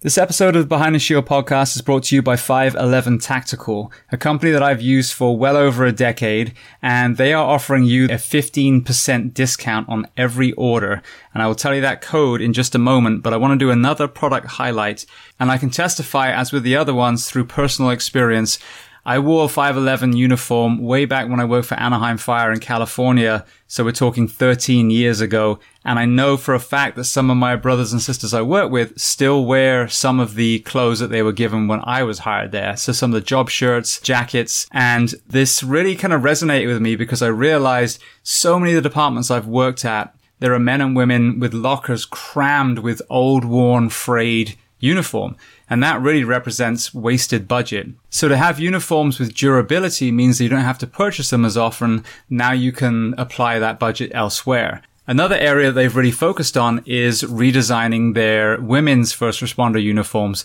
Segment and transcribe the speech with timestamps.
[0.00, 3.90] This episode of the Behind the Shield podcast is brought to you by 511 Tactical,
[4.12, 8.04] a company that I've used for well over a decade, and they are offering you
[8.04, 11.00] a 15% discount on every order.
[11.32, 13.64] And I will tell you that code in just a moment, but I want to
[13.64, 15.06] do another product highlight.
[15.40, 18.58] And I can testify, as with the other ones, through personal experience,
[19.06, 23.46] I wore a 511 uniform way back when I worked for Anaheim Fire in California.
[23.68, 25.60] So we're talking 13 years ago.
[25.84, 28.72] And I know for a fact that some of my brothers and sisters I work
[28.72, 32.50] with still wear some of the clothes that they were given when I was hired
[32.50, 32.76] there.
[32.76, 34.66] So some of the job shirts, jackets.
[34.72, 38.88] And this really kind of resonated with me because I realized so many of the
[38.88, 43.88] departments I've worked at, there are men and women with lockers crammed with old, worn,
[43.88, 45.36] frayed uniform.
[45.68, 47.88] And that really represents wasted budget.
[48.08, 51.56] So to have uniforms with durability means that you don't have to purchase them as
[51.56, 52.04] often.
[52.30, 54.82] Now you can apply that budget elsewhere.
[55.08, 60.44] Another area they've really focused on is redesigning their women's first responder uniforms.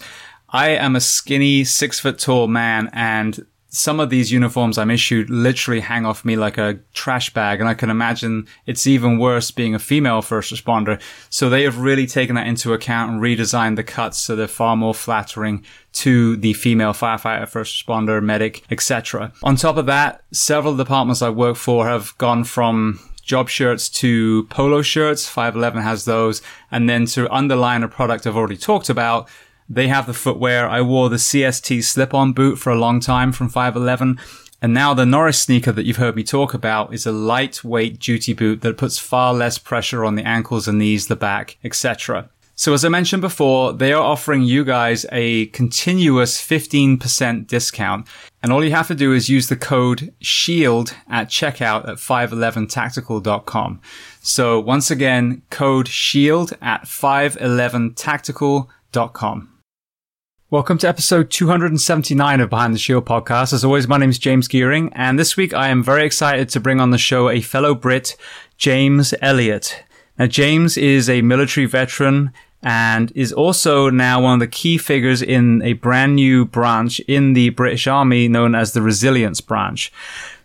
[0.50, 5.30] I am a skinny, six foot tall man and some of these uniforms I'm issued
[5.30, 7.62] literally hang off me like a trash bag.
[7.62, 11.02] And I can imagine it's even worse being a female first responder.
[11.30, 14.76] So they have really taken that into account and redesigned the cuts so they're far
[14.76, 15.64] more flattering
[15.94, 19.32] to the female firefighter, first responder, medic, etc.
[19.42, 24.44] On top of that, several departments I work for have gone from job shirts to
[24.48, 25.30] polo shirts.
[25.30, 26.42] 511 has those.
[26.72, 29.30] And then to underline a product I've already talked about,
[29.74, 30.68] they have the footwear.
[30.68, 34.20] I wore the CST slip-on boot for a long time from 511.
[34.62, 38.34] And now the Norris sneaker that you've heard me talk about is a lightweight duty
[38.34, 42.30] boot that puts far less pressure on the ankles and knees, the back, etc.
[42.54, 48.08] So as I mentioned before, they are offering you guys a continuous 15% discount.
[48.44, 53.82] And all you have to do is use the code SHIELD at checkout at 511tactical.com.
[54.22, 59.51] So once again, code SHIELD at 511tactical.com.
[60.52, 63.54] Welcome to episode 279 of Behind the Shield podcast.
[63.54, 66.60] As always, my name is James Geering, and this week I am very excited to
[66.60, 68.18] bring on the show a fellow Brit,
[68.58, 69.82] James Elliott.
[70.20, 75.22] Now, James is a military veteran and is also now one of the key figures
[75.22, 79.90] in a brand new branch in the British Army known as the Resilience Branch.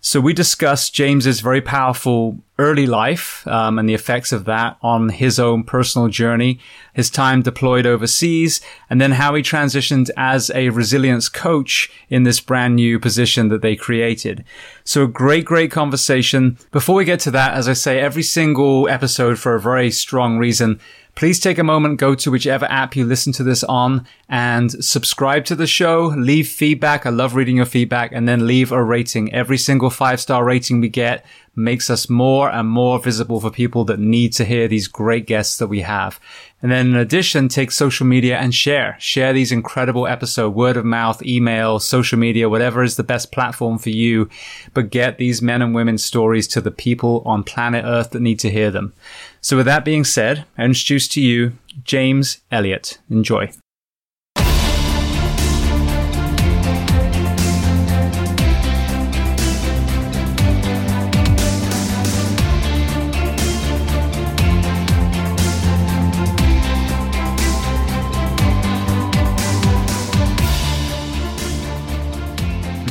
[0.06, 5.08] So we discussed James's very powerful early life um, and the effects of that on
[5.08, 6.60] his own personal journey,
[6.94, 12.38] his time deployed overseas, and then how he transitioned as a resilience coach in this
[12.38, 14.44] brand new position that they created.
[14.84, 16.56] So a great, great conversation.
[16.70, 20.38] Before we get to that, as I say, every single episode for a very strong
[20.38, 20.78] reason
[21.16, 25.46] please take a moment, go to whichever app you listen to this on and subscribe
[25.46, 27.06] to the show, leave feedback.
[27.06, 29.32] I love reading your feedback and then leave a rating.
[29.32, 31.24] Every single five star rating we get
[31.56, 35.56] makes us more and more visible for people that need to hear these great guests
[35.56, 36.20] that we have.
[36.62, 38.96] And then in addition, take social media and share.
[38.98, 43.78] Share these incredible episodes, word of mouth, email, social media, whatever is the best platform
[43.78, 44.30] for you.
[44.72, 48.38] But get these men and women's stories to the people on planet Earth that need
[48.40, 48.94] to hear them.
[49.40, 51.52] So with that being said, I introduce to you
[51.84, 52.98] James Elliott.
[53.10, 53.52] Enjoy.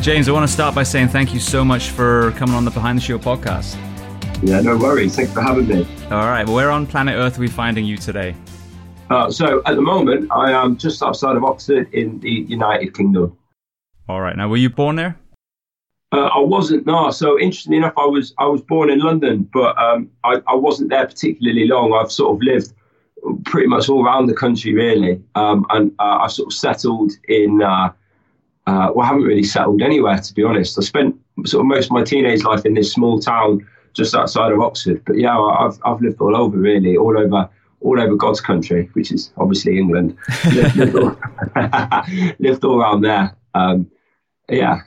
[0.06, 2.70] James, I want to start by saying thank you so much for coming on the
[2.70, 3.76] Behind the Shield podcast.
[4.44, 5.16] Yeah, no worries.
[5.16, 5.88] Thanks for having me.
[6.12, 6.46] All right.
[6.46, 8.36] Well, where on planet Earth are we finding you today?
[9.10, 13.36] Uh, so at the moment, I am just outside of Oxford in the United Kingdom.
[14.08, 14.38] All right.
[14.38, 15.18] Now, were you born there?
[16.12, 16.86] Uh, I wasn't.
[16.86, 17.10] No.
[17.10, 20.92] So interestingly enough, I was I was born in London, but um, I, I wasn't
[20.92, 21.94] there particularly long.
[21.94, 22.74] I've sort of lived
[23.46, 27.64] pretty much all around the country, really, um, and uh, I sort of settled in.
[28.68, 30.78] Uh, uh, well, I haven't really settled anywhere, to be honest.
[30.78, 31.16] I spent
[31.46, 35.04] sort of most of my teenage life in this small town just outside of Oxford.
[35.06, 37.50] But yeah, I've I've lived all over, really, all over
[37.82, 40.18] all over God's country, which is obviously England.
[40.52, 41.18] lived, lived, all,
[42.40, 43.36] lived, all, around there.
[43.54, 43.90] Um,
[44.50, 44.80] yeah,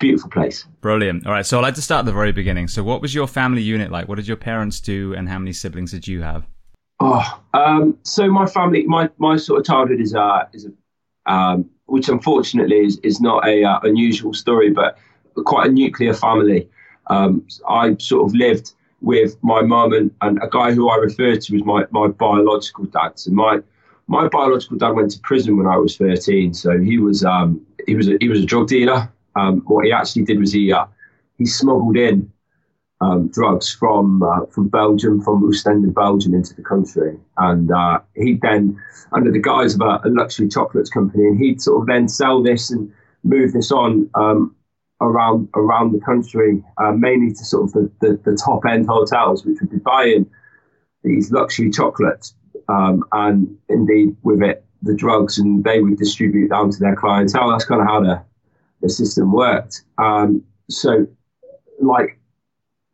[0.00, 0.66] beautiful place.
[0.80, 1.26] Brilliant.
[1.26, 2.68] All right, so I'd like to start at the very beginning.
[2.68, 4.08] So, what was your family unit like?
[4.08, 6.46] What did your parents do, and how many siblings did you have?
[6.98, 11.70] Oh, um, so my family, my my sort of childhood is a is a um,
[11.86, 14.98] which unfortunately is, is not a uh, unusual story, but
[15.44, 16.68] quite a nuclear family.
[17.08, 21.36] Um, I sort of lived with my mum and, and a guy who I refer
[21.36, 23.18] to as my, my biological dad.
[23.18, 23.60] So my
[24.08, 26.54] my biological dad went to prison when I was 13.
[26.54, 29.10] So he was um, he was a, he was a drug dealer.
[29.34, 30.86] Um, what he actually did was he uh,
[31.38, 32.30] he smuggled in
[33.00, 37.18] um, drugs from uh, from Belgium, from Ostend Belgium into the country.
[37.36, 38.80] And uh, he'd then,
[39.12, 42.42] under the guise of a, a, luxury chocolates company, and he'd sort of then sell
[42.42, 44.54] this and move this on um,
[45.00, 49.44] around around the country, uh, mainly to sort of the, the, the, top end hotels,
[49.44, 50.28] which would be buying
[51.04, 52.34] these luxury chocolates
[52.68, 57.50] um, and indeed with it the drugs, and they would distribute down to their clientele.
[57.50, 58.22] That's kind of how the,
[58.82, 59.82] the system worked.
[59.98, 61.06] Um, so,
[61.80, 62.18] like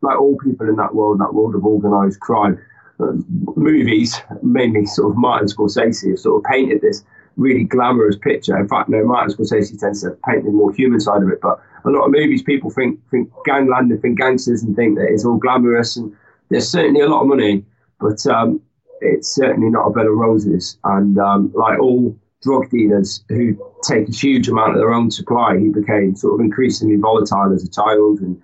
[0.03, 2.59] like all people in that world, that world of organised crime,
[2.99, 3.13] uh,
[3.55, 7.03] movies, mainly sort of Martin Scorsese, have sort of painted this
[7.37, 8.55] really glamorous picture.
[8.57, 11.59] In fact, no, Martin Scorsese tends to paint the more human side of it, but
[11.85, 15.25] a lot of movies, people think think gangland and think gangsters and think that it's
[15.25, 16.15] all glamorous, and
[16.49, 17.65] there's certainly a lot of money,
[17.99, 18.61] but um,
[19.01, 20.77] it's certainly not a bed of roses.
[20.83, 25.57] And um, like all drug dealers who take a huge amount of their own supply,
[25.57, 28.41] he became sort of increasingly volatile as a child and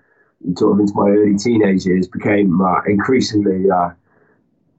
[0.56, 3.90] sort of into my early teenage years, became uh, increasingly uh,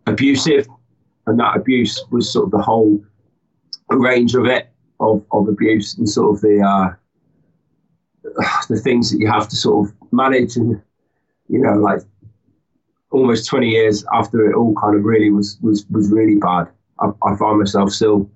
[0.08, 0.68] abusive,
[1.28, 3.04] and that abuse was sort of the whole
[3.90, 4.70] range of it
[5.00, 6.94] of, of abuse and sort of the uh,
[8.70, 10.56] the things that you have to sort of manage.
[10.56, 10.82] And
[11.48, 12.02] you know like
[13.12, 16.68] almost 20 years after it all kind of really was was was really bad.
[17.00, 18.30] I, I find myself still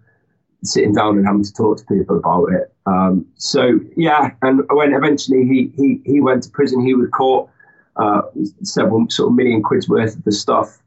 [0.63, 4.93] sitting down and having to talk to people about it um, so yeah and when
[4.93, 7.49] eventually he he he went to prison he was caught
[7.97, 8.21] uh,
[8.63, 10.79] several sort of million quid's worth of the stuff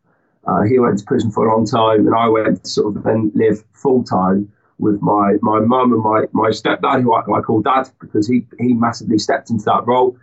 [0.47, 3.03] uh, he went to prison for a long time and I went to sort of
[3.03, 7.41] then live full time with my my mum and my my stepdad, who I, I,
[7.41, 10.17] call dad because he he massively stepped into that role.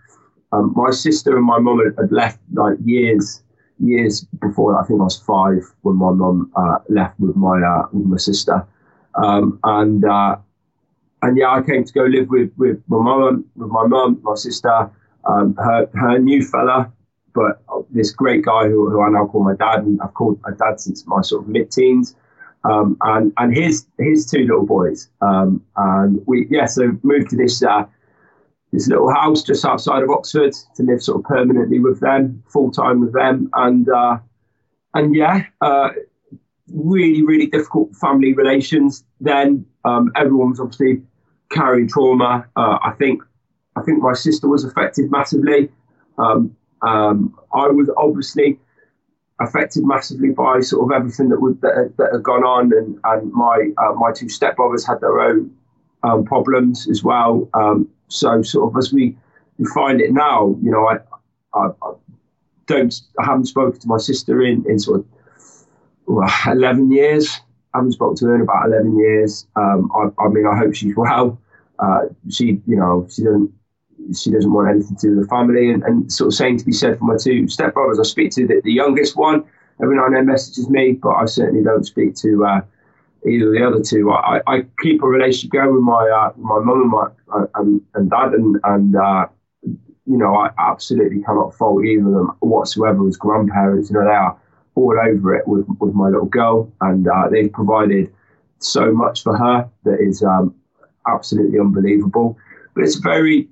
[0.51, 3.43] Um, my sister and my mum had, had, left like years
[3.79, 4.79] years before.
[4.79, 8.17] I think I was five when my mum uh, left with my uh, with my
[8.17, 8.65] sister,
[9.15, 10.37] um, and uh,
[11.25, 14.35] and yeah, I came to go live with with my mum, with my mum, my
[14.35, 14.89] sister,
[15.25, 16.91] um, her her new fella,
[17.33, 20.51] but this great guy who, who I now call my dad, and I've called my
[20.51, 22.15] dad since my sort of mid teens
[22.65, 25.09] um, and and his his two little boys.
[25.21, 27.85] Um, and we yeah, so moved to this uh,
[28.71, 32.71] this little house just outside of Oxford to live sort of permanently with them, full
[32.71, 34.17] time with them, and uh,
[34.93, 35.89] and yeah, uh,
[36.73, 39.03] really really difficult family relations.
[39.19, 41.01] Then um, everyone was obviously
[41.51, 42.45] carrying trauma.
[42.55, 43.21] Uh, I think
[43.75, 45.69] I think my sister was affected massively.
[46.17, 48.59] Um, um, I was obviously
[49.41, 53.31] affected massively by sort of everything that would that, that had gone on, and and
[53.31, 55.51] my uh, my two stepbrothers had their own
[56.03, 57.49] um, problems as well.
[57.53, 59.17] Um, so sort of as we,
[59.57, 60.97] we find it now, you know, I,
[61.57, 61.93] I, I
[62.67, 65.05] don't I haven't spoken to my sister in in sort of
[66.05, 67.41] well, eleven years.
[67.75, 69.47] I haven't spoken to her in about eleven years.
[69.55, 71.39] Um, I, I mean, I hope she's well.
[71.77, 73.51] Uh, she, you know, she doesn't
[74.15, 75.71] she doesn't want anything to do with the family.
[75.71, 78.47] And, and sort of saying to be said for my two stepbrothers, I speak to
[78.47, 79.43] the, the youngest one
[79.81, 82.61] every now and then messages me, but I certainly don't speak to uh,
[83.27, 84.11] either the other two.
[84.11, 87.81] I, I keep a relationship going with my uh, my mum and my uh, and,
[87.95, 89.25] and dad, and and uh,
[89.63, 93.89] you know I absolutely cannot fault either of them whatsoever as grandparents.
[93.89, 94.39] You know they are
[94.75, 98.13] all over it with with my little girl, and uh, they've provided
[98.59, 100.55] so much for her that is um,
[101.07, 102.37] absolutely unbelievable.
[102.73, 103.49] But it's a very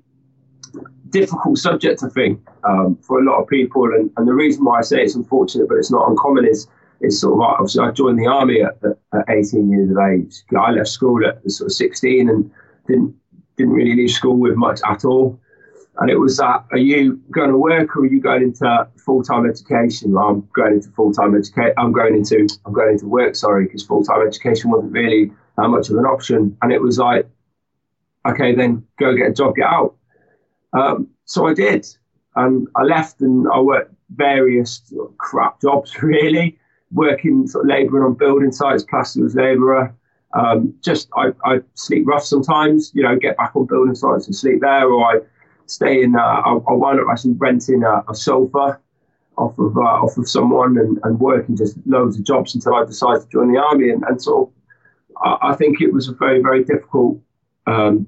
[1.10, 3.84] difficult subject, I think, um, for a lot of people.
[3.84, 6.66] And, and the reason why I say it's unfortunate, but it's not uncommon, is
[7.00, 10.42] is sort of obviously I joined the army at, at 18 years of age.
[10.58, 12.50] I left school at sort of 16 and
[12.86, 13.14] didn't
[13.56, 15.38] didn't really leave school with much at all.
[15.98, 19.22] And it was that: Are you going to work, or are you going into full
[19.22, 20.16] time education?
[20.16, 21.74] I'm going into full time education.
[21.78, 23.36] I'm going into I'm going into work.
[23.36, 26.56] Sorry, because full time education wasn't really that much of an option.
[26.62, 27.28] And it was like,
[28.26, 29.94] okay, then go get a job, get out.
[30.72, 31.86] Um, so I did.
[32.36, 36.58] And I left and I worked various crap jobs, really,
[36.92, 39.94] working sort of labouring on building sites, plasterers labourer.
[40.32, 44.34] Um, just I, I sleep rough sometimes, you know, get back on building sites and
[44.34, 45.20] sleep there, or I
[45.66, 46.16] stay in.
[46.16, 48.78] Uh, I, I wound up actually renting a, a sofa
[49.36, 52.84] off of uh, off of someone and, and working just loads of jobs until I
[52.84, 53.90] decided to join the army.
[53.90, 54.50] And, and of,
[55.22, 57.18] I, I think it was a very very difficult
[57.66, 58.06] um,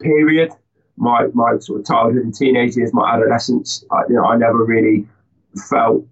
[0.00, 0.52] period
[0.96, 4.64] my my sort of childhood and teenage years, my adolescence, I, you know, I never
[4.64, 5.06] really
[5.68, 6.04] felt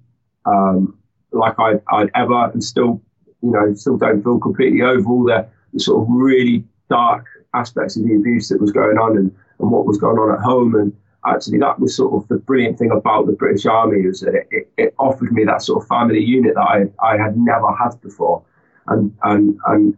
[0.47, 0.97] um,
[1.33, 3.01] like I'd, I'd ever, and still,
[3.43, 7.97] you know, still don't feel completely over all the, the, sort of really dark aspects
[7.97, 10.75] of the abuse that was going on and, and what was going on at home.
[10.75, 10.93] And
[11.27, 14.49] actually, that was sort of the brilliant thing about the British Army is that it,
[14.51, 18.01] it, it offered me that sort of family unit that I, I had never had
[18.01, 18.43] before.
[18.87, 19.97] And, and, and,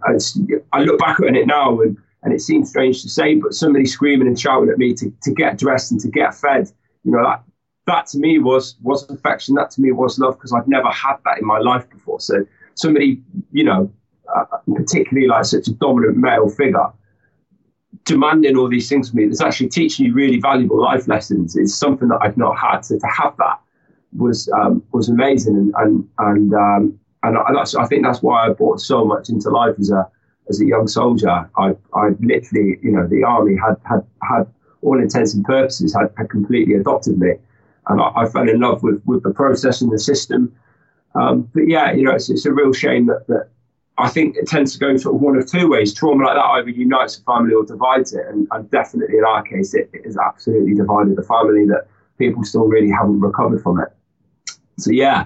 [0.72, 1.96] I look back at it now and
[2.26, 5.30] and it seems strange to say, but somebody screaming and shouting at me to, to
[5.30, 6.68] get dressed and to get fed,
[7.04, 7.44] you know, that
[7.86, 9.54] that to me was was affection.
[9.54, 12.18] That to me was love because I've never had that in my life before.
[12.18, 12.44] So
[12.74, 13.22] somebody,
[13.52, 13.92] you know,
[14.34, 14.44] uh,
[14.74, 16.88] particularly like such a dominant male figure,
[18.04, 21.56] demanding all these things from me, that's actually teaching you really valuable life lessons.
[21.56, 22.80] Is something that I've not had.
[22.80, 23.58] So to have that
[24.16, 28.52] was um, was amazing, and and and um, and that's, I think that's why I
[28.52, 30.08] brought so much into life as a
[30.48, 31.50] as a young soldier.
[31.56, 34.46] I I literally, you know, the army had had had
[34.82, 37.32] all intents and purposes had, had completely adopted me,
[37.88, 40.54] and I, I fell in love with with the process and the system.
[41.14, 43.48] Um, but yeah, you know, it's, it's a real shame that, that
[43.98, 45.94] I think it tends to go sort of one of two ways.
[45.94, 48.26] Trauma like that either unites a family or divides it.
[48.28, 51.86] And, and definitely in our case, it, it has absolutely divided the family that
[52.18, 53.88] people still really haven't recovered from it.
[54.78, 55.24] So yeah,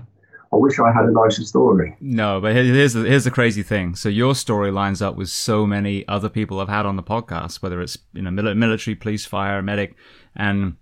[0.52, 1.96] I wish I had a nicer story.
[2.00, 3.94] No, but here's the, here's the crazy thing.
[3.94, 7.62] So your story lines up with so many other people I've had on the podcast,
[7.62, 9.96] whether it's you know military, police, fire, medic,
[10.36, 10.76] and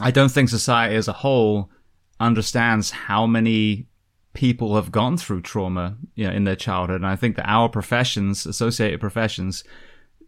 [0.00, 1.70] I don't think society as a whole
[2.18, 3.86] understands how many
[4.34, 6.96] people have gone through trauma you know, in their childhood.
[6.96, 9.64] And I think that our professions, associated professions,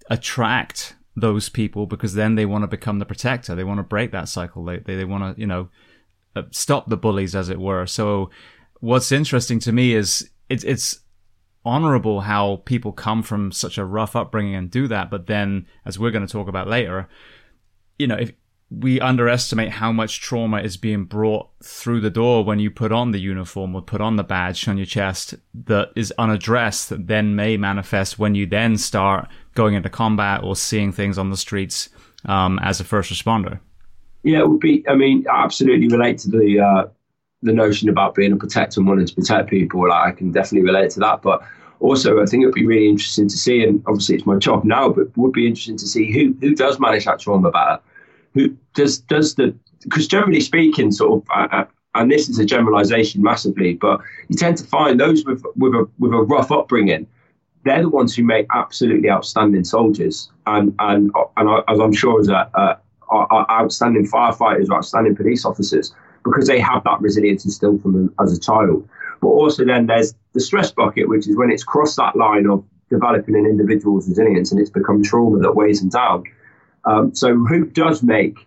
[0.09, 3.55] attract those people because then they want to become the protector.
[3.55, 4.65] They want to break that cycle.
[4.65, 5.69] They, they, they want to, you know,
[6.35, 7.87] uh, stop the bullies, as it were.
[7.87, 8.31] So
[8.81, 11.01] what's interesting to me is it's, it's
[11.65, 15.11] honorable how people come from such a rough upbringing and do that.
[15.11, 17.09] But then, as we're going to talk about later,
[17.99, 18.33] you know, if,
[18.71, 23.13] we underestimate how much trauma is being brought through the door when you put on
[23.13, 27.37] the uniform or put on the badge on your chest that is unaddressed that then
[27.37, 31.89] may manifest when you then start going into combat or seeing things on the streets
[32.25, 33.61] um, as a first responder.
[34.25, 34.85] Yeah, it would be.
[34.89, 36.89] I mean, I absolutely relate to the uh,
[37.43, 39.89] the notion about being a protector and wanting to protect people.
[39.89, 41.47] Like, I can definitely relate to that, but
[41.79, 43.63] also I think it'd be really interesting to see.
[43.63, 46.81] And obviously, it's my job now, but would be interesting to see who who does
[46.81, 47.79] manage that trauma better
[48.37, 51.65] who does does the because generally speaking, sort of, uh, uh,
[51.95, 55.89] and this is a generalisation massively, but you tend to find those with with a
[55.99, 57.07] with a rough upbringing,
[57.65, 62.29] they're the ones who make absolutely outstanding soldiers, and and and as I'm sure as
[62.29, 62.77] a, uh,
[63.09, 68.15] are outstanding firefighters, or outstanding police officers, because they have that resilience instilled from them
[68.21, 68.87] as a child.
[69.23, 72.63] But also then there's the stress bucket, which is when it's crossed that line of
[72.91, 76.25] developing an individual's resilience and it's become trauma that weighs them down.
[76.87, 78.39] Um, so who does make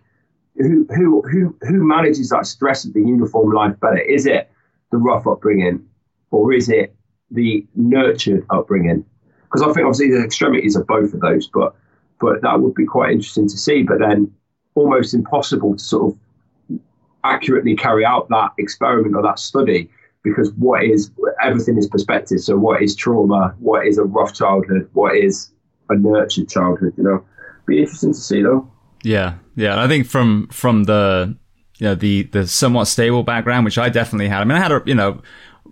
[0.56, 3.98] who who who who manages that stress of the uniform life better?
[3.98, 4.50] Is it
[4.90, 5.86] the rough upbringing,
[6.30, 6.94] or is it
[7.30, 9.04] the nurtured upbringing?
[9.44, 11.74] Because I think obviously the extremities of both of those, but
[12.20, 13.82] but that would be quite interesting to see.
[13.82, 14.32] But then
[14.74, 16.80] almost impossible to sort of
[17.24, 19.90] accurately carry out that experiment or that study
[20.22, 21.10] because what is
[21.42, 22.40] everything is perspective.
[22.40, 23.54] So what is trauma?
[23.58, 24.88] What is a rough childhood?
[24.92, 25.50] What is
[25.88, 26.94] a nurtured childhood?
[26.96, 27.24] You know
[27.70, 28.70] be interesting to see though.
[29.02, 29.82] Yeah, yeah.
[29.82, 31.36] I think from from the
[31.78, 34.40] you know the the somewhat stable background, which I definitely had.
[34.40, 35.22] I mean, I had a you know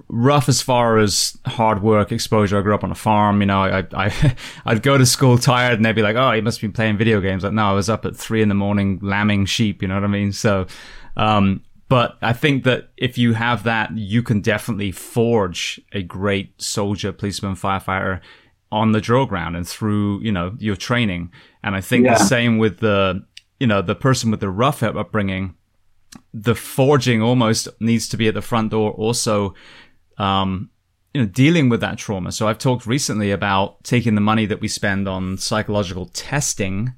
[0.09, 2.59] rough as far as hard work exposure.
[2.59, 3.41] I grew up on a farm.
[3.41, 6.43] You know, I I I'd go to school tired, and they'd be like, "Oh, you
[6.43, 8.99] must be playing video games." Like, no, I was up at three in the morning
[9.03, 9.83] lambing sheep.
[9.83, 10.33] You know what I mean?
[10.33, 10.67] So,
[11.17, 16.61] um, but I think that if you have that, you can definitely forge a great
[16.61, 18.21] soldier, policeman, firefighter
[18.71, 21.33] on the drill ground and through you know your training
[21.63, 22.15] and i think yeah.
[22.15, 23.25] the same with the
[23.59, 25.55] you know the person with the rough upbringing
[26.33, 29.55] the forging almost needs to be at the front door also
[30.19, 30.71] um
[31.15, 34.61] you know dealing with that trauma so i've talked recently about taking the money that
[34.61, 36.93] we spend on psychological testing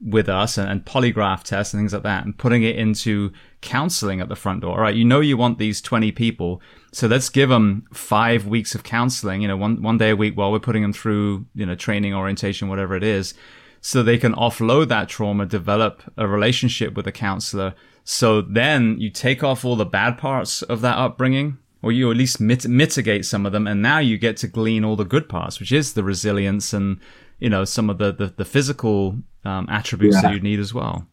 [0.00, 4.20] with us and, and, polygraph tests and things like that and putting it into counseling
[4.20, 4.74] at the front door.
[4.76, 4.94] All right.
[4.94, 6.60] You know, you want these 20 people.
[6.92, 10.36] So let's give them five weeks of counseling, you know, one, one day a week
[10.36, 13.32] while we're putting them through, you know, training, orientation, whatever it is.
[13.80, 17.74] So they can offload that trauma, develop a relationship with a counselor.
[18.04, 22.16] So then you take off all the bad parts of that upbringing or you at
[22.16, 23.66] least mit- mitigate some of them.
[23.66, 27.00] And now you get to glean all the good parts, which is the resilience and,
[27.38, 30.22] you know, some of the, the, the physical um, attributes yeah.
[30.22, 31.06] that you need as well.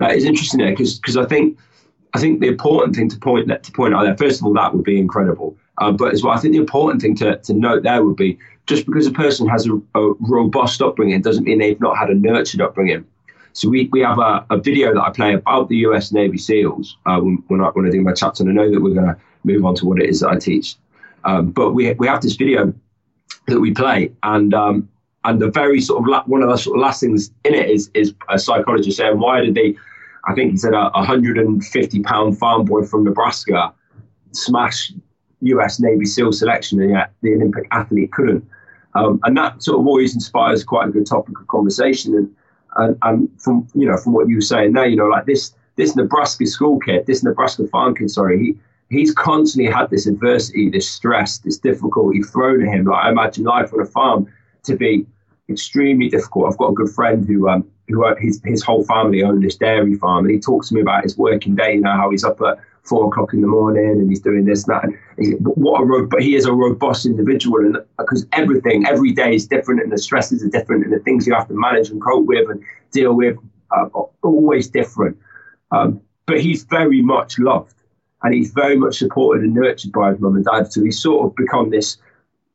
[0.00, 1.58] That is interesting there because because I think
[2.14, 4.74] I think the important thing to point to point out there first of all that
[4.74, 7.82] would be incredible, uh, but as well I think the important thing to, to note
[7.82, 11.80] there would be just because a person has a, a robust upbringing doesn't mean they've
[11.80, 13.04] not had a nurtured upbringing.
[13.52, 16.10] So we, we have a, a video that I play about the U.S.
[16.10, 18.80] Navy SEALs uh, when, when, I, when I do my chapter, and I know that
[18.80, 20.74] we're going to move on to what it is that I teach.
[21.24, 22.74] Um, but we we have this video
[23.46, 24.88] that we play, and um,
[25.24, 27.70] and the very sort of la- one of the sort of last things in it
[27.70, 29.76] is is a psychologist saying why did they
[30.28, 33.72] I think he said a 150 pound farm boy from Nebraska
[34.32, 34.92] smash
[35.40, 38.44] US Navy SEAL selection and yet the Olympic athlete couldn't
[38.94, 42.36] um, and that sort of always inspires quite a good topic of conversation and,
[42.76, 45.54] and and from you know from what you were saying there you know like this
[45.76, 48.58] this Nebraska school kid, this Nebraska farm kid, sorry, he
[48.90, 52.84] he's constantly had this adversity, this stress, this difficulty thrown at him.
[52.84, 54.32] Like I imagine life on a farm
[54.64, 55.06] to be
[55.48, 56.50] extremely difficult.
[56.50, 59.56] I've got a good friend who um who uh, his his whole family own this
[59.56, 61.74] dairy farm, and he talks to me about his working day.
[61.74, 64.66] You know how he's up at four o'clock in the morning and he's doing this
[64.66, 64.84] and that.
[64.84, 69.34] And he, what a but he is a robust individual, and because everything every day
[69.34, 72.02] is different, and the stresses are different, and the things you have to manage and
[72.02, 73.36] cope with and deal with
[73.70, 73.90] are
[74.22, 75.16] always different.
[75.72, 77.74] Um, but he's very much loved,
[78.22, 80.72] and he's very much supported and nurtured by his mum and dad.
[80.72, 81.98] So he's sort of become this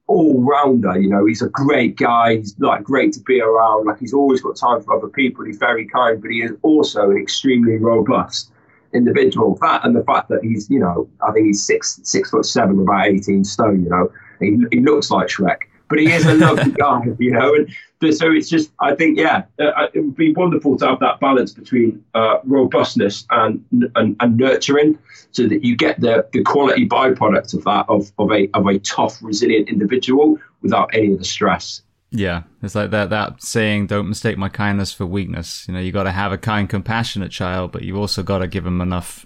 [0.10, 1.00] all rounder.
[1.00, 2.38] You know, he's a great guy.
[2.38, 3.86] He's like great to be around.
[3.86, 5.46] Like he's always got time for other people.
[5.46, 8.52] He's very kind, but he is also an extremely robust
[8.92, 9.58] individual.
[9.62, 12.80] That and the fact that he's, you know, I think he's six six foot seven,
[12.80, 13.84] about eighteen stone.
[13.84, 17.02] You know, he, he looks like Shrek, but he is a lovely guy.
[17.18, 20.88] You know, and so it's just, I think, yeah, uh, it would be wonderful to
[20.88, 23.64] have that balance between uh, robustness and,
[23.96, 24.98] and and nurturing,
[25.32, 28.80] so that you get the the quality byproduct of that of of a of a
[28.80, 31.82] tough, resilient individual without any of the stress.
[32.12, 35.92] Yeah, it's like that that saying, "Don't mistake my kindness for weakness." You know, you
[35.92, 39.26] got to have a kind, compassionate child, but you also got to give them enough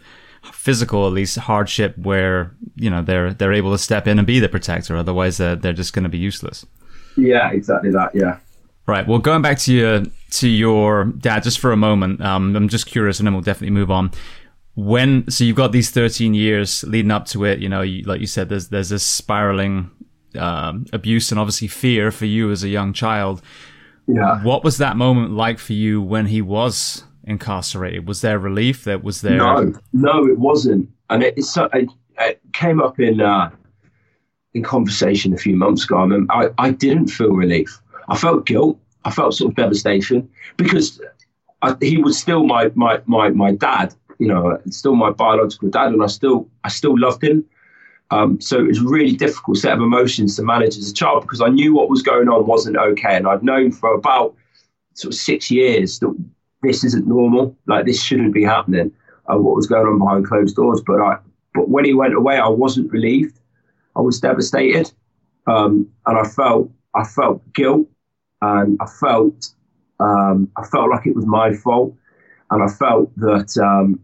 [0.51, 4.39] physical, at least hardship, where you know they're they're able to step in and be
[4.39, 4.97] the protector.
[4.97, 6.65] Otherwise, they're they're just going to be useless.
[7.15, 8.11] Yeah, exactly that.
[8.13, 8.39] Yeah.
[8.85, 9.07] Right.
[9.07, 12.85] Well, going back to your to your dad just for a moment, um, I'm just
[12.85, 14.11] curious, and then we'll definitely move on.
[14.75, 18.19] When so you've got these 13 years leading up to it, you know, you, like
[18.19, 19.91] you said, there's there's this spiraling
[20.35, 23.41] um, abuse and obviously fear for you as a young child.
[24.07, 24.43] Yeah.
[24.43, 28.07] What was that moment like for you when he was incarcerated?
[28.07, 28.83] Was there relief?
[28.83, 29.37] That was there?
[29.37, 30.89] No, no, it wasn't.
[31.09, 31.89] And it, it,
[32.19, 33.49] it came up in uh,
[34.53, 35.97] in conversation a few months ago.
[35.97, 37.79] I, mean, I, I didn't feel relief.
[38.09, 38.79] I felt guilt.
[39.05, 41.01] I felt sort of devastation because
[41.61, 43.93] I, he was still my, my my my dad.
[44.19, 47.45] You know, still my biological dad, and I still I still loved him.
[48.11, 51.23] Um, so it was a really difficult set of emotions to manage as a child
[51.23, 53.15] because I knew what was going on wasn't okay.
[53.15, 54.35] And I'd known for about
[54.93, 56.15] sort of six years that
[56.63, 58.91] this isn't normal, like this shouldn't be happening,
[59.31, 60.81] uh, what was going on behind closed doors.
[60.85, 61.17] But I,
[61.53, 63.39] but when he went away, I wasn't relieved.
[63.95, 64.91] I was devastated.
[65.45, 67.87] Um, and I felt, I felt guilt
[68.41, 69.49] and I felt,
[69.99, 71.93] um, I felt like it was my fault.
[72.49, 73.99] And I felt that um,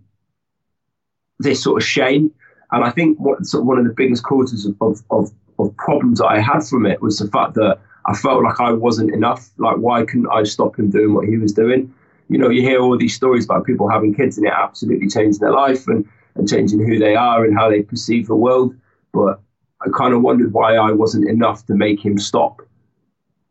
[1.39, 2.31] this sort of shame
[2.71, 5.75] and I think what sort of one of the biggest causes of, of, of, of
[5.77, 9.13] problems that I had from it was the fact that I felt like I wasn't
[9.13, 9.49] enough.
[9.57, 11.93] Like, why couldn't I stop him doing what he was doing?
[12.29, 15.39] You know, you hear all these stories about people having kids and it absolutely changing
[15.39, 18.75] their life and, and changing who they are and how they perceive the world.
[19.11, 19.41] But
[19.81, 22.61] I kind of wondered why I wasn't enough to make him stop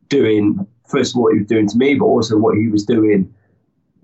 [0.08, 2.84] doing, first of all, what he was doing to me, but also what he was
[2.84, 3.34] doing,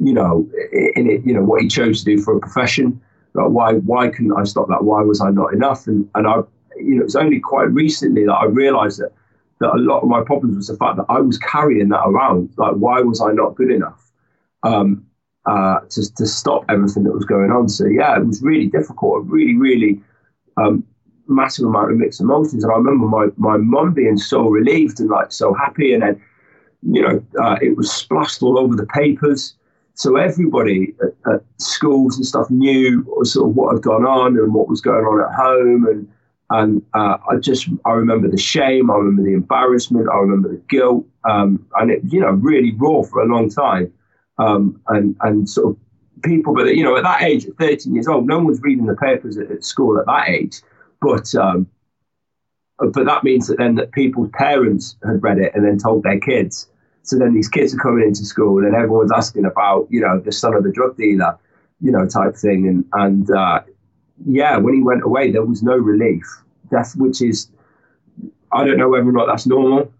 [0.01, 0.49] you know,
[0.97, 3.01] in it, you know, what he chose to do for a profession.
[3.35, 4.85] Like why why couldn't I stop that?
[4.85, 5.87] Why was I not enough?
[5.87, 6.37] And and I
[6.77, 9.13] you know it's only quite recently that I realised that
[9.61, 12.51] that a lot of my problems was the fact that I was carrying that around.
[12.57, 14.04] Like why was I not good enough
[14.65, 15.07] um,
[15.47, 17.69] uh, to to stop everything that was going on?
[17.69, 19.19] So yeah, it was really difficult.
[19.19, 20.01] A really really
[20.57, 20.85] um,
[21.29, 22.65] massive amount of mixed emotions.
[22.65, 26.23] And I remember my my mum being so relieved and like so happy, and then
[26.83, 29.55] you know uh, it was splashed all over the papers
[29.97, 34.53] so everybody at, at, schools and stuff knew sort of what had gone on and
[34.53, 36.09] what was going on at home and
[36.51, 40.63] and uh, I just I remember the shame, I remember the embarrassment, I remember the
[40.69, 43.93] guilt, um, and it you know really raw for a long time,
[44.39, 48.09] um, and and sort of people, but you know at that age, at 13 years
[48.09, 50.61] old, no one was reading the papers at, at school at that age,
[51.01, 51.67] but um,
[52.79, 56.19] but that means that then that people's parents had read it and then told their
[56.19, 56.69] kids,
[57.05, 60.33] so then these kids are coming into school and everyone's asking about, you know, the
[60.33, 61.39] son of the drug dealer,
[61.81, 62.67] you know, type thing.
[62.67, 63.61] And, and uh,
[64.27, 66.25] yeah, when he went away, there was no relief.
[66.71, 67.51] That's, which is,
[68.53, 69.93] I don't know whether or not that's normal.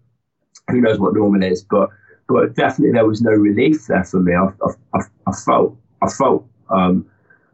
[0.71, 1.89] Who knows what normal is, but,
[2.27, 4.33] but definitely there was no relief there for me.
[4.33, 4.47] I,
[4.93, 7.05] I, I felt, I felt um,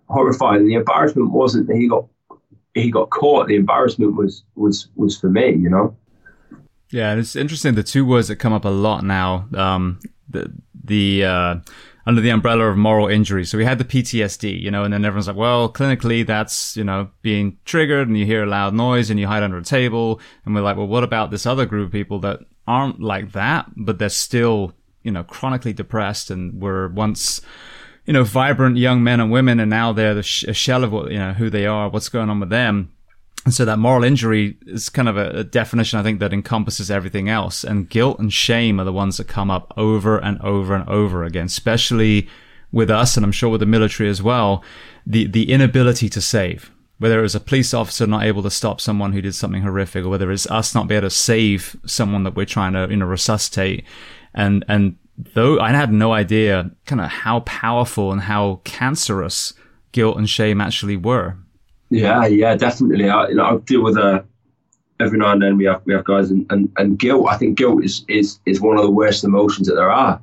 [0.07, 0.61] horrified.
[0.61, 2.05] And the embarrassment wasn't that he got,
[2.73, 3.47] he got caught.
[3.47, 5.95] The embarrassment was, was, was for me, you know?
[6.91, 7.75] Yeah, it's interesting.
[7.75, 10.51] The two words that come up a lot now, um, the
[10.83, 11.55] the uh,
[12.05, 13.45] under the umbrella of moral injury.
[13.45, 16.83] So we had the PTSD, you know, and then everyone's like, well, clinically, that's you
[16.83, 20.19] know being triggered, and you hear a loud noise, and you hide under a table,
[20.45, 23.67] and we're like, well, what about this other group of people that aren't like that,
[23.75, 27.41] but they're still you know chronically depressed and were once
[28.05, 30.91] you know vibrant young men and women, and now they're the sh- a shell of
[30.91, 32.91] what you know who they are, what's going on with them
[33.43, 36.91] and so that moral injury is kind of a, a, definition, I think, that encompasses
[36.91, 37.63] everything else.
[37.63, 41.23] And guilt and shame are the ones that come up over and over and over
[41.23, 42.29] again, especially
[42.71, 44.63] with us, and I'm sure with the military as well,
[45.05, 46.71] the the inability to save.
[47.01, 50.05] Whether it was a police officer not able to stop someone who did something horrific,
[50.05, 52.97] or whether it's us not be able to save someone that we're trying to you
[52.97, 53.83] know resuscitate,
[54.35, 54.97] and and
[55.33, 59.53] though I had no idea kind of how powerful and how cancerous
[59.93, 61.37] guilt and shame actually were.
[61.89, 63.09] Yeah, yeah, definitely.
[63.09, 64.23] I, you know, I deal with a uh,
[64.99, 67.27] every now and then we have we have guys and, and, and guilt.
[67.27, 70.21] I think guilt is, is is one of the worst emotions that there are.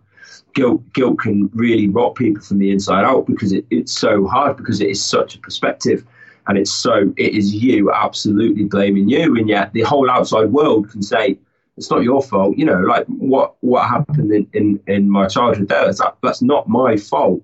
[0.55, 4.57] Guilt guilt can really rot people from the inside out because it, it's so hard
[4.57, 6.05] because it is such a perspective
[6.49, 10.91] and it's so it is you absolutely blaming you and yet the whole outside world
[10.91, 11.39] can say
[11.77, 15.69] it's not your fault you know like what what happened in in, in my childhood
[15.69, 17.43] there that, that's not my fault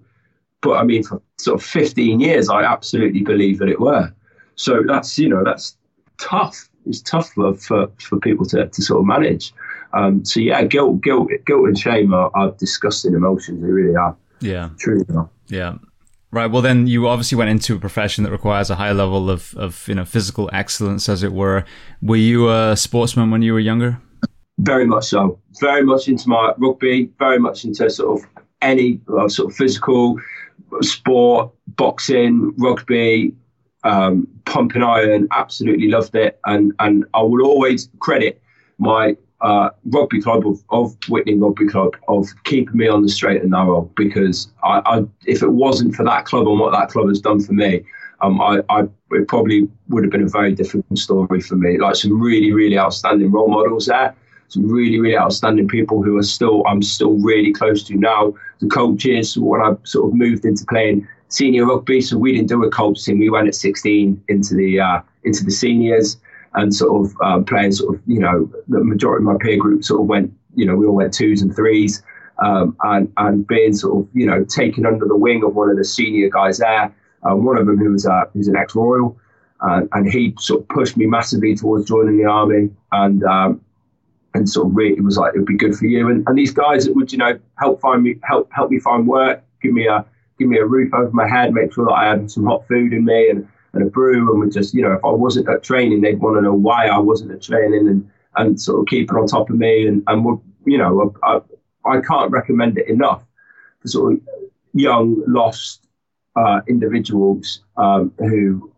[0.61, 4.13] but i mean for sort of 15 years i absolutely believe that it were
[4.57, 5.77] so that's you know that's
[6.19, 9.53] tough it's tough for, for, for people to, to sort of manage.
[9.93, 13.63] Um, so yeah, guilt, guilt, guilt, and shame are, are disgusting emotions.
[13.63, 14.17] They really are.
[14.41, 15.05] Yeah, true.
[15.49, 15.77] Yeah.
[16.35, 16.51] Right.
[16.51, 19.87] Well, then you obviously went into a profession that requires a high level of, of
[19.87, 21.65] you know physical excellence, as it were.
[22.03, 24.01] Were you a sportsman when you were younger?
[24.59, 25.39] Very much so.
[25.61, 27.09] Very much into my rugby.
[27.21, 28.29] Very much into sort of
[28.63, 30.19] any uh, sort of physical
[30.81, 33.33] sport, boxing, rugby,
[33.85, 38.43] um, pumping iron, absolutely loved it, and and I will always credit
[38.79, 43.43] my uh, rugby club of, of Witney Rugby Club of keeping me on the straight
[43.43, 47.09] and narrow because I, I, if it wasn't for that club and what that club
[47.09, 47.85] has done for me,
[48.23, 51.77] um, I, I, it probably would have been a very different story for me.
[51.77, 54.15] Like some really, really outstanding role models there,
[54.49, 58.33] some really, really outstanding people who are still I'm still really close to now.
[58.61, 62.01] The coaches when I sort of moved into playing senior rugby.
[62.01, 63.19] So we didn't do a coach team.
[63.19, 66.17] We went at 16 into the uh, into the seniors
[66.55, 69.85] and sort of um, playing sort of you know the majority of my peer group
[69.85, 72.03] sort of went you know we all went twos and threes
[72.39, 75.77] um, and and being sort of you know taken under the wing of one of
[75.77, 76.95] the senior guys there.
[77.23, 79.19] Um, one of them who was uh, who's an ex royal.
[79.61, 83.61] Uh, and he sort of pushed me massively towards joining the army, and um,
[84.35, 86.11] and sort of really was like it would be good for you.
[86.11, 89.07] And, and these guys that would you know help find me help help me find
[89.07, 90.05] work, give me a
[90.39, 92.93] give me a roof over my head, make sure that I had some hot food
[92.93, 94.31] in me and, and a brew.
[94.31, 96.87] And would just, you know, if I wasn't at training, they'd want to know why
[96.87, 99.87] I wasn't at training and, and sort of keep it on top of me.
[99.87, 101.41] And, and would, you know, I,
[101.87, 103.25] I, can't recommend it enough
[103.81, 104.21] for sort of
[104.73, 105.87] young, lost
[106.37, 108.71] uh, individuals um, who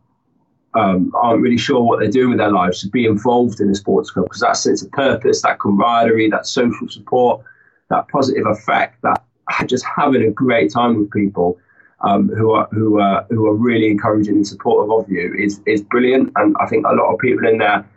[0.74, 3.74] um, aren't really sure what they're doing with their lives to be involved in a
[3.74, 7.42] sports club because that sense of purpose, that camaraderie, that social support,
[7.88, 9.22] that positive effect, that
[9.66, 11.58] just having a great time with people
[12.00, 15.82] um, who are who are who are really encouraging and supportive of you is is
[15.82, 16.32] brilliant.
[16.36, 17.88] And I think a lot of people in there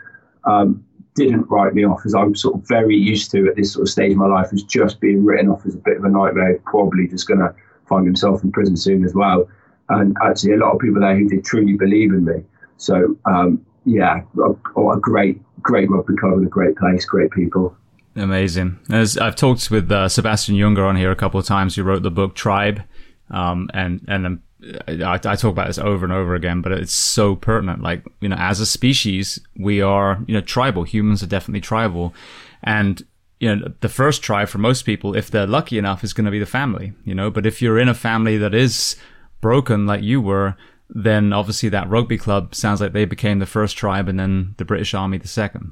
[0.45, 0.83] um,
[1.15, 3.89] didn't write me off, as I'm sort of very used to at this sort of
[3.89, 6.59] stage of my life, as just being written off as a bit of a nightmare.
[6.65, 7.53] Probably just going to
[7.87, 9.49] find himself in prison soon as well.
[9.89, 12.43] And actually, a lot of people there who did truly believe in me.
[12.77, 17.75] So um, yeah, a, a great great rugby club and a great place, great people.
[18.15, 18.79] Amazing.
[18.89, 22.03] As I've talked with uh, Sebastian Junger on here a couple of times, who wrote
[22.03, 22.81] the book Tribe,
[23.31, 24.43] um, and and um,
[24.87, 27.81] I, I, talk about this over and over again, but it's so pertinent.
[27.81, 30.83] Like you know, as a species, we are you know tribal.
[30.83, 32.13] Humans are definitely tribal,
[32.63, 33.01] and
[33.39, 36.31] you know the first tribe for most people, if they're lucky enough, is going to
[36.31, 36.93] be the family.
[37.05, 38.95] You know, but if you're in a family that is
[39.41, 40.55] broken, like you were,
[40.89, 44.65] then obviously that rugby club sounds like they became the first tribe, and then the
[44.65, 45.71] British Army the second.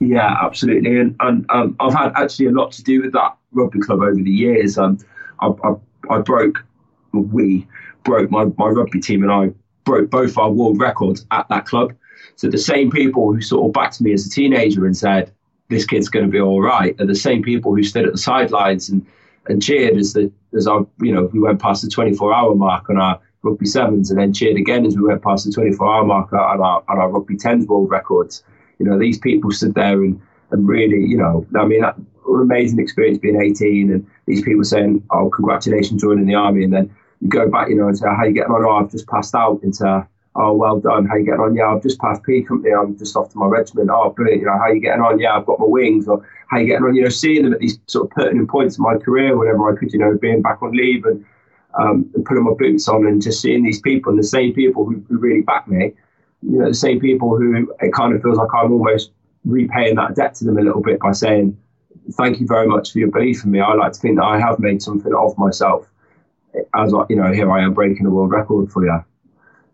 [0.00, 0.96] Yeah, absolutely.
[0.96, 4.14] And, and um, I've had actually a lot to do with that rugby club over
[4.14, 4.78] the years.
[4.78, 4.98] Um,
[5.40, 5.74] I, I,
[6.10, 6.64] I broke,
[7.12, 7.66] we
[8.04, 9.52] broke, my, my rugby team and I
[9.84, 11.94] broke both our world records at that club.
[12.36, 15.32] So the same people who sort of backed me as a teenager and said,
[15.68, 18.18] this kid's going to be all right, are the same people who stood at the
[18.18, 19.04] sidelines and,
[19.48, 22.88] and cheered as the as our you know we went past the 24 hour mark
[22.88, 26.04] on our rugby sevens and then cheered again as we went past the 24 hour
[26.04, 28.42] mark on our on our rugby tens world records.
[28.78, 32.40] You know, these people stood there and, and really, you know, I mean, that, an
[32.40, 36.62] amazing experience being 18 and these people saying, oh, congratulations joining the army.
[36.62, 36.94] And then
[37.26, 38.64] go back, you know, and say, how you getting on?
[38.64, 41.06] Oh, I've just passed out into, oh, well done.
[41.06, 41.54] How you getting on?
[41.54, 42.72] Yeah, I've just passed P company.
[42.72, 43.90] I'm just off to my regiment.
[43.92, 44.42] Oh, brilliant.
[44.42, 45.18] You know, how you getting on?
[45.18, 46.06] Yeah, I've got my wings.
[46.06, 46.94] Or how you getting on?
[46.94, 49.76] You know, seeing them at these sort of pertinent points in my career, whenever I
[49.76, 51.24] could, you know, being back on leave and,
[51.74, 54.84] um, and putting my boots on and just seeing these people and the same people
[54.84, 55.94] who, who really back me
[56.42, 59.10] you know, the same people who it kind of feels like I'm almost
[59.44, 61.56] repaying that debt to them a little bit by saying,
[62.12, 63.60] thank you very much for your belief in me.
[63.60, 65.88] I like to think that I have made something of myself
[66.74, 69.04] as I, you know, here I am breaking a world record for you.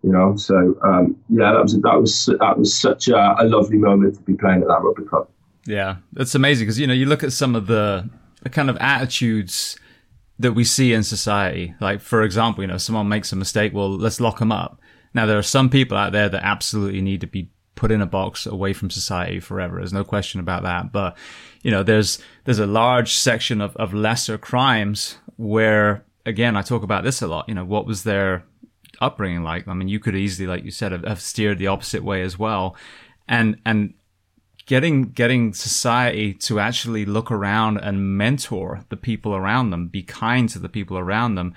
[0.02, 3.78] You know, so um, yeah, that was that was that was such a, a lovely
[3.78, 5.28] moment to be playing at that rugby club.
[5.66, 8.10] Yeah, that's amazing because you know you look at some of the,
[8.42, 9.78] the kind of attitudes
[10.38, 11.74] that we see in society.
[11.80, 13.72] Like, for example, you know, someone makes a mistake.
[13.72, 14.80] Well, let's lock them up.
[15.14, 18.06] Now, there are some people out there that absolutely need to be put in a
[18.06, 19.76] box away from society forever.
[19.76, 20.92] There's no question about that.
[20.92, 21.16] But,
[21.62, 26.82] you know, there's, there's a large section of, of lesser crimes where, again, I talk
[26.82, 27.48] about this a lot.
[27.48, 28.44] You know, what was their
[29.00, 29.66] upbringing like?
[29.68, 32.38] I mean, you could easily, like you said, have, have steered the opposite way as
[32.38, 32.76] well.
[33.28, 33.94] And, and
[34.66, 40.48] getting, getting society to actually look around and mentor the people around them, be kind
[40.50, 41.54] to the people around them.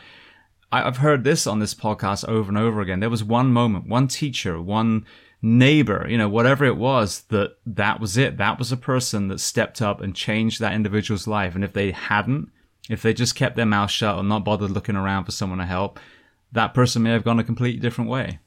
[0.71, 2.99] I've heard this on this podcast over and over again.
[2.99, 5.06] There was one moment, one teacher, one,
[5.41, 8.38] neighbor, you know, whatever it was, that that was it.
[8.38, 11.56] That was a person that stepped up and changed that individual's life.
[11.56, 12.49] And if they hadn't,
[12.89, 15.65] if they just kept their mouth shut or not bothered looking around for someone to
[15.65, 16.00] help,
[16.52, 18.39] that person may have gone a completely different way.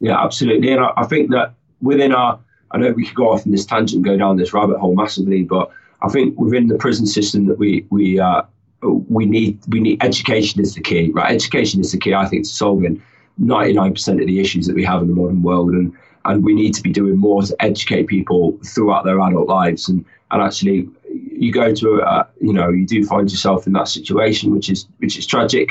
[0.00, 0.72] Yeah, absolutely.
[0.72, 3.66] And I, I think that within our, I know we could go off in this
[3.66, 5.70] tangent and go down this rabbit hole massively, but
[6.02, 8.42] I think within the prison system that we we uh,
[8.82, 11.30] we need we need education is the key, right?
[11.32, 13.02] Education is the key, I think, to solving
[13.40, 15.70] 99% of the issues that we have in the modern world.
[15.70, 15.92] And
[16.24, 20.04] and we need to be doing more to educate people throughout their adult lives and
[20.30, 24.52] and actually you go to a, you know you do find yourself in that situation
[24.52, 25.68] which is which is tragic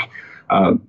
[0.50, 0.82] um,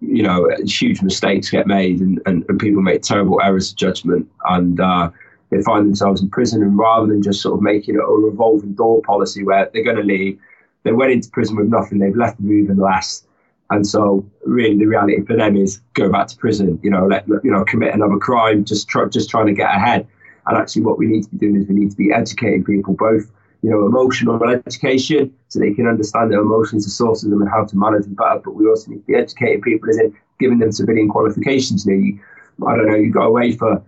[0.00, 4.30] you know huge mistakes get made and, and, and, people make terrible errors of judgment
[4.50, 5.10] and uh,
[5.50, 8.74] they find themselves in prison and rather than just sort of making it a revolving
[8.74, 10.38] door policy where they're going to leave
[10.84, 13.24] they went into prison with nothing they've left with even less
[13.70, 16.80] and so, really, the reality for them is go back to prison.
[16.82, 20.06] You know, let you know, commit another crime, just try, just trying to get ahead.
[20.46, 22.94] And actually, what we need to be doing is we need to be educating people,
[22.94, 23.30] both
[23.62, 27.50] you know, emotional education, so they can understand their emotions, the source of them, and
[27.50, 28.40] how to manage them better.
[28.44, 31.86] But we also need to be educating people, as in giving them civilian qualifications.
[31.86, 32.20] Know, you,
[32.66, 33.82] I don't know, you go away for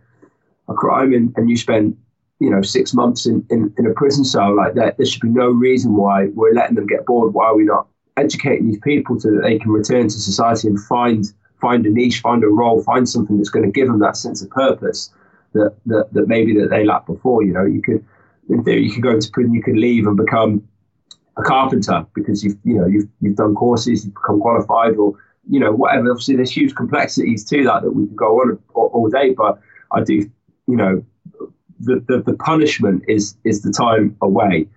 [0.68, 1.96] a crime and, and you spend
[2.40, 5.28] you know, six months in, in, in a prison cell like that, there should be
[5.28, 7.34] no reason why we're letting them get bored.
[7.34, 10.80] Why are we not educating these people so that they can return to society and
[10.80, 11.26] find
[11.60, 14.40] find a niche, find a role, find something that's going to give them that sense
[14.42, 15.10] of purpose
[15.52, 17.42] that that, that maybe that they lacked before.
[17.42, 18.04] You know, you could
[18.48, 20.66] in theory you could go to prison, you could leave and become
[21.36, 25.14] a carpenter because you've you know you've you've done courses, you've become qualified, or
[25.48, 26.10] you know whatever.
[26.10, 29.58] Obviously, there's huge complexities to that that we could go on all, all day, but
[29.92, 30.30] I do
[30.66, 31.04] you know
[31.80, 34.68] the, the the punishment is is the time away.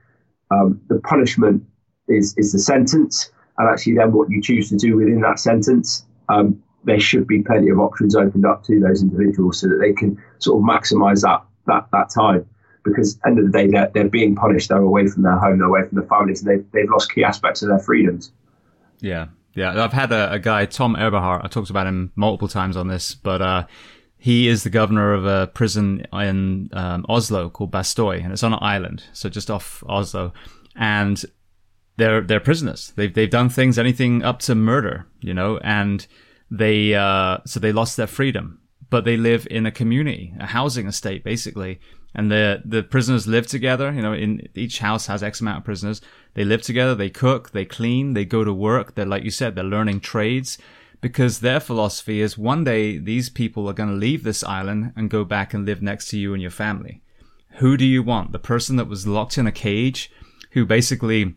[0.51, 1.63] Um, the punishment
[2.07, 6.05] is is the sentence, and actually then what you choose to do within that sentence.
[6.29, 9.93] Um, there should be plenty of options opened up to those individuals so that they
[9.93, 12.45] can sort of maximise that that that time.
[12.83, 14.69] Because at the end of the day, they're, they're being punished.
[14.69, 15.59] They're away from their home.
[15.59, 18.31] They're away from their families, and they've they've lost key aspects of their freedoms.
[18.99, 19.83] Yeah, yeah.
[19.83, 21.45] I've had a, a guy, Tom Eberhardt.
[21.45, 23.67] I talked about him multiple times on this, but uh,
[24.23, 28.53] he is the governor of a prison in um, Oslo called bastoy and it's on
[28.53, 30.31] an island, so just off Oslo.
[30.77, 31.23] And
[31.97, 32.93] they're they're prisoners.
[32.95, 36.07] They've they've done things anything up to murder, you know, and
[36.49, 40.87] they uh, so they lost their freedom, but they live in a community, a housing
[40.87, 41.81] estate, basically.
[42.15, 43.91] And the the prisoners live together.
[43.91, 46.01] You know, in each house has X amount of prisoners.
[46.35, 46.95] They live together.
[46.95, 47.51] They cook.
[47.51, 48.13] They clean.
[48.13, 48.95] They go to work.
[48.95, 49.55] They're like you said.
[49.55, 50.57] They're learning trades
[51.01, 55.09] because their philosophy is one day these people are going to leave this island and
[55.09, 57.01] go back and live next to you and your family.
[57.57, 58.31] Who do you want?
[58.31, 60.09] The person that was locked in a cage,
[60.51, 61.35] who basically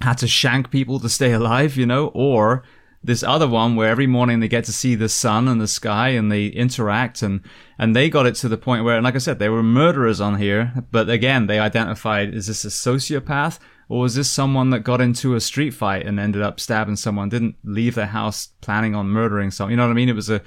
[0.00, 2.64] had to shank people to stay alive, you know, or
[3.04, 6.08] this other one where every morning they get to see the sun and the sky
[6.08, 7.40] and they interact and
[7.78, 10.20] and they got it to the point where and like I said they were murderers
[10.20, 14.80] on here but again they identified is this a sociopath or was this someone that
[14.80, 18.94] got into a street fight and ended up stabbing someone didn't leave their house planning
[18.94, 20.40] on murdering someone you know what I mean it was a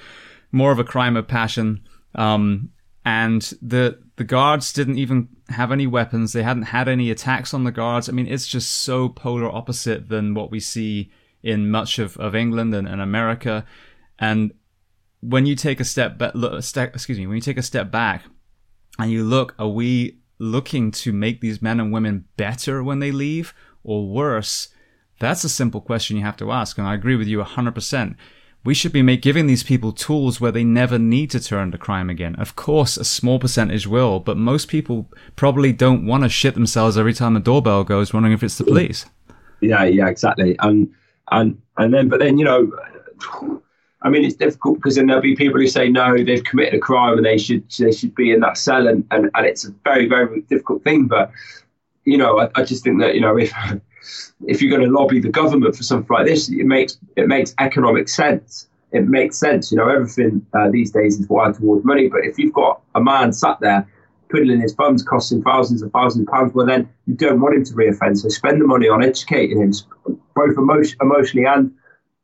[0.51, 2.69] more of a crime of passion um,
[3.05, 6.33] and the the guards didn't even have any weapons.
[6.33, 8.09] They hadn't had any attacks on the guards.
[8.09, 11.11] I mean, it's just so polar opposite than what we see
[11.47, 13.65] in much of, of England and, and America.
[14.19, 14.53] And
[15.21, 18.23] when you take a step back, excuse me, when you take a step back
[18.99, 23.12] and you look, are we looking to make these men and women better when they
[23.12, 24.69] leave or worse?
[25.19, 26.77] That's a simple question you have to ask.
[26.77, 28.15] And I agree with you 100%
[28.67, 31.77] we should be make, giving these people tools where they never need to turn to
[31.77, 32.36] crime again.
[32.36, 36.97] Of course, a small percentage will, but most people probably don't want to shit themselves
[36.97, 39.05] every time the doorbell goes, wondering if it's the police.
[39.62, 40.57] Yeah, yeah, exactly.
[40.60, 40.93] And
[41.31, 42.71] and and then, but then you know,
[44.01, 46.79] I mean, it's difficult because then there'll be people who say no, they've committed a
[46.79, 49.71] crime and they should they should be in that cell, and and, and it's a
[49.83, 51.07] very very difficult thing.
[51.07, 51.31] But
[52.05, 53.51] you know, I, I just think that you know if
[54.47, 57.53] if you're going to lobby the government for something like this, it makes it makes
[57.59, 58.67] economic sense.
[58.91, 59.71] It makes sense.
[59.71, 62.07] You know, everything uh, these days is wired towards money.
[62.07, 63.85] But if you've got a man sat there
[64.29, 66.53] twiddling his thumbs, costing thousands and thousands of pounds.
[66.53, 68.17] Well, then you don't want him to reoffend.
[68.17, 69.73] So spend the money on educating him,
[70.35, 71.73] both emotion, emotionally and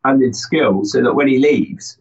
[0.06, 1.98] and in skill, so that when he leaves,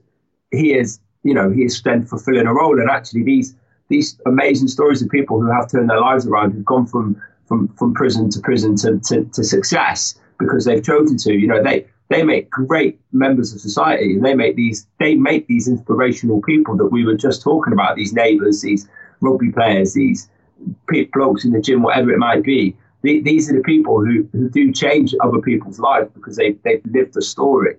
[0.51, 2.81] he is, you know, he is then fulfilling a role.
[2.81, 3.55] And actually, these
[3.89, 7.69] these amazing stories of people who have turned their lives around, who've gone from from
[7.77, 11.33] from prison to prison to, to, to success because they've chosen to.
[11.33, 15.47] You know, they they make great members of society, and they make these they make
[15.47, 17.97] these inspirational people that we were just talking about.
[17.97, 18.89] These neighbours, these
[19.23, 20.29] rugby players, these
[21.13, 22.77] blokes in the gym, whatever it might be.
[23.03, 27.15] these are the people who, who do change other people's lives because they, they've lived
[27.15, 27.77] the story.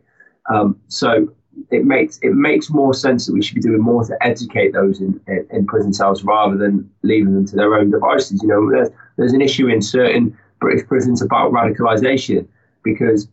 [0.49, 1.31] Um, so
[1.69, 4.99] it makes it makes more sense that we should be doing more to educate those
[4.99, 8.41] in, in, in, prison cells rather than leaving them to their own devices.
[8.41, 12.47] You know, there's, there's an issue in certain British prisons about radicalisation
[12.83, 13.27] because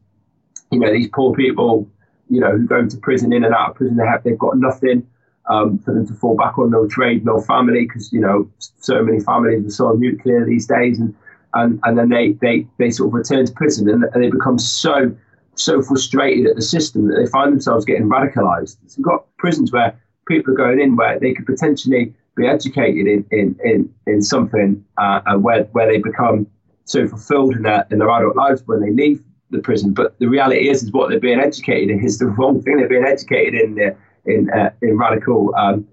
[0.70, 1.88] you know these poor people,
[2.28, 4.58] you know, who go into prison in and out of prison, they have they've got
[4.58, 5.06] nothing
[5.50, 9.02] um, for them to fall back on, no trade, no family, because you know so
[9.02, 11.14] many families are so nuclear these days, and
[11.54, 14.58] and, and then they, they they sort of return to prison and, and they become
[14.58, 15.14] so
[15.56, 18.76] so frustrated at the system that they find themselves getting radicalized.
[18.86, 23.06] So we've got prisons where people are going in where they could potentially be educated
[23.06, 26.46] in in in, in something uh, and where where they become
[26.84, 29.92] so fulfilled in their in their adult lives when they leave the prison.
[29.92, 32.76] But the reality is, is what they're being educated in is the wrong thing.
[32.76, 35.86] They're being educated in the, in uh, in radical um,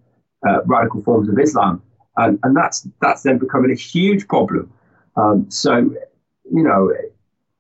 [0.48, 1.82] uh, radical forms of Islam,
[2.18, 4.72] and and that's that's then becoming a huge problem.
[5.18, 6.94] Um, so, you know,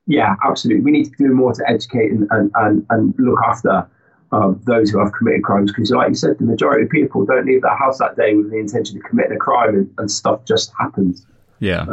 [0.06, 0.84] yeah, absolutely.
[0.84, 3.90] We need to do more to educate and, and, and, and look after
[4.32, 5.72] um, those who have committed crimes.
[5.72, 8.52] Because, like you said, the majority of people don't leave their house that day with
[8.52, 11.26] the intention of committing a crime, and, and stuff just happens.
[11.60, 11.86] Yeah.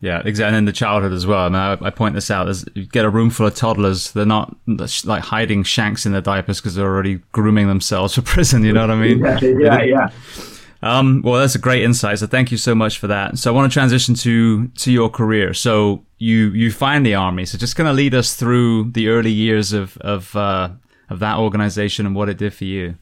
[0.00, 0.48] Yeah, exactly.
[0.48, 1.40] And in the childhood as well.
[1.40, 2.44] I mean, I, I point this out.
[2.44, 4.12] There's, you get a room full of toddlers.
[4.12, 8.62] They're not like hiding shanks in their diapers because they're already grooming themselves for prison.
[8.62, 9.18] You know what I mean?
[9.20, 9.82] yeah, yeah.
[9.82, 10.08] yeah.
[10.82, 12.18] Um, well, that's a great insight.
[12.18, 13.38] So thank you so much for that.
[13.38, 15.54] So I want to transition to to your career.
[15.54, 17.46] So you you find the army.
[17.46, 20.70] So just kind of lead us through the early years of of uh,
[21.08, 22.96] of that organization and what it did for you.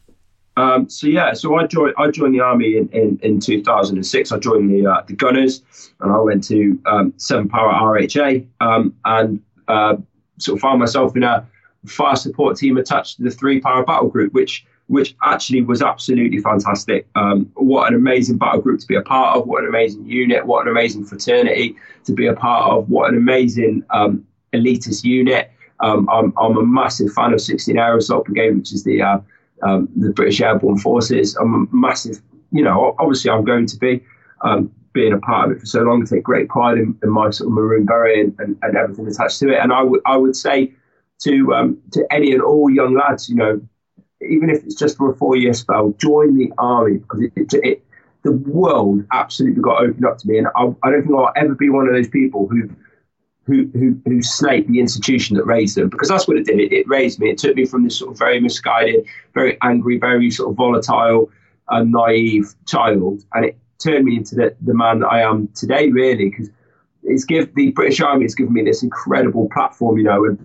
[0.56, 4.32] Um, so yeah, so I joined I joined the army in, in, in 2006.
[4.32, 5.62] I joined the uh, the Gunners,
[6.00, 9.96] and I went to um, Seven Para RHA, um, and uh,
[10.38, 11.46] sort of found myself in a
[11.86, 16.38] fire support team attached to the Three Para Battle Group, which which actually was absolutely
[16.38, 17.08] fantastic.
[17.14, 19.46] Um, what an amazing battle group to be a part of.
[19.46, 20.46] What an amazing unit.
[20.46, 22.90] What an amazing fraternity to be a part of.
[22.90, 25.50] What an amazing um, elitist unit.
[25.80, 29.18] Um, I'm, I'm, a massive fan of 16 Air Assault Brigade, which is the uh,
[29.64, 31.36] um, the British Airborne Forces.
[31.36, 32.20] I'm a massive,
[32.52, 34.04] you know, obviously I'm going to be
[34.42, 36.02] um, being a part of it for so long.
[36.02, 39.08] I take great pride in, in my sort of maroon beret and, and, and, everything
[39.08, 39.58] attached to it.
[39.58, 40.72] And I would I would say
[41.20, 43.60] to um, to any and all young lads, you know,
[44.20, 47.54] even if it's just for a four year spell, join the army because it, it,
[47.54, 47.86] it,
[48.22, 50.38] the world absolutely got opened up to me.
[50.38, 52.70] And I, I, don't think I'll ever be one of those people who,
[53.46, 56.58] who, who, who snake the institution that raised them because that's what it did.
[56.60, 57.30] It, it raised me.
[57.30, 61.30] It took me from this sort of very misguided, very angry, very sort of volatile,
[61.68, 65.90] and naive child, and it turned me into the, the man that I am today,
[65.90, 66.50] really, because
[67.02, 70.44] it's give the British Army has given me this incredible platform, you know, and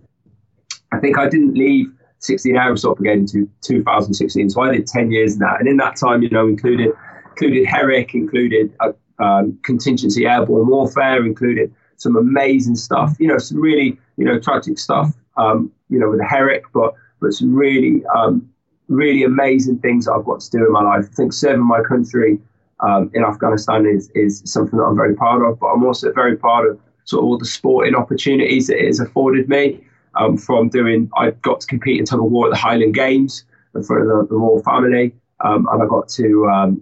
[0.92, 4.50] I think I didn't leave 16 Air Assault Brigade into 2016.
[4.50, 5.60] So I did 10 years in that.
[5.60, 6.92] And in that time, you know, included
[7.30, 8.92] included Herrick, included uh,
[9.24, 14.80] um, contingency airborne warfare, included some amazing stuff, you know, some really, you know, tragic
[14.80, 18.50] stuff, um, you know, with Herrick, but but some really, um,
[18.88, 21.06] really amazing things that I've got to do in my life.
[21.12, 22.40] I think serving my country
[22.80, 26.38] um, in Afghanistan is, is something that I'm very proud of, but I'm also very
[26.38, 29.84] proud of sort of all the sporting opportunities that it has afforded me
[30.16, 33.44] um, from doing, I got to compete in tug of war at the Highland Games
[33.76, 35.14] in front of the, the royal family.
[35.44, 36.82] Um, and I got to um,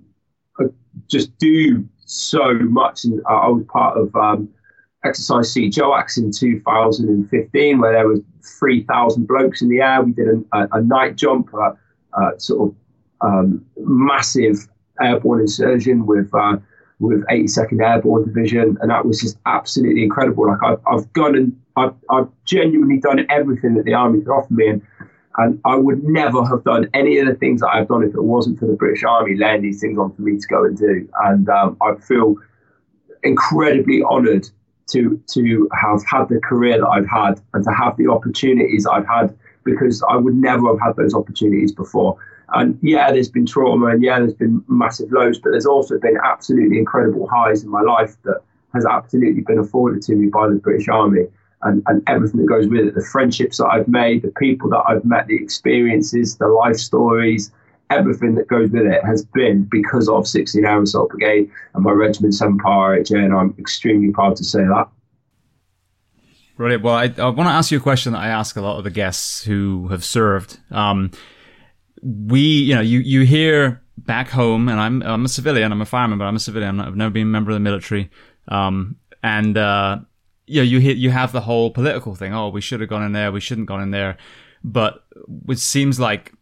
[1.07, 3.05] just do so much.
[3.05, 4.49] And I was part of um,
[5.03, 8.19] Exercise CJOAX in 2015, where there was
[8.59, 10.01] 3,000 blokes in the air.
[10.01, 11.77] We did a, a, a night jump, a,
[12.39, 12.75] sort of
[13.21, 14.67] um, massive
[14.99, 16.57] airborne insertion with uh,
[16.99, 20.47] with 82nd Airborne Division, and that was just absolutely incredible.
[20.47, 24.51] Like I've, I've gone and I've, I've genuinely done everything that the army could offer
[24.51, 24.81] me, and
[25.37, 28.23] and I would never have done any of the things that I've done if it
[28.23, 31.07] wasn't for the British Army laying these things on for me to go and do.
[31.25, 32.35] And um, I feel
[33.23, 34.49] incredibly honoured
[34.87, 39.07] to to have had the career that I've had and to have the opportunities I've
[39.07, 42.17] had because I would never have had those opportunities before.
[42.53, 46.17] And yeah, there's been trauma and yeah, there's been massive lows, but there's also been
[46.23, 48.41] absolutely incredible highs in my life that
[48.73, 51.25] has absolutely been afforded to me by the British Army
[51.63, 54.83] and, and everything that goes with it the friendships that I've made, the people that
[54.87, 57.51] I've met, the experiences, the life stories,
[57.89, 61.91] everything that goes with it has been because of 16 Air Assault Brigade and my
[61.91, 64.89] regiment 7 Para RHA, and I'm extremely proud to say that.
[66.57, 66.83] Brilliant.
[66.83, 68.83] Well, I, I want to ask you a question that I ask a lot of
[68.83, 70.59] the guests who have served.
[70.71, 71.11] Um,
[72.01, 75.85] we, you know, you, you hear back home, and I'm, I'm a civilian, I'm a
[75.85, 76.79] fireman, but I'm a civilian.
[76.79, 78.09] I've never been a member of the military.
[78.47, 79.99] Um, and, uh,
[80.47, 82.33] you know, you hear, you have the whole political thing.
[82.33, 83.31] Oh, we should have gone in there.
[83.31, 84.17] We shouldn't gone in there.
[84.63, 85.03] But
[85.47, 86.33] it seems like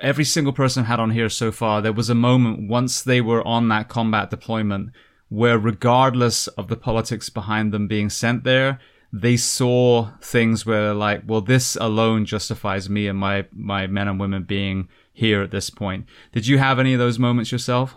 [0.00, 3.20] every single person I've had on here so far, there was a moment once they
[3.20, 4.90] were on that combat deployment
[5.28, 8.78] where regardless of the politics behind them being sent there,
[9.12, 14.20] they saw things where like, well, this alone justifies me and my, my men and
[14.20, 16.06] women being here at this point.
[16.32, 17.96] Did you have any of those moments yourself?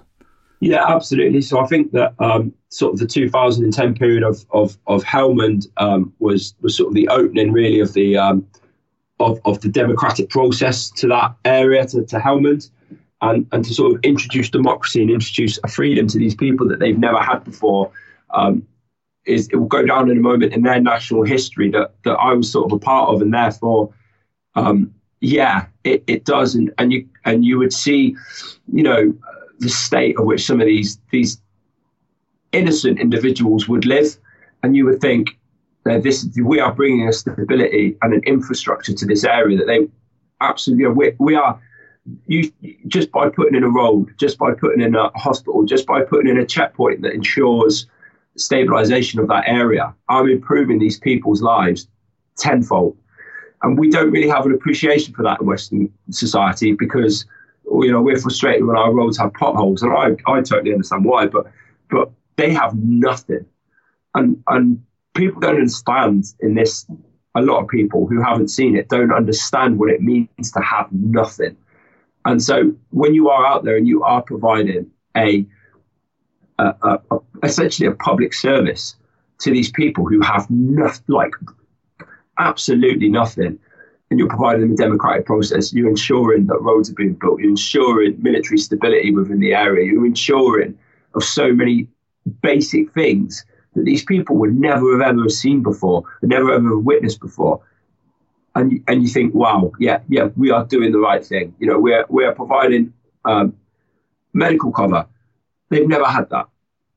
[0.61, 1.41] Yeah, absolutely.
[1.41, 6.13] So I think that um, sort of the 2010 period of of, of Helmand um,
[6.19, 8.45] was was sort of the opening really of the um,
[9.21, 12.69] of, of the democratic process to that area to, to Helmand
[13.21, 16.79] and, and to sort of introduce democracy and introduce a freedom to these people that
[16.79, 17.91] they've never had before.
[18.31, 18.65] Um,
[19.25, 22.33] is it will go down in a moment in their national history that that I
[22.33, 23.93] was sort of a part of, and therefore,
[24.55, 28.15] um, yeah, it, it does, and, and you and you would see,
[28.73, 29.13] you know,
[29.59, 31.39] the state of which some of these these
[32.51, 34.17] innocent individuals would live,
[34.63, 35.37] and you would think
[35.83, 39.87] this we are bringing a stability and an infrastructure to this area that they
[40.39, 41.59] absolutely you know, we, we are
[42.25, 42.51] you
[42.87, 46.29] just by putting in a road, just by putting in a hospital, just by putting
[46.29, 47.87] in a checkpoint that ensures
[48.37, 51.87] stabilization of that area, I'm improving these people's lives
[52.37, 52.97] tenfold.
[53.63, 57.25] And we don't really have an appreciation for that in Western society because
[57.65, 61.27] you know we're frustrated when our roads have potholes, and I, I totally understand why,
[61.27, 61.45] but
[61.89, 63.45] but they have nothing,
[64.15, 64.83] and and
[65.13, 66.85] people don't understand in this.
[67.33, 70.87] A lot of people who haven't seen it don't understand what it means to have
[70.91, 71.55] nothing.
[72.25, 75.45] And so when you are out there and you are providing a
[76.59, 78.95] a, a, essentially a public service
[79.39, 81.33] to these people who have nothing, like
[82.37, 83.57] absolutely nothing.
[84.09, 85.73] And you're providing them a democratic process.
[85.73, 87.39] You're ensuring that roads are being built.
[87.39, 89.85] You're ensuring military stability within the area.
[89.85, 90.77] You're ensuring
[91.15, 91.87] of so many
[92.41, 97.61] basic things that these people would never have ever seen before, never ever witnessed before.
[98.55, 101.55] And and you think, wow, yeah, yeah, we are doing the right thing.
[101.59, 102.93] You know, we're we're providing
[103.23, 103.55] um,
[104.33, 105.07] medical cover.
[105.69, 106.47] They've never had that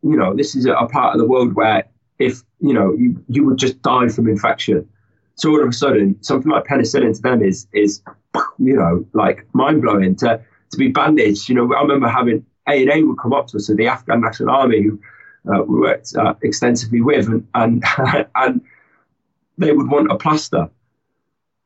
[0.04, 1.84] you know, this is a, a part of the world where
[2.18, 4.86] if, you know, you, you would just die from infection.
[5.34, 8.02] So all of a sudden, something like penicillin to them is, is
[8.58, 11.48] you know, like mind blowing to, to be bandaged.
[11.48, 14.50] You know, I remember having ANA would come up to us, so the Afghan National
[14.50, 15.00] Army, who
[15.52, 17.84] uh, we worked uh, extensively with, and, and,
[18.34, 18.60] and
[19.58, 20.68] they would want a plaster.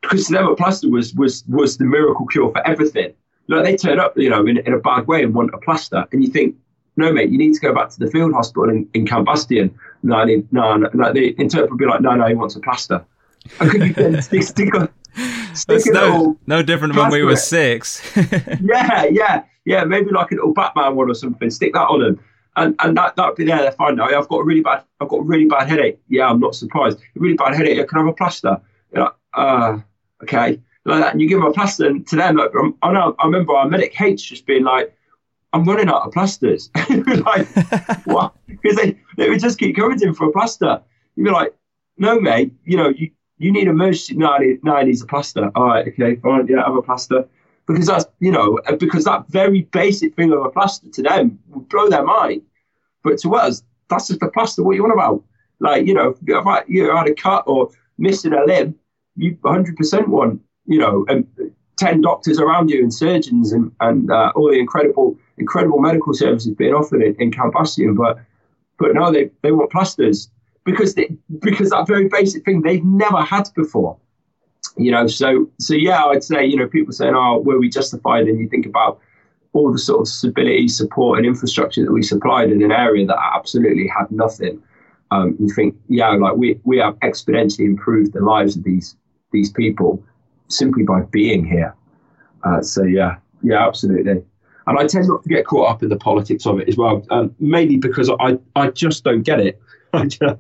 [0.03, 3.15] Because to them, a plaster was, was, was the miracle cure for everything.
[3.49, 6.07] Like they turn up, you know, in, in a bad way and want a plaster.
[6.13, 6.55] And you think,
[6.97, 9.75] no, mate, you need to go back to the field hospital in, in Camp Bastion.
[10.03, 13.05] No, no, no, no, the interpreter would be like, no, no, he wants a plaster.
[13.61, 14.91] And could you stick, stick, a,
[15.55, 18.03] stick no, no different when we were six.
[18.17, 21.51] yeah, yeah, yeah, maybe like a little Batman one or something.
[21.51, 22.21] Stick that on him.
[22.65, 23.59] And, and that that'd be there.
[23.59, 24.07] They're fine now.
[24.07, 24.85] I've got a really bad.
[25.01, 26.01] I've got a really bad headache.
[26.09, 26.99] Yeah, I'm not surprised.
[26.99, 27.87] A really bad headache.
[27.89, 28.61] Can I have a plaster?
[28.93, 29.79] You're like, uh,
[30.23, 31.13] okay, like that.
[31.13, 32.51] And you give them a plaster, and to them, like,
[32.83, 33.15] I know.
[33.19, 34.95] I remember our medic hates just being like,
[35.53, 36.71] I'm running out of plasters.
[36.91, 37.49] like,
[38.05, 38.35] what?
[38.47, 40.83] Because they, they would just keep coming to him for a plaster.
[41.17, 41.55] You'd be like,
[41.97, 44.15] no, mate, you know, you, you need a emergency.
[44.15, 45.51] No, I need, no, I need a plaster.
[45.55, 47.27] All right, okay, fine, yeah, have a plaster.
[47.67, 51.69] Because that's, you know, because that very basic thing of a plaster to them would
[51.69, 52.43] blow their mind.
[53.03, 54.63] But to us, that's just a plaster.
[54.63, 55.25] What you want about?
[55.61, 58.75] Like, you know, if I, you had a cut or missing a limb,
[59.17, 61.27] you 100% want, you know, and
[61.79, 66.53] 10 doctors around you and surgeons and, and uh, all the incredible incredible medical services
[66.55, 67.31] being offered in, in
[67.95, 68.19] but
[68.79, 70.31] but no, they, they want plasters
[70.65, 71.09] because they,
[71.41, 73.97] because that very basic thing they've never had before.
[74.77, 78.27] You know, so so yeah, I'd say you know people saying, "Oh, were we justified?"
[78.27, 79.01] And you think about
[79.53, 83.19] all the sort of stability, support, and infrastructure that we supplied in an area that
[83.35, 84.63] absolutely had nothing.
[85.11, 88.97] Um, you think, yeah, like we we have exponentially improved the lives of these
[89.33, 90.03] these people
[90.49, 91.75] simply by being here.
[92.45, 94.23] Uh, so yeah, yeah, absolutely.
[94.67, 97.05] And I tend not to get caught up in the politics of it as well,
[97.11, 99.59] um, mainly because I, I just don't get it.
[99.95, 100.37] I just,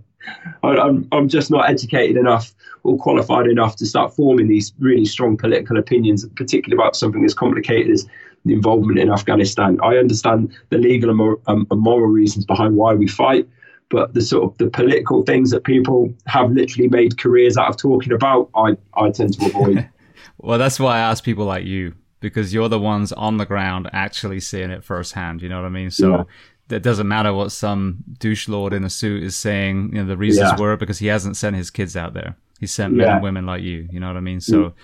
[0.63, 5.07] I, I'm, I'm just not educated enough or qualified enough to start forming these really
[5.07, 8.07] strong political opinions, particularly about something as complicated as
[8.45, 9.78] the involvement in Afghanistan.
[9.82, 13.49] I understand the legal and, mor- um, and moral reasons behind why we fight,
[13.91, 17.76] but the sort of the political things that people have literally made careers out of
[17.76, 19.89] talking about, I, I tend to avoid.
[20.41, 23.91] Well, that's why I ask people like you because you're the ones on the ground
[23.93, 25.43] actually seeing it firsthand.
[25.43, 25.91] You know what I mean?
[25.91, 26.11] So.
[26.11, 26.24] Yeah.
[26.70, 29.93] It doesn't matter what some douche lord in a suit is saying.
[29.95, 30.61] You know the reasons yeah.
[30.61, 32.36] were because he hasn't sent his kids out there.
[32.61, 33.89] He sent men and women like you.
[33.91, 34.41] You know what I mean?
[34.43, 34.74] So, mm.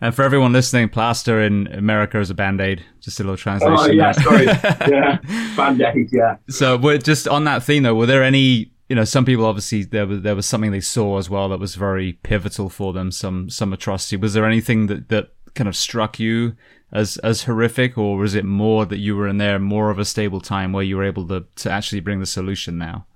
[0.00, 2.84] And for everyone listening, plaster in America is a band aid.
[3.00, 3.76] Just a little translation.
[3.78, 4.44] Oh yeah, sorry.
[4.90, 5.18] yeah,
[5.56, 6.10] band aid.
[6.12, 6.36] Yeah.
[6.48, 7.94] So, we're just on that theme though.
[7.94, 8.72] Were there any?
[8.88, 11.58] You know, some people obviously there was there was something they saw as well that
[11.58, 13.10] was very pivotal for them.
[13.10, 14.16] Some some atrocity.
[14.16, 16.54] Was there anything that that kind of struck you
[16.92, 20.04] as as horrific, or was it more that you were in there more of a
[20.04, 23.06] stable time where you were able to to actually bring the solution now?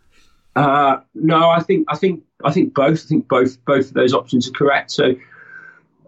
[0.57, 3.05] Uh, no, I think I think I think both.
[3.05, 4.91] I think both both of those options are correct.
[4.91, 5.15] So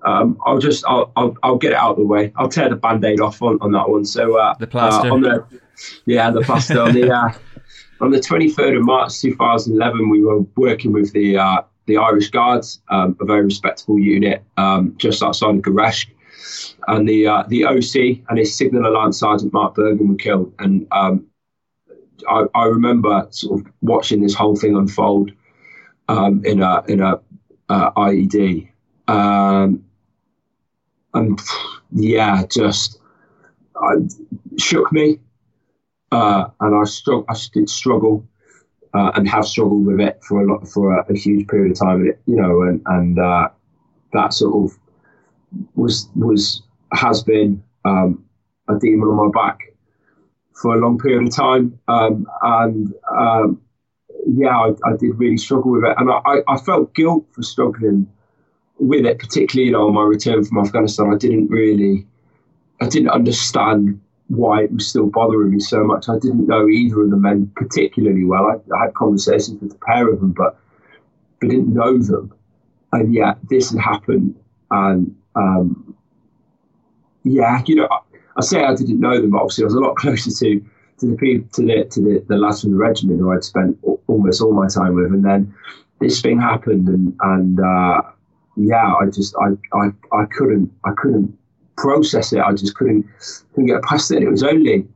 [0.05, 2.33] um, I'll just I'll, I'll, I'll get it out of the way.
[2.37, 4.05] I'll tear the band-aid off on, on that one.
[4.05, 5.47] So uh, the plaster uh, on the
[6.07, 7.33] yeah the plaster on the uh,
[8.01, 12.81] on the 23rd of March 2011 we were working with the uh, the Irish Guards,
[12.89, 16.09] um, a very respectable unit um, just outside of Gereshk.
[16.89, 20.53] And the uh, the OC and his signaller Lance Sergeant Mark Burgan were killed.
[20.59, 21.27] And um,
[22.29, 25.33] I, I remember sort of watching this whole thing unfold
[26.09, 27.21] um, in a in a
[27.69, 28.69] uh, IED.
[29.09, 29.84] Um,
[31.15, 31.41] and
[31.93, 33.01] yeah, just
[33.77, 33.95] I,
[34.59, 35.21] shook me,
[36.13, 38.27] uh, and I strugg- I did struggle,
[38.93, 41.79] uh, and have struggled with it for a lot for a, a huge period of
[41.79, 42.07] time.
[42.07, 43.49] it, you know, and and uh,
[44.13, 44.79] that sort of
[45.75, 46.63] was was
[46.93, 48.25] has been um,
[48.69, 49.61] a demon on my back
[50.61, 53.61] for a long period of time, um, and um,
[54.27, 58.09] yeah, I, I, did really struggle with it, and I, I felt guilt for struggling
[58.79, 62.07] with it, particularly you know on my return from Afghanistan, I didn't really,
[62.81, 66.09] I didn't understand why it was still bothering me so much.
[66.09, 68.47] I didn't know either of the men particularly well.
[68.47, 70.59] I, I had conversations with a pair of them, but
[71.41, 72.33] but didn't know them,
[72.93, 74.35] and yet this had happened,
[74.71, 75.97] and um,
[77.25, 77.99] yeah, you know, I,
[78.37, 80.65] I, say I didn't know them, but obviously I was a lot closer to
[80.99, 83.79] to the people to the to the, the lads from the regiment who I'd spent
[84.07, 85.55] almost all my time with, and then
[86.01, 88.03] this thing happened, and and uh,
[88.57, 91.37] yeah, I just I, I I couldn't I couldn't
[91.77, 92.41] process it.
[92.41, 93.05] I just couldn't
[93.53, 94.19] couldn't get past it.
[94.19, 94.87] And it was only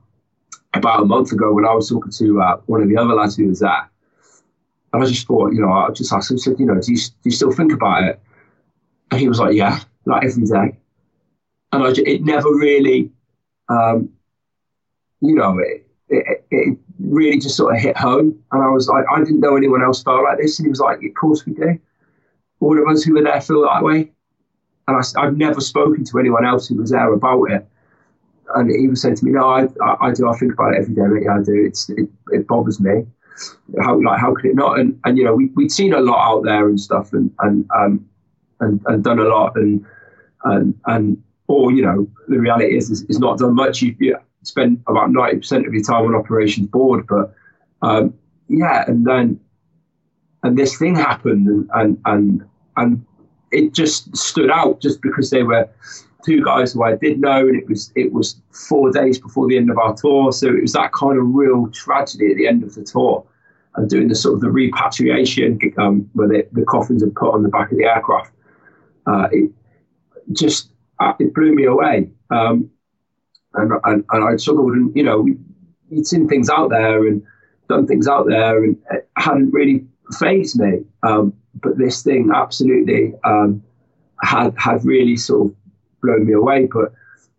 [0.74, 3.36] about a month ago when I was talking to uh, one of the other lads
[3.36, 3.90] who was there,
[4.92, 6.98] and I just thought, you know, I just asked him, said, you know, do you,
[6.98, 8.20] do you still think about it?
[9.10, 10.78] And he was like, yeah, like every day.
[11.72, 13.10] And I, it never really,
[13.68, 14.10] um,
[15.20, 18.38] you know, it, it, it, really just sort of hit home.
[18.50, 20.58] And I was like, I didn't know anyone else felt like this.
[20.58, 21.78] And he was like, of course we do
[22.60, 24.10] all of us who were there feel that way.
[24.86, 27.66] And I, have never spoken to anyone else who was there about it.
[28.54, 30.28] And he was saying to me, "No, I, I, I do.
[30.28, 31.28] I think about it every day.
[31.28, 31.64] I do.
[31.66, 33.06] It's it, it bothers me.
[33.82, 36.26] How like how could it not?" And and you know we we'd seen a lot
[36.26, 38.08] out there and stuff, and and um
[38.60, 39.84] and, and done a lot, and
[40.44, 43.82] and and or you know the reality is is, is not done much.
[43.82, 47.34] You, you spend about ninety percent of your time on operations board, but
[47.82, 48.14] um,
[48.48, 49.38] yeah, and then
[50.42, 52.44] and this thing happened and and and,
[52.76, 53.04] and
[53.50, 55.68] it just stood out just because they were
[56.24, 59.56] two guys who I did know, and it was it was four days before the
[59.56, 62.62] end of our tour, so it was that kind of real tragedy at the end
[62.62, 63.24] of the tour,
[63.76, 67.42] and doing the sort of the repatriation um, where they, the coffins are put on
[67.42, 68.32] the back of the aircraft.
[69.06, 69.50] Uh, it
[70.32, 70.70] just
[71.00, 72.70] uh, it blew me away, um,
[73.54, 75.26] and, and and I struggled, and you know,
[75.88, 77.22] you'd seen things out there and
[77.68, 78.76] done things out there, and
[79.16, 80.84] hadn't really phased me.
[81.02, 83.62] Um, but this thing absolutely um,
[84.22, 85.56] had had really sort of
[86.02, 86.66] blown me away.
[86.66, 86.92] But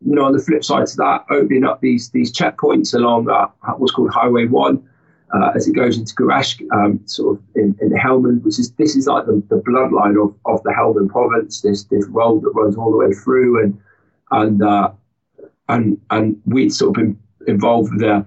[0.06, 3.48] you know, on the flip side to that, opening up these these checkpoints along uh,
[3.78, 4.86] what's called Highway One.
[5.32, 8.72] Uh, as it goes into Gereshk, um, sort of in, in the Helmand, which is
[8.74, 11.62] this is like the, the bloodline of, of the Helmand province.
[11.62, 13.80] This this road that runs all the way through, and
[14.32, 14.92] and uh,
[15.68, 18.26] and and we'd sort of been involved with the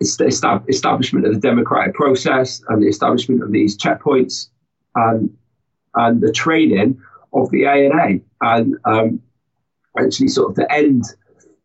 [0.00, 4.48] establishment of the democratic process and the establishment of these checkpoints
[4.94, 5.34] and
[5.94, 7.00] and the training
[7.32, 9.20] of the ANA and um,
[9.98, 11.04] actually sort of to end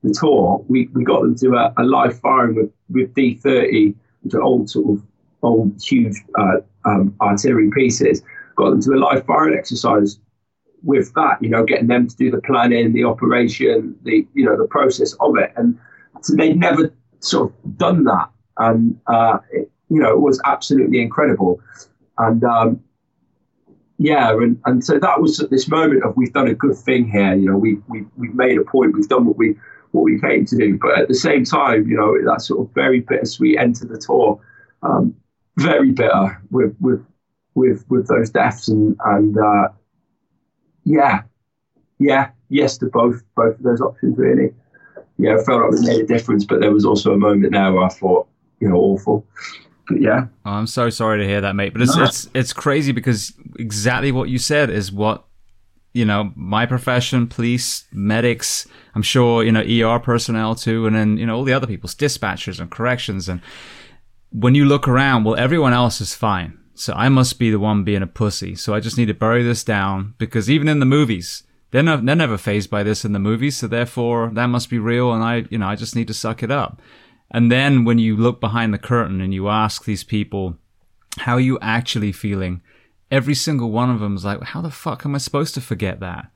[0.04, 4.34] the tour we, we got them to a, a live firing with, with D30 which
[4.34, 5.06] are old sort of
[5.44, 8.24] old huge uh, um, artillery pieces.
[8.56, 10.20] Got them to a live firing exercise
[10.84, 14.58] with that you know getting them to do the planning the operation the you know
[14.58, 15.52] the process of it.
[15.56, 15.78] And
[16.22, 21.02] so they never sort of done that, and uh, it, you know, it was absolutely
[21.02, 21.60] incredible.
[22.18, 22.84] And um,
[23.98, 27.10] yeah, and, and so that was at this moment of we've done a good thing
[27.10, 27.34] here.
[27.36, 28.94] You know, we we we've made a point.
[28.94, 29.56] We've done what we
[29.92, 30.78] what we came to do.
[30.78, 33.98] But at the same time, you know, that sort of very bittersweet end to the
[33.98, 34.40] tour.
[34.84, 35.16] Um,
[35.58, 37.06] very bitter with with
[37.54, 39.68] with with those deaths and and uh,
[40.84, 41.24] yeah,
[42.00, 44.54] yeah, yes to both both of those options really.
[45.22, 47.72] Yeah, I felt like it made a difference, but there was also a moment there
[47.72, 48.28] where I thought,
[48.60, 49.24] you know, awful.
[49.88, 50.26] But yeah.
[50.46, 51.74] Oh, I'm so sorry to hear that, mate.
[51.74, 52.06] But it's no.
[52.06, 55.26] it's it's crazy because exactly what you said is what
[55.94, 58.68] you know my profession, police, medics.
[58.96, 61.94] I'm sure you know ER personnel too, and then you know all the other people's
[61.94, 63.30] dispatchers and corrections.
[63.30, 63.42] And
[64.32, 66.58] when you look around, well, everyone else is fine.
[66.74, 68.56] So I must be the one being a pussy.
[68.56, 71.98] So I just need to bury this down because even in the movies, they're, no,
[71.98, 73.58] they're never phased by this in the movies.
[73.58, 75.12] So therefore that must be real.
[75.14, 76.82] And I, you know, I just need to suck it up.
[77.32, 80.58] And then when you look behind the curtain and you ask these people,
[81.20, 82.62] how are you actually feeling?
[83.10, 86.00] Every single one of them is like, how the fuck am I supposed to forget
[86.02, 86.30] that?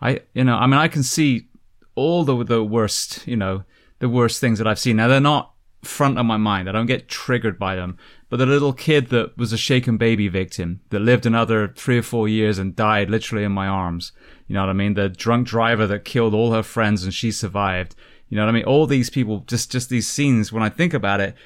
[0.00, 1.48] I, you know, I mean, I can see
[1.94, 3.64] all the, the worst, you know,
[3.98, 4.96] the worst things that I've seen.
[4.96, 5.52] Now they're not
[5.82, 6.68] front of my mind.
[6.68, 7.96] I don't get triggered by them.
[8.28, 12.02] But the little kid that was a shaken baby victim that lived another three or
[12.02, 14.12] four years and died literally in my arms.
[14.50, 14.94] You know what I mean?
[14.94, 17.94] The drunk driver that killed all her friends and she survived.
[18.28, 18.64] You know what I mean?
[18.64, 21.36] All these people, just, just these scenes, when I think about it,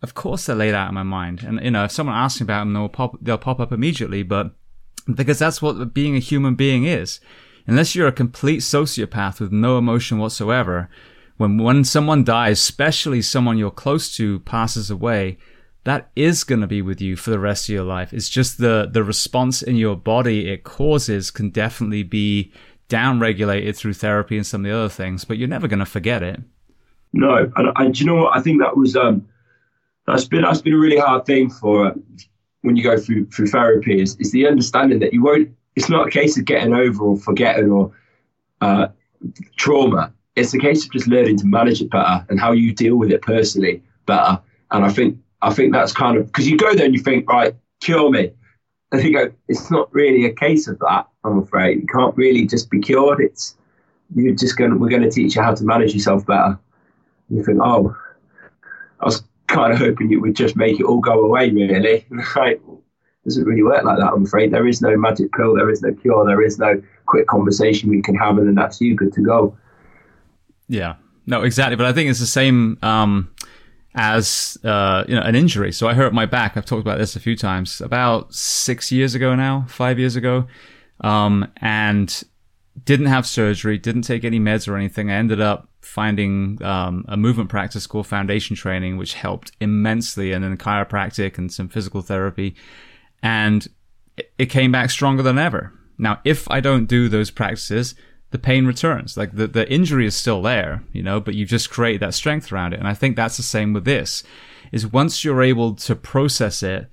[0.00, 1.42] of course they're laid out in my mind.
[1.42, 4.22] And, you know, if someone asks me about them, they'll pop, they'll pop up immediately,
[4.22, 4.52] but
[5.12, 7.18] because that's what being a human being is.
[7.66, 10.88] Unless you're a complete sociopath with no emotion whatsoever,
[11.38, 15.36] when, when someone dies, especially someone you're close to passes away,
[15.84, 18.12] that is going to be with you for the rest of your life.
[18.12, 22.52] It's just the, the response in your body it causes can definitely be
[22.88, 26.22] downregulated through therapy and some of the other things, but you're never going to forget
[26.22, 26.40] it.
[27.12, 28.36] No, and, and you know what?
[28.36, 29.26] I think that was um,
[30.06, 31.94] that's been that's been a really hard thing for uh,
[32.62, 35.50] when you go through through therapy is, is the understanding that you won't.
[35.76, 37.92] It's not a case of getting over or forgetting or
[38.60, 38.88] uh,
[39.56, 40.12] trauma.
[40.36, 43.10] It's a case of just learning to manage it better and how you deal with
[43.10, 44.40] it personally better.
[44.70, 47.28] And I think I think that's kind of because you go there and you think,
[47.28, 48.32] right, cure me.
[48.92, 51.80] And you go, it's not really a case of that, I'm afraid.
[51.80, 53.20] You can't really just be cured.
[53.20, 53.56] It's
[54.14, 56.58] you're just going we're going to teach you how to manage yourself better.
[57.28, 57.96] And you think, oh,
[59.00, 62.06] I was kind of hoping you would just make it all go away, really.
[63.24, 64.52] doesn't really work like that, I'm afraid.
[64.52, 68.02] There is no magic pill, there is no cure, there is no quick conversation we
[68.02, 69.56] can have, and then that's you good to go.
[70.68, 71.76] Yeah, no, exactly.
[71.76, 72.78] But I think it's the same.
[72.82, 73.31] Um,
[73.94, 75.72] as uh, you know an injury.
[75.72, 76.56] So I hurt my back.
[76.56, 77.80] I've talked about this a few times.
[77.80, 80.46] About six years ago now, five years ago,
[81.00, 82.22] um, and
[82.84, 83.78] didn't have surgery.
[83.78, 85.10] Didn't take any meds or anything.
[85.10, 90.42] I ended up finding um, a movement practice called Foundation Training, which helped immensely, and
[90.42, 92.54] then chiropractic and some physical therapy,
[93.22, 93.68] and
[94.38, 95.72] it came back stronger than ever.
[95.98, 97.94] Now, if I don't do those practices,
[98.32, 99.16] the pain returns.
[99.16, 102.50] Like the, the injury is still there, you know, but you've just created that strength
[102.50, 102.80] around it.
[102.80, 104.24] And I think that's the same with this
[104.72, 106.88] is once you're able to process it,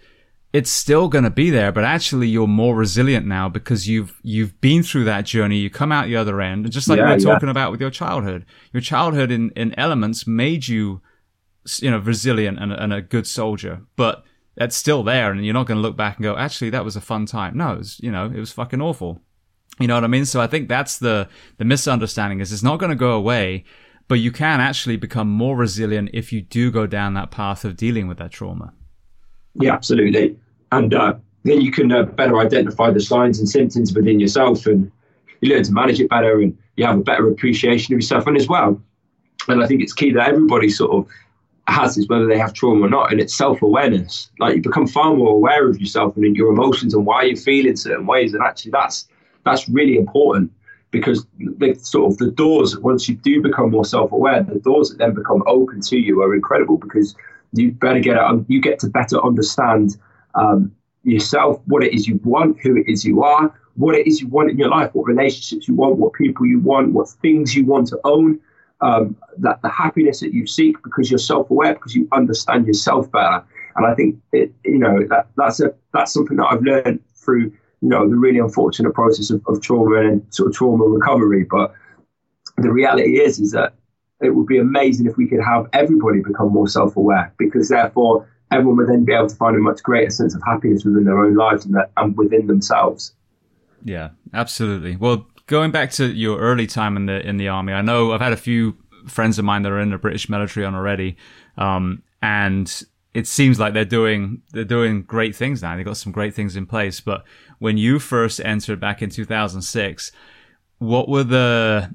[0.51, 4.59] it's still going to be there, but actually you're more resilient now because you've, you've
[4.59, 5.57] been through that journey.
[5.57, 6.65] You come out the other end.
[6.65, 7.33] And just like yeah, we were yeah.
[7.33, 11.01] talking about with your childhood, your childhood in, in elements made you,
[11.77, 14.23] you know, resilient and, and a good soldier, but
[14.55, 15.31] that's still there.
[15.31, 17.55] And you're not going to look back and go, actually, that was a fun time.
[17.55, 19.21] No, it was, you know, it was fucking awful.
[19.80, 20.26] You know what I mean?
[20.26, 23.63] So I think that's the the misunderstanding is it's not going to go away,
[24.07, 27.78] but you can actually become more resilient if you do go down that path of
[27.78, 28.74] dealing with that trauma.
[29.55, 30.38] Yeah, absolutely.
[30.72, 34.91] And uh, then you can uh, better identify the signs and symptoms within yourself, and
[35.41, 38.28] you learn to manage it better, and you have a better appreciation of yourself.
[38.28, 38.82] And as well,
[39.47, 41.07] and I think it's key that everybody sort of
[41.67, 44.30] has is whether they have trauma or not, and it's self awareness.
[44.39, 47.76] Like you become far more aware of yourself and your emotions and why you're feeling
[47.76, 49.07] certain ways, and actually that's
[49.49, 50.51] that's really important
[50.91, 54.97] because the sort of the doors once you do become more self-aware the doors that
[54.97, 57.15] then become open to you are incredible because
[57.53, 59.97] you better get it you get to better understand
[60.35, 60.71] um,
[61.03, 64.27] yourself what it is you want who it is you are what it is you
[64.27, 67.65] want in your life what relationships you want what people you want what things you
[67.65, 68.39] want to own
[68.81, 73.43] um, that the happiness that you seek because you're self-aware because you understand yourself better.
[73.75, 77.53] And i think it you know that that's a that's something that i've learned through
[77.82, 81.45] you know, the really unfortunate process of, of trauma and sort of trauma recovery.
[81.49, 81.73] But
[82.57, 83.73] the reality is, is that
[84.21, 88.77] it would be amazing if we could have everybody become more self-aware because therefore everyone
[88.77, 91.36] would then be able to find a much greater sense of happiness within their own
[91.36, 93.13] lives and, that, and within themselves.
[93.84, 94.97] Yeah, absolutely.
[94.97, 98.19] Well, going back to your early time in the in the army, I know I've
[98.19, 98.77] had a few
[99.07, 101.15] friends of mine that are in the British military on already,
[101.57, 105.75] um, and it seems like they're doing they're doing great things now.
[105.75, 106.99] They've got some great things in place.
[106.99, 107.23] But
[107.60, 110.12] when you first entered back in 2006,
[110.80, 111.93] what were the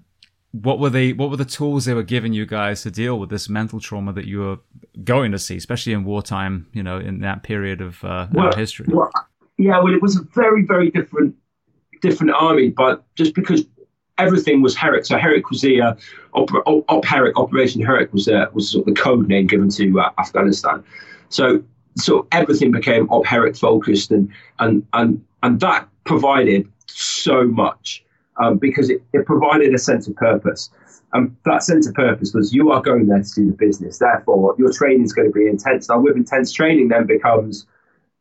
[0.52, 3.28] what were they what were the tools they were giving you guys to deal with
[3.28, 4.58] this mental trauma that you were
[5.02, 8.56] going to see, especially in wartime, you know, in that period of uh, well, our
[8.56, 8.86] history?
[8.88, 9.10] Well,
[9.58, 11.34] yeah, well, it was a very very different
[12.02, 13.64] different army, but just because
[14.18, 15.06] everything was Herrick.
[15.06, 15.94] So Herrick was the uh,
[16.34, 20.00] op, op, Herrick Operation Herrick was uh, was sort of the code name given to
[20.00, 20.84] uh, Afghanistan.
[21.30, 21.64] So
[21.96, 28.04] so everything became Op Herrick focused, and and and and that provided so much
[28.38, 30.70] um, because it, it provided a sense of purpose.
[31.12, 33.98] And that sense of purpose was you are going there to do the business.
[33.98, 35.88] Therefore, your training is going to be intense.
[35.88, 37.66] Now, with intense training, then becomes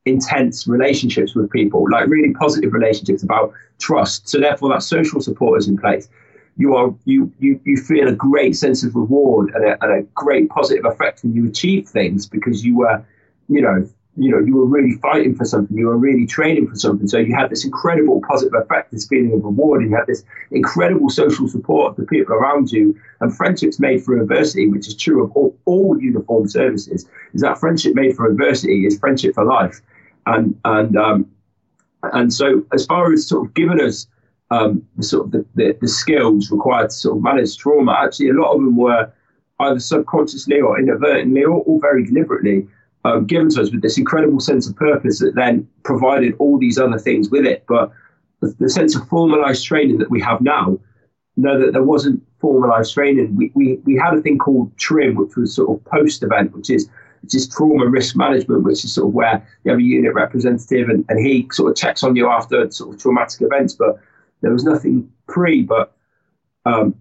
[0.05, 4.27] intense relationships with people, like really positive relationships about trust.
[4.27, 6.07] So therefore, that social support is in place.
[6.55, 10.01] You are you you you feel a great sense of reward and a, and a
[10.13, 13.03] great positive effect when you achieve things because you were,
[13.49, 16.75] you know, you know, you were really fighting for something, you were really training for
[16.75, 17.07] something.
[17.07, 20.23] So you had this incredible positive effect, this feeling of reward, and you had this
[20.51, 22.99] incredible social support of the people around you.
[23.21, 27.57] And friendships made for adversity, which is true of all, all uniform services, is that
[27.57, 29.81] friendship made for adversity is friendship for life
[30.25, 31.29] and and um,
[32.03, 34.07] and so as far as sort of giving us
[34.51, 38.33] um, sort of the, the, the, skills required to sort of manage trauma, actually a
[38.33, 39.11] lot of them were
[39.61, 42.67] either subconsciously or inadvertently or, or very deliberately
[43.05, 46.77] um, given to us with this incredible sense of purpose that then provided all these
[46.77, 47.65] other things with it.
[47.67, 47.91] But
[48.41, 50.79] the, the sense of formalized training that we have now,
[51.35, 53.35] know that there wasn't formalized training.
[53.35, 56.69] We, we, we had a thing called TRIM, which was sort of post event, which
[56.69, 56.89] is
[57.21, 60.89] which is trauma risk management, which is sort of where you have a unit representative
[60.89, 63.73] and, and he sort of checks on you after sort of traumatic events.
[63.73, 63.97] But
[64.41, 65.63] there was nothing pre.
[65.63, 65.95] But
[66.65, 66.95] um,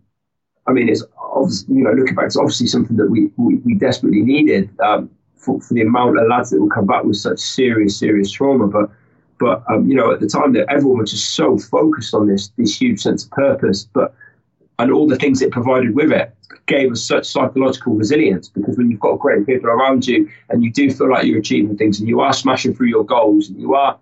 [0.68, 3.74] I mean, it's obviously, you know, looking back, it's obviously something that we, we, we
[3.74, 5.10] desperately needed um,
[5.42, 8.66] for, for, the amount of lads that will come back with such serious, serious trauma.
[8.66, 8.90] But
[9.38, 12.48] but um, you know, at the time that everyone was just so focused on this
[12.56, 14.14] this huge sense of purpose, but
[14.78, 16.34] and all the things it provided with it
[16.66, 20.72] gave us such psychological resilience because when you've got great people around you and you
[20.72, 23.74] do feel like you're achieving things and you are smashing through your goals and you
[23.74, 23.98] are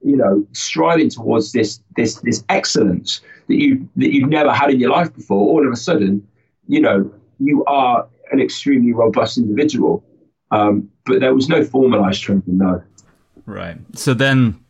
[0.00, 4.78] you know striving towards this this this excellence that you that you've never had in
[4.78, 6.26] your life before all of a sudden
[6.68, 7.10] you know
[7.40, 10.04] you are an extremely robust individual
[10.50, 12.82] um, but there was no formalized training no.
[13.46, 13.78] Right.
[13.94, 14.62] So then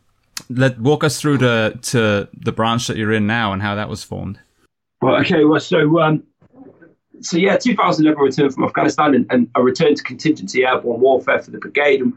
[0.49, 3.89] let walk us through the to the branch that you're in now and how that
[3.89, 4.39] was formed.
[5.01, 6.23] Well okay well so um,
[7.21, 11.51] so yeah, 2011 return from Afghanistan and, and, a return to contingency airborne warfare for
[11.51, 12.13] the brigade, and,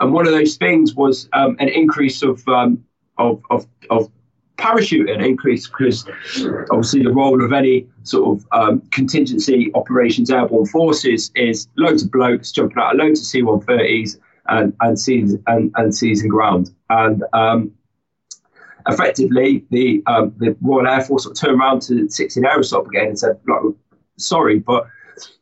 [0.00, 2.84] and one of those things was um, an increase of, um,
[3.18, 4.10] of of of
[4.56, 6.08] parachuting increase because
[6.70, 12.12] obviously the role of any sort of um, contingency operations airborne forces is loads of
[12.12, 17.24] blokes jumping out of loads of C-130s and and seas and, and seizing ground and
[17.32, 17.72] um,
[18.88, 22.84] effectively the um, the Royal Air Force sort of turned around to 16 Air Assault
[22.84, 23.60] Brigade and said, like,
[24.16, 24.86] sorry, but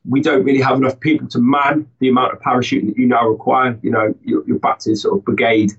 [0.05, 3.27] we don't really have enough people to man the amount of parachuting that you now
[3.27, 3.79] require.
[3.83, 5.73] You know, you're, you're back to sort of brigade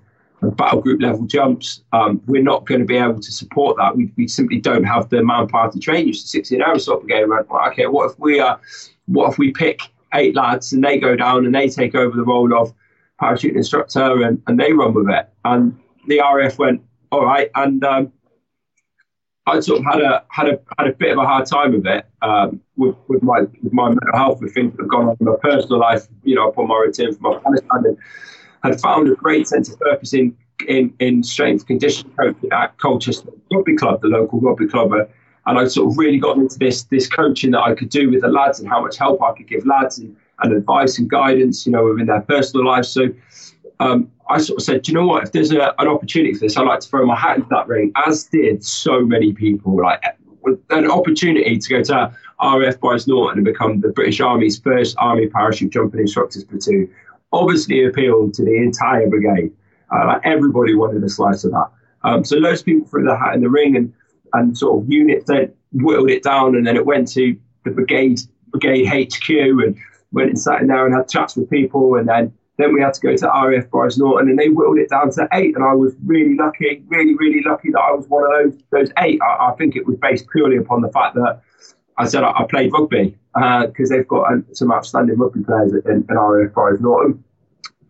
[0.52, 1.82] battle group level jumps.
[1.92, 3.96] Um, we're not going to be able to support that.
[3.96, 6.14] We, we simply don't have the manpower to train you.
[6.14, 8.58] So 16 hours sort of went, well, okay, what if we uh,
[9.06, 9.82] what if we pick
[10.14, 12.74] eight lads and they go down and they take over the role of
[13.20, 15.30] parachute instructor and, and they run with it?
[15.46, 15.78] And
[16.08, 16.82] the RAF went,
[17.12, 18.12] all right, and um,
[19.46, 21.86] I sort of had a had a had a bit of a hard time with
[21.86, 25.18] it um, with, with my with my mental health, with things that have gone on
[25.20, 27.98] in my personal life, you know, upon my return from Afghanistan, and
[28.64, 30.36] had found a great sense of purpose in
[30.68, 35.06] in, in strength conditioning coaching at Colchester Rugby Club, the local rugby club, uh,
[35.46, 38.22] and I sort of really got into this this coaching that I could do with
[38.22, 41.66] the lads and how much help I could give lads and, and advice and guidance,
[41.66, 42.88] you know, within their personal lives.
[42.90, 43.10] So
[43.80, 45.24] um, I sort of said, you know what?
[45.24, 47.68] If there's a, an opportunity for this, I'd like to throw my hat into that
[47.68, 49.76] ring, as did so many people.
[49.76, 50.02] Like
[50.70, 55.28] an opportunity to go to RAF Brize Norton and become the British Army's first Army
[55.28, 56.90] parachute jumping instructors platoon
[57.34, 59.52] obviously appealed to the entire brigade.
[59.92, 61.70] Uh, everybody wanted a slice of that.
[62.04, 63.94] Um, so loads of people threw their hat in the ring and,
[64.34, 68.20] and sort of units then whittled it down and then it went to the brigade
[68.48, 69.78] brigade HQ and
[70.12, 72.94] went and sat in there and had chats with people and then then we had
[72.94, 75.56] to go to RAF Brize Norton, and they whittled it down to eight.
[75.56, 78.92] And I was really lucky, really, really lucky that I was one of those those
[79.00, 79.20] eight.
[79.24, 81.42] I, I think it was based purely upon the fact that
[81.98, 86.06] I said I, played rugby because uh, they've got um, some outstanding rugby players in,
[86.10, 87.24] in RAF Brize Norton,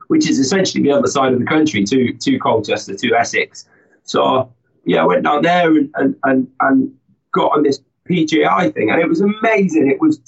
[0.07, 3.67] which is essentially the other side of the country to to Colchester, to Essex.
[4.03, 4.51] So
[4.85, 6.93] yeah, I went down there and and and, and
[7.31, 7.79] got on this
[8.09, 9.89] PJI thing, and it was amazing.
[9.89, 10.19] It was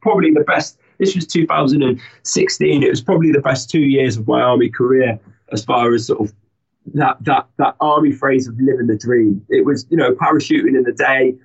[0.00, 2.82] probably the best this was 2016.
[2.82, 5.18] It was probably the best two years of my army career
[5.52, 6.34] as far as sort of
[6.94, 9.44] that that that army phrase of living the dream.
[9.48, 11.36] It was you know parachuting in the day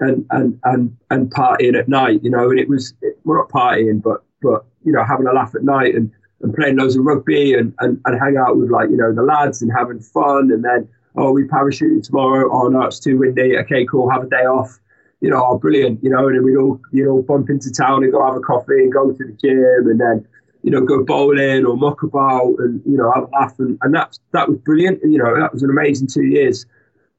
[0.00, 2.22] and and and and partying at night.
[2.22, 2.94] You know, and it was
[3.24, 6.76] we're not partying, but but you know having a laugh at night and and playing
[6.76, 9.72] loads of rugby and, and, and hang out with like you know the lads and
[9.76, 14.08] having fun and then oh we parachuting tomorrow oh no it's too windy okay cool
[14.08, 14.78] have a day off
[15.20, 18.04] you know, oh, brilliant, you know, and then we'd all, you know, bump into town
[18.04, 20.26] and go have a coffee and go to the gym and then,
[20.62, 23.58] you know, go bowling or muck about and, you know, have a laugh.
[23.58, 25.02] And, and that, that was brilliant.
[25.02, 26.66] And, you know, that was an amazing two years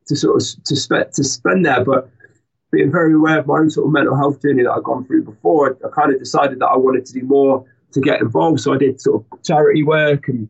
[0.07, 1.83] to sort of, to, spend to spend there.
[1.83, 2.09] But
[2.71, 5.23] being very aware of my own sort of mental health journey that I'd gone through
[5.23, 8.59] before, I, I kind of decided that I wanted to do more to get involved.
[8.61, 10.47] So I did sort of charity work and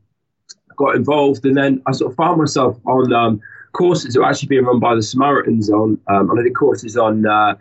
[0.75, 1.45] got involved.
[1.45, 3.41] And then I sort of found myself on, um,
[3.73, 6.97] courses that were actually being run by the Samaritans on, um, and I did courses
[6.97, 7.55] on uh,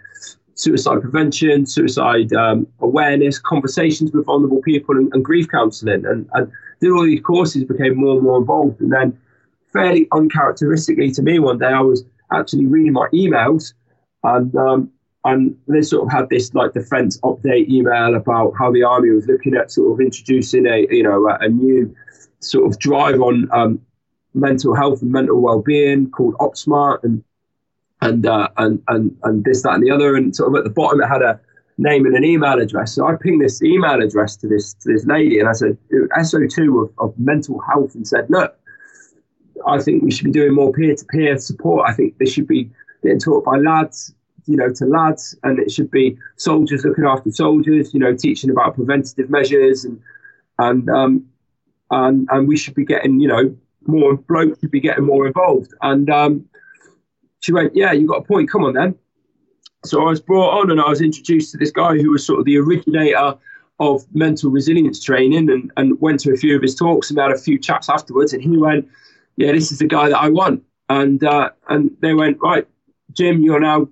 [0.54, 6.04] suicide prevention, suicide um, awareness, conversations with vulnerable people, and, and grief counselling.
[6.06, 6.50] And, and
[6.80, 8.80] did all these courses, became more and more involved.
[8.80, 9.18] And then,
[9.72, 13.74] fairly uncharacteristically to me, one day I was actually reading my emails,
[14.24, 14.90] and um,
[15.24, 19.26] and they sort of had this like defence update email about how the army was
[19.26, 21.94] looking at sort of introducing a you know a, a new
[22.40, 23.80] sort of drive on um,
[24.34, 27.22] mental health and mental well-being called OpSmart and
[28.00, 30.70] and uh, and and and this that and the other and sort of at the
[30.70, 31.40] bottom it had a
[31.78, 32.94] name and an email address.
[32.94, 36.84] So I pinged this email address to this to this lady and I said SO2
[36.84, 38.58] of, of mental health and said look
[39.66, 41.88] I think we should be doing more peer-to-peer support.
[41.88, 42.70] I think this should be
[43.02, 44.14] getting taught by lads,
[44.46, 48.50] you know, to lads, and it should be soldiers looking after soldiers, you know, teaching
[48.50, 50.00] about preventative measures and
[50.58, 51.26] and um,
[51.90, 55.72] and and we should be getting, you know, more blokes should be getting more involved.
[55.82, 56.44] And um,
[57.40, 58.50] she went, Yeah, you got a point.
[58.50, 58.94] Come on then.
[59.84, 62.40] So I was brought on and I was introduced to this guy who was sort
[62.40, 63.34] of the originator
[63.80, 67.30] of mental resilience training and, and went to a few of his talks and had
[67.30, 68.32] a few chats afterwards.
[68.32, 68.88] And he went,
[69.36, 70.62] Yeah, this is the guy that I want.
[70.88, 72.66] And uh, and they went, Right,
[73.18, 73.88] Jim, you're now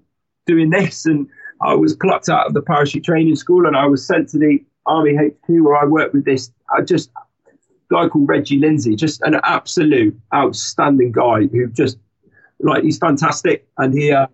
[0.46, 1.04] doing this.
[1.04, 1.28] And
[1.60, 4.64] I was plucked out of the parachute training school and I was sent to the
[4.86, 7.10] Army HQ where I worked with this I just
[7.90, 11.98] guy called Reggie Lindsay, just an absolute outstanding guy who just
[12.60, 14.26] like he's fantastic, and he uh,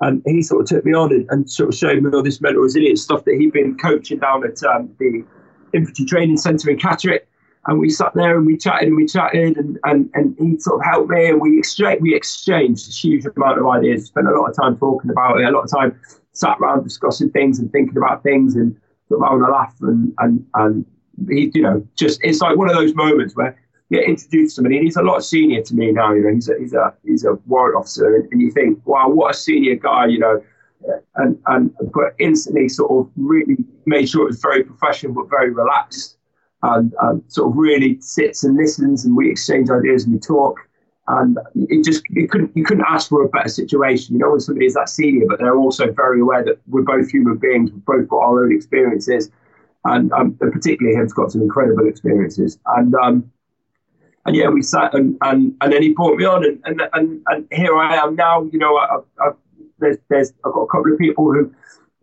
[0.00, 2.40] and he sort of took me on and, and, sort of showed me all this
[2.40, 5.24] mental resilience stuff that he'd been coaching down at um, the
[5.72, 7.20] infantry training centre in Catterick.
[7.66, 10.80] And we sat there and we chatted and we chatted and, and, and he sort
[10.80, 14.30] of helped me and we exchanged we exchanged a huge amount of ideas, spent a
[14.30, 15.98] lot of time talking about it, a lot of time
[16.32, 18.76] sat around discussing things and thinking about things and
[19.08, 20.84] sort of having a laugh and and, and
[21.28, 23.56] he, you know, just it's like one of those moments where
[23.88, 26.12] you get introduced to somebody, and he's a lot senior to me now.
[26.12, 29.08] You know, he's a he's a he's a warrant officer, and, and you think, wow,
[29.08, 30.42] what a senior guy, you know.
[31.16, 33.56] And and but instantly sort of really
[33.86, 36.18] made sure it was very professional but very relaxed,
[36.64, 40.58] and, and sort of really sits and listens, and we exchange ideas and we talk
[41.06, 44.14] and it just it couldn't you couldn't ask for a better situation.
[44.14, 47.10] You know, when somebody is that senior, but they're also very aware that we're both
[47.10, 49.30] human beings, we've both got our own experiences,
[49.84, 52.58] and, um, particularly him's got some incredible experiences.
[52.66, 53.30] And um,
[54.26, 57.22] and yeah, we sat and, and, and then he brought me on, and, and, and,
[57.26, 58.44] and here I am now.
[58.44, 59.30] You know, I, I,
[59.78, 61.52] there's, there's I've got a couple of people who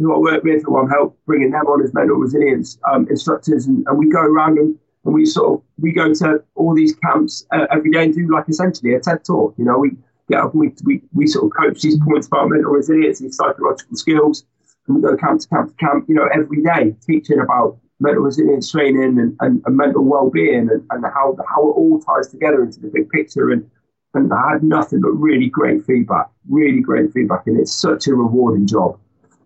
[0.01, 3.67] who I work with who I'm help bringing them on as mental resilience um, instructors,
[3.67, 6.95] and, and we go around and, and we sort of we go to all these
[6.95, 9.55] camps uh, every day and do like essentially a TED talk.
[9.57, 9.91] You know, we
[10.29, 13.33] get up and we, we, we sort of coach these points about mental resilience and
[13.33, 14.45] psychological skills
[14.87, 18.23] and we go camp to camp to camp, you know, every day teaching about mental
[18.23, 22.63] resilience training and, and, and mental well-being and, and how how it all ties together
[22.63, 23.69] into the big picture and
[24.13, 28.13] and I had nothing but really great feedback, really great feedback, and it's such a
[28.13, 28.99] rewarding job.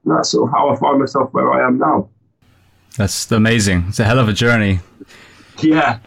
[0.06, 2.10] And that's sort of how I find myself where I am now.
[2.97, 3.86] That's amazing.
[3.89, 4.80] It's a hell of a journey.
[5.62, 5.99] Yeah.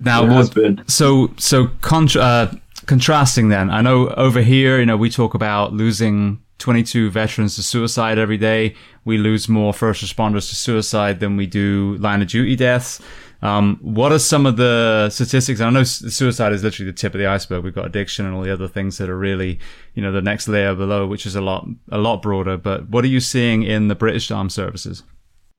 [0.00, 2.54] Now, what, so so contra- uh,
[2.86, 7.62] contrasting then, I know over here, you know, we talk about losing 22 veterans to
[7.62, 8.74] suicide every day.
[9.04, 13.00] We lose more first responders to suicide than we do line of duty deaths.
[13.42, 15.60] Um, what are some of the statistics?
[15.60, 17.62] I know suicide is literally the tip of the iceberg.
[17.62, 19.58] We've got addiction and all the other things that are really,
[19.94, 22.56] you know, the next layer below, which is a lot, a lot broader.
[22.56, 25.02] But what are you seeing in the British Armed Services?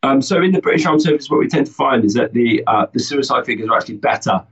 [0.03, 2.63] Um, so in the British Armed Services, what we tend to find is that the
[2.67, 4.43] uh, the suicide figures are actually better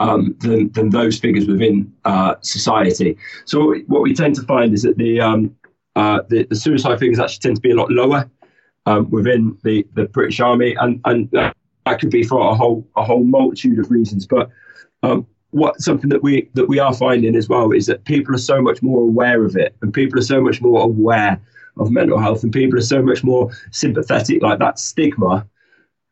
[0.00, 3.16] um, than than those figures within uh, society.
[3.44, 5.54] So what we tend to find is that the um,
[5.96, 8.28] uh, the, the, suicide figures actually tend to be a lot lower
[8.86, 11.30] um, within the, the British Army, and and
[11.86, 14.26] that could be for a whole a whole multitude of reasons.
[14.26, 14.50] But
[15.02, 18.38] um, what something that we that we are finding as well is that people are
[18.38, 21.40] so much more aware of it, and people are so much more aware
[21.76, 24.42] of mental health, and people are so much more sympathetic.
[24.42, 25.46] Like that stigma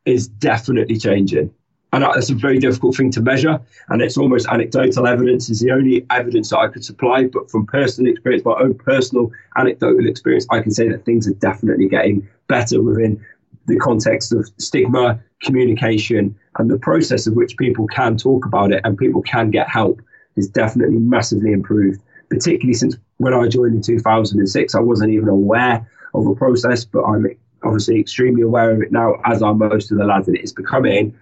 [0.04, 1.52] is definitely changing.
[1.94, 3.60] And that's a very difficult thing to measure.
[3.88, 7.26] And it's almost anecdotal evidence is the only evidence that I could supply.
[7.26, 11.34] But from personal experience, my own personal anecdotal experience, I can say that things are
[11.34, 13.22] definitely getting better within
[13.66, 18.80] the context of stigma, communication, and the process of which people can talk about it
[18.84, 20.00] and people can get help
[20.36, 22.00] is definitely massively improved.
[22.30, 27.02] particularly since when I joined in 2006, I wasn't even aware of a process, but
[27.04, 27.26] I'm
[27.62, 31.14] obviously extremely aware of it now, as are most of the lads, and it's becoming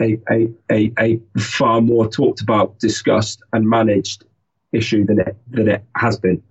[0.00, 4.24] a, a, a, a far more talked about, discussed, and managed
[4.72, 6.42] issue than it than it has been.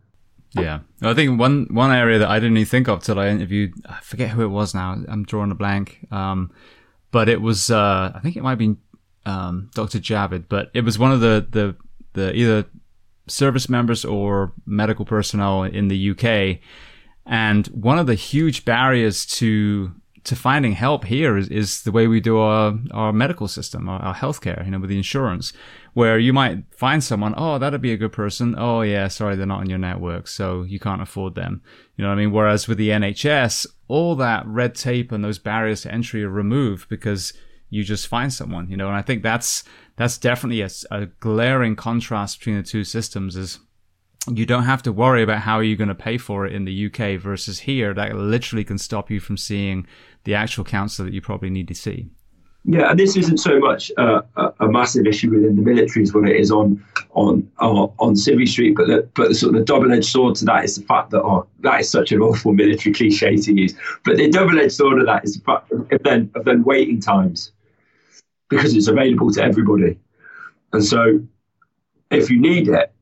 [0.55, 3.73] Yeah, I think one one area that I didn't even think of till I interviewed,
[3.87, 4.97] I forget who it was now.
[5.07, 6.05] I'm drawing a blank.
[6.11, 6.51] Um,
[7.11, 8.77] but it was, uh, I think it might have been
[9.25, 9.99] um, Dr.
[9.99, 11.75] Javid, but it was one of the the
[12.13, 12.65] the either
[13.27, 16.59] service members or medical personnel in the UK.
[17.25, 19.93] And one of the huge barriers to
[20.25, 24.01] to finding help here is, is the way we do our, our medical system, our,
[24.01, 25.51] our healthcare, you know, with the insurance,
[25.93, 28.55] where you might find someone, oh, that'd be a good person.
[28.57, 31.61] Oh, yeah, sorry, they're not on your network, so you can't afford them.
[31.95, 32.31] You know what I mean?
[32.31, 36.89] Whereas with the NHS, all that red tape and those barriers to entry are removed
[36.89, 37.33] because
[37.69, 39.63] you just find someone, you know, and I think that's,
[39.95, 43.59] that's definitely a, a glaring contrast between the two systems is
[44.31, 46.85] you don't have to worry about how you're going to pay for it in the
[46.87, 49.85] UK versus here that literally can stop you from seeing
[50.23, 52.09] the actual counsellor that you probably need to see.
[52.66, 54.24] Yeah, and this isn't so much a,
[54.59, 58.76] a, massive issue within the militaries when it is on on uh, on Civvy Street,
[58.78, 61.22] but the, but the sort of the double-edged sword to that is the fact that
[61.24, 63.76] oh, that is such an awful military cliche to use.
[64.05, 67.51] But the double-edged sword of that is the fact of then of then waiting times
[68.47, 69.99] because it's available to everybody,
[70.72, 71.20] and so
[72.11, 72.93] if you need it,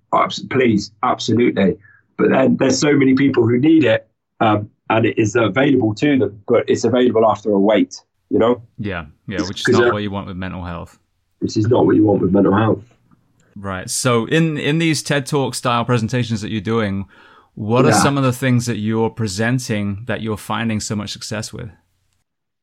[0.50, 1.78] please, absolutely.
[2.18, 4.08] But then there's so many people who need it,
[4.40, 8.02] um, and it is available to them, but it's available after a wait.
[8.32, 8.62] You know?
[8.78, 10.98] Yeah, yeah, which is not uh, what you want with mental health.
[11.42, 12.84] This is not what you want with mental health.
[13.58, 13.90] Right.
[13.90, 17.10] So in in these TED Talk style presentations that you're doing,
[17.56, 17.92] what yeah.
[17.92, 21.70] are some of the things that you're presenting that you're finding so much success with?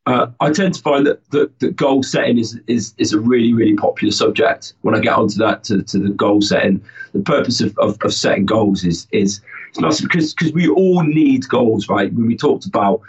[0.06, 3.52] Uh, I tend to find that, that, that goal setting is, is is a really
[3.52, 4.72] really popular subject.
[4.80, 8.14] When I get onto that to, to the goal setting, the purpose of, of, of
[8.14, 12.10] setting goals is is it's not because because we all need goals, right?
[12.10, 13.02] When we talked about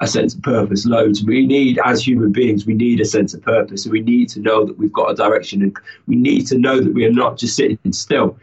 [0.00, 1.24] a sense of purpose loads.
[1.24, 3.84] We need, as human beings, we need a sense of purpose.
[3.84, 5.76] And we need to know that we've got a direction and
[6.06, 8.38] we need to know that we are not just sitting still.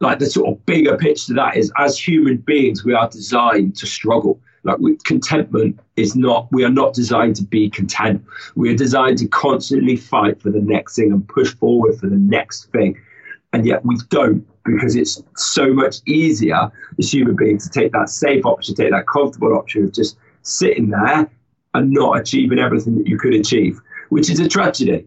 [0.00, 3.76] Like the sort of bigger pitch to that is as human beings, we are designed
[3.76, 4.40] to struggle.
[4.64, 8.24] Like with contentment is not, we are not designed to be content.
[8.54, 12.16] We are designed to constantly fight for the next thing and push forward for the
[12.16, 12.98] next thing.
[13.52, 18.10] And yet we don't because it's so much easier as human beings to take that
[18.10, 21.30] safe option, take that comfortable option of just sitting there
[21.74, 25.06] and not achieving everything that you could achieve, which is a tragedy.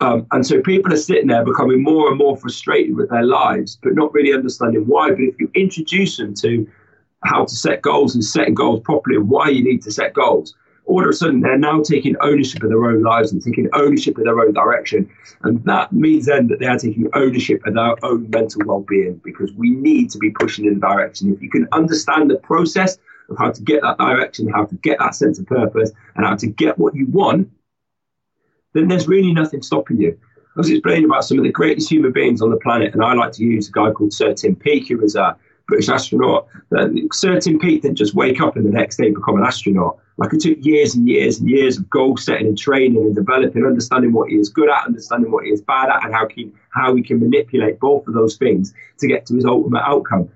[0.00, 3.78] Um, and so people are sitting there becoming more and more frustrated with their lives,
[3.82, 5.10] but not really understanding why.
[5.10, 6.68] But if you introduce them to
[7.24, 10.56] how to set goals and setting goals properly and why you need to set goals,
[10.86, 14.18] all of a sudden they're now taking ownership of their own lives and taking ownership
[14.18, 15.08] of their own direction.
[15.42, 19.20] And that means then that they are taking ownership of their own mental well being
[19.22, 21.32] because we need to be pushing in the direction.
[21.32, 22.98] If you can understand the process
[23.30, 26.36] of how to get that direction, how to get that sense of purpose, and how
[26.36, 27.50] to get what you want,
[28.74, 30.18] then there's really nothing stopping you.
[30.56, 33.14] I was explaining about some of the greatest human beings on the planet, and I
[33.14, 36.46] like to use a guy called Sir Tim Peake, who was a British astronaut.
[37.12, 39.98] Sir Tim Peake didn't just wake up and the next day become an astronaut.
[40.18, 43.64] Like it took years and years and years of goal setting and training and developing,
[43.64, 46.52] understanding what he is good at, understanding what he is bad at, and how he,
[46.70, 50.28] how he can manipulate both of those things to get to his ultimate outcome.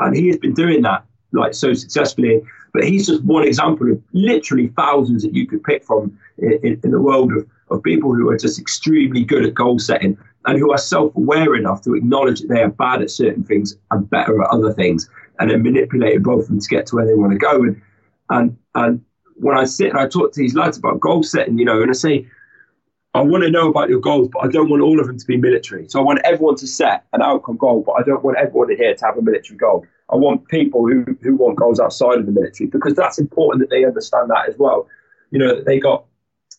[0.00, 2.42] And he has been doing that like so successfully.
[2.72, 6.90] But he's just one example of literally thousands that you could pick from in, in
[6.90, 10.16] the world of, of people who are just extremely good at goal setting
[10.46, 14.08] and who are self-aware enough to acknowledge that they are bad at certain things and
[14.10, 15.08] better at other things,
[15.38, 17.62] and then manipulate both of them to get to where they want to go.
[17.62, 17.80] And
[18.30, 19.04] and and
[19.36, 21.90] when I sit and I talk to these lads about goal setting, you know, and
[21.90, 22.26] I say,
[23.14, 25.26] I want to know about your goals, but I don't want all of them to
[25.26, 25.88] be military.
[25.88, 28.78] So I want everyone to set an outcome goal, but I don't want everyone in
[28.78, 29.84] here to have a military goal.
[30.12, 33.70] I want people who, who want goals outside of the military because that's important that
[33.74, 34.86] they understand that as well.
[35.30, 36.04] You know, they got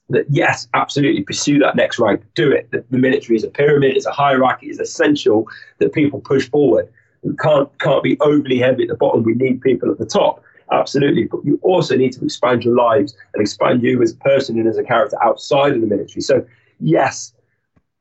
[0.10, 2.70] that, yes, absolutely pursue that next rank, do it.
[2.72, 5.48] The, the military is a pyramid, it's a hierarchy, it's essential
[5.78, 6.92] that people push forward.
[7.22, 9.24] We can't, can't be overly heavy at the bottom.
[9.24, 10.44] We need people at the top.
[10.72, 11.26] Absolutely.
[11.26, 14.68] But you also need to expand your lives and expand you as a person and
[14.68, 16.22] as a character outside of the military.
[16.22, 16.46] So,
[16.80, 17.34] yes,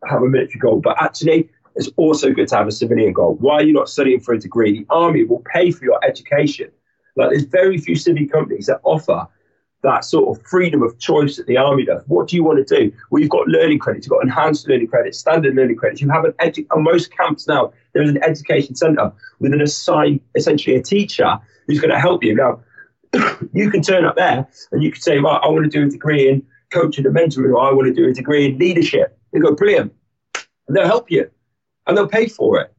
[0.09, 3.37] have a military goal, but actually, it's also good to have a civilian goal.
[3.41, 4.73] Why are you not studying for a degree?
[4.73, 6.71] The army will pay for your education.
[7.17, 9.27] Like, there's very few civil companies that offer
[9.83, 12.03] that sort of freedom of choice that the army does.
[12.07, 12.93] What do you want to do?
[13.11, 16.01] Well, you've got learning credits, you've got enhanced learning credits, standard learning credits.
[16.01, 17.73] You have an edu- on most camps now.
[17.93, 22.35] There's an education centre with an assigned, essentially a teacher who's going to help you.
[22.35, 22.61] Now,
[23.53, 25.91] you can turn up there and you can say, well, I want to do a
[25.91, 29.19] degree in coaching and mentoring, or I want to do a degree in leadership.
[29.33, 29.93] They go, brilliant.
[30.69, 31.29] And they'll help you
[31.87, 32.73] and they'll pay for it.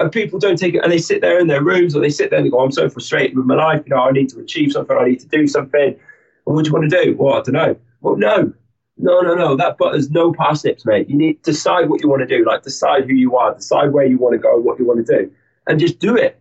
[0.00, 2.30] and people don't take it, and they sit there in their rooms or they sit
[2.30, 3.82] there and they go, I'm so frustrated with my life.
[3.86, 4.96] You know, I need to achieve something.
[4.96, 5.98] I need to do something.
[6.44, 7.16] What do you want to do?
[7.16, 7.76] Well, I don't know.
[8.00, 8.52] Well, no,
[8.96, 9.56] no, no, no.
[9.56, 11.08] That butter's no parsnips, mate.
[11.10, 12.44] You need decide what you want to do.
[12.44, 15.18] Like decide who you are, decide where you want to go, what you want to
[15.18, 15.32] do,
[15.66, 16.40] and just do it.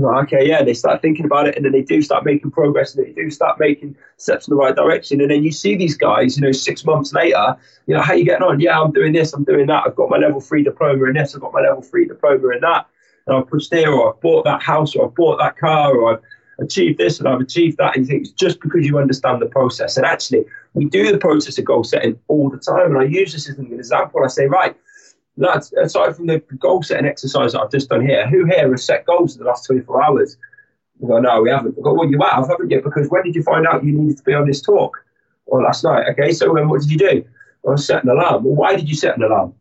[0.00, 2.94] Like, okay, yeah, they start thinking about it, and then they do start making progress,
[2.94, 5.20] and they do start making steps in the right direction.
[5.20, 8.24] And then you see these guys, you know, six months later, you know, how you
[8.24, 8.60] getting on?
[8.60, 9.84] Yeah, I'm doing this, I'm doing that.
[9.86, 12.60] I've got my level three diploma in this, I've got my level three diploma in
[12.60, 12.86] that,
[13.26, 16.14] and I've pushed there, or I've bought that house, or I've bought that car, or
[16.14, 16.22] I've
[16.58, 17.96] achieved this and I've achieved that.
[17.96, 19.96] And you think it's just because you understand the process.
[19.96, 22.94] And actually, we do the process of goal setting all the time.
[22.94, 24.22] And I use this as an example.
[24.24, 24.76] I say, right,
[25.36, 28.84] lads, aside from the goal setting exercise that I've just done here, who here has
[28.84, 30.36] set goals in the last 24 hours?
[30.98, 31.76] We go, no, we haven't.
[31.78, 32.80] I go, well, you have, haven't you?
[32.80, 35.04] Because when did you find out you needed to be on this talk?
[35.46, 36.06] Well, last night.
[36.10, 37.24] Okay, so then what did you do?
[37.68, 38.44] I set an alarm.
[38.44, 39.54] Well, why did you set an alarm?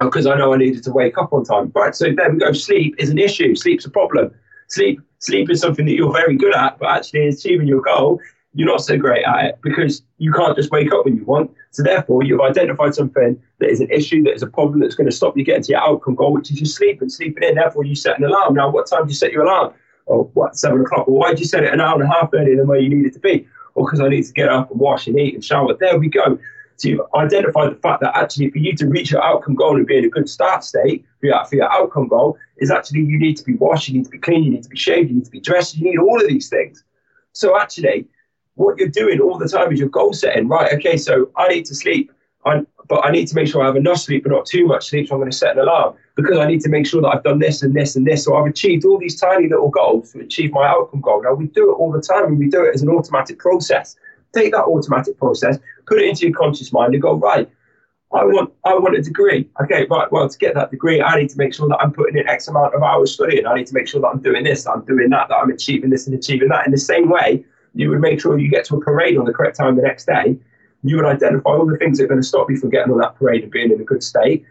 [0.00, 1.70] Oh, because I know I needed to wake up on time.
[1.74, 2.52] Right, so there we go.
[2.52, 3.54] Sleep is an issue.
[3.54, 4.34] Sleep's a problem.
[4.68, 8.20] Sleep, sleep is something that you're very good at, but actually achieving your goal
[8.54, 11.50] you're not so great at it because you can't just wake up when you want.
[11.74, 15.10] So therefore, you've identified something that is an issue, that is a problem that's going
[15.10, 17.56] to stop you getting to your outcome goal, which is your sleep and sleeping in.
[17.56, 18.54] Therefore, you set an alarm.
[18.54, 19.74] Now, what time do you set your alarm?
[20.06, 21.08] Oh, what, seven o'clock?
[21.08, 22.88] Well, why did you set it an hour and a half earlier than where you
[22.88, 23.48] needed to be?
[23.74, 25.74] Well, because I need to get up and wash and eat and shower.
[25.74, 26.38] There we go.
[26.76, 29.84] So you've identified the fact that actually for you to reach your outcome goal and
[29.84, 33.18] be in a good start state for your, for your outcome goal is actually you
[33.18, 35.16] need to be washed, you need to be clean, you need to be shaved, you
[35.16, 36.84] need to be dressed, you need all of these things.
[37.32, 38.06] So actually,
[38.54, 40.72] what you're doing all the time is you're goal setting, right?
[40.74, 42.12] Okay, so I need to sleep,
[42.44, 44.88] I, but I need to make sure I have enough sleep, but not too much
[44.88, 45.08] sleep.
[45.08, 47.24] So I'm going to set an alarm because I need to make sure that I've
[47.24, 48.24] done this and this and this.
[48.24, 51.22] So I've achieved all these tiny little goals to achieve my outcome goal.
[51.22, 53.96] Now we do it all the time, and we do it as an automatic process.
[54.34, 57.48] Take that automatic process, put it into your conscious mind, and go right.
[58.12, 59.48] I want I want a degree.
[59.62, 60.10] Okay, right.
[60.12, 62.46] Well, to get that degree, I need to make sure that I'm putting in X
[62.46, 63.46] amount of hours studying.
[63.46, 65.50] I need to make sure that I'm doing this, that I'm doing that, that I'm
[65.50, 66.64] achieving this and achieving that.
[66.64, 67.44] In the same way,
[67.74, 70.06] you would make sure you get to a parade on the correct time the next
[70.06, 70.36] day.
[70.82, 72.98] You would identify all the things that are going to stop you from getting on
[72.98, 74.44] that parade and being in a good state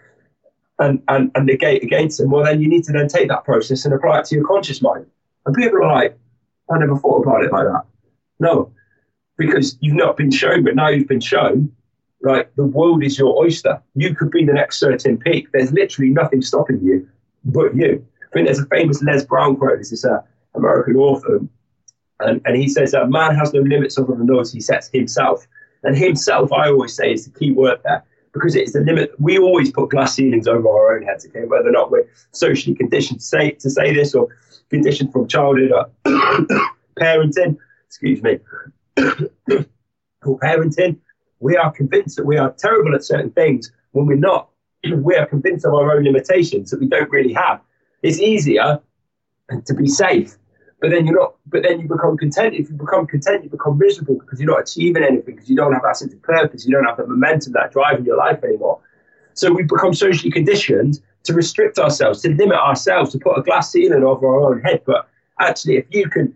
[0.80, 2.32] and, and, and negate against them.
[2.32, 4.82] Well, then you need to then take that process and apply it to your conscious
[4.82, 5.06] mind.
[5.46, 6.18] And people are like,
[6.72, 7.84] I never thought about it like that.
[8.40, 8.72] No,
[9.38, 11.72] because you've not been shown, but now you've been shown,
[12.22, 12.54] right?
[12.56, 13.82] The world is your oyster.
[13.96, 15.52] You could be the next Sir Tim Peake.
[15.52, 17.08] There's literally nothing stopping you
[17.46, 18.06] but you.
[18.24, 19.78] I think there's a famous Les Brown quote.
[19.78, 20.20] This is an
[20.56, 21.42] American author
[22.20, 25.48] and, and he says that man has no limits other than those he sets himself.
[25.84, 28.04] And himself, I always say, is the key word there
[28.34, 29.12] because it's the limit.
[29.20, 32.76] We always put glass ceilings over our own heads, okay, whether or not we're socially
[32.76, 34.28] conditioned to say, to say this or
[34.70, 35.90] conditioned from childhood or
[37.00, 37.58] parenting,
[37.88, 38.40] excuse me,
[38.98, 40.98] or parenting.
[41.40, 44.50] We are convinced that we are terrible at certain things when we're not.
[44.94, 47.62] We are convinced of our own limitations that we don't really have.
[48.02, 48.82] It's easier
[49.66, 50.38] to be safe
[50.84, 51.36] but then you're not.
[51.46, 52.56] But then you become content.
[52.56, 55.72] If you become content, you become miserable because you're not achieving anything because you don't
[55.72, 56.66] have that sense of purpose.
[56.66, 58.82] You don't have the momentum, that drive in your life anymore.
[59.34, 63.72] So we become socially conditioned to restrict ourselves, to limit ourselves, to put a glass
[63.72, 64.82] ceiling over our own head.
[64.86, 65.08] But
[65.40, 66.36] actually, if you can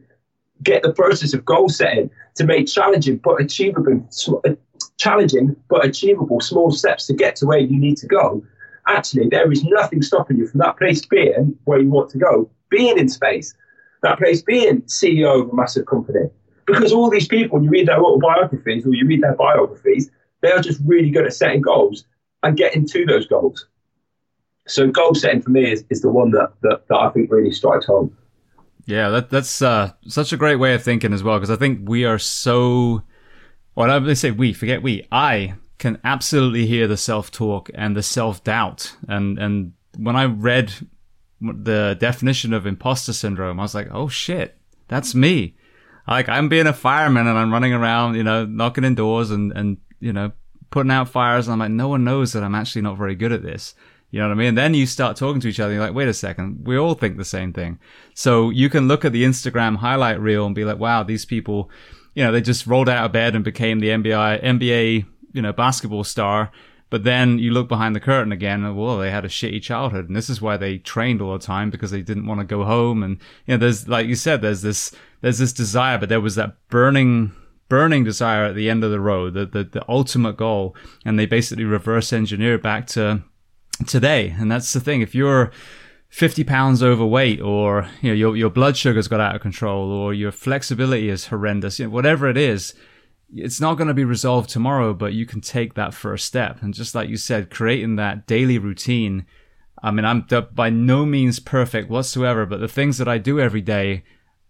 [0.63, 4.07] get the process of goal setting to make challenging but achievable,
[4.45, 4.51] uh,
[4.95, 8.41] challenging but achievable small steps to get to where you need to go,
[8.87, 12.49] actually there is nothing stopping you from that place being where you want to go,
[12.69, 13.53] being in space
[14.07, 16.29] that place being CEO of a massive company.
[16.65, 20.51] Because all these people, when you read their autobiographies or you read their biographies, they
[20.51, 22.05] are just really good at setting goals
[22.43, 23.67] and getting to those goals.
[24.67, 27.51] So goal setting for me is, is the one that, that, that I think really
[27.51, 28.15] strikes home.
[28.85, 31.89] Yeah, that, that's uh, such a great way of thinking as well, because I think
[31.89, 33.03] we are so.
[33.75, 35.05] Well, I say we, forget we.
[35.11, 38.95] I can absolutely hear the self talk and the self doubt.
[39.07, 40.73] And, and when I read
[41.41, 44.57] the definition of imposter syndrome, I was like, oh shit,
[44.87, 45.55] that's me.
[46.07, 49.51] Like I'm being a fireman and I'm running around, you know, knocking in doors and,
[49.51, 50.31] and, you know,
[50.69, 51.47] putting out fires.
[51.47, 53.75] And I'm like, no one knows that I'm actually not very good at this.
[54.09, 54.47] You know what I mean?
[54.49, 55.73] And then you start talking to each other.
[55.73, 56.65] you're like, wait a second.
[56.65, 57.77] We all think the same thing.
[58.13, 61.69] So you can look at the Instagram highlight reel and be like, wow, these people,
[62.15, 65.51] you know, they just rolled out of bed and became the NBA, NBA, you know,
[65.51, 66.51] basketball star.
[66.89, 70.07] But then you look behind the curtain again, and well, they had a shitty childhood,
[70.07, 72.63] and this is why they trained all the time because they didn't want to go
[72.63, 73.03] home.
[73.03, 76.35] And you know, there's like you said, there's this there's this desire, but there was
[76.35, 77.33] that burning
[77.67, 81.25] burning desire at the end of the road, the the, the ultimate goal, and they
[81.25, 83.21] basically reverse engineer back to
[83.85, 84.33] today.
[84.37, 85.01] And that's the thing.
[85.01, 85.51] If you're
[86.09, 90.13] 50 pounds overweight or you know your your blood sugar's got out of control or
[90.13, 92.73] your flexibility is horrendous you know, whatever it is
[93.33, 96.61] it's not going to be resolved tomorrow, but you can take that first step.
[96.61, 99.25] And just like you said, creating that daily routine
[99.81, 103.61] I mean, I'm by no means perfect whatsoever, but the things that I do every
[103.61, 104.03] day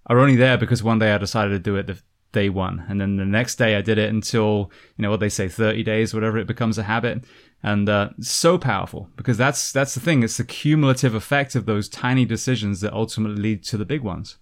[0.05, 2.01] are only there because one day I decided to do it the
[2.31, 2.85] day one.
[2.87, 5.83] And then the next day I did it until, you know, what they say, 30
[5.83, 7.25] days, whatever, it becomes a habit.
[7.63, 10.23] And, uh, so powerful because that's, that's the thing.
[10.23, 14.37] It's the cumulative effect of those tiny decisions that ultimately lead to the big ones.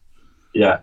[0.53, 0.80] Yeah.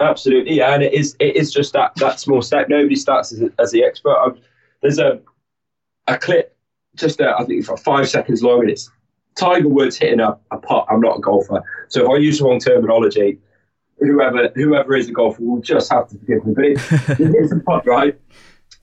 [0.00, 0.56] Absolutely.
[0.56, 0.74] Yeah.
[0.74, 2.68] And it is, it is just that, that small step.
[2.68, 4.16] Nobody starts as, as the expert.
[4.16, 4.38] I'm,
[4.82, 5.20] there's a,
[6.06, 6.56] a clip
[6.94, 8.90] just, uh, I think for five seconds long and it's
[9.36, 10.86] Tiger Woods hitting a, a putt.
[10.90, 11.62] I'm not a golfer.
[11.88, 13.38] So if I use the wrong terminology,
[13.98, 16.54] whoever whoever is a golfer will just have to forgive me.
[16.54, 16.72] But it,
[17.20, 18.18] it hits the putt right,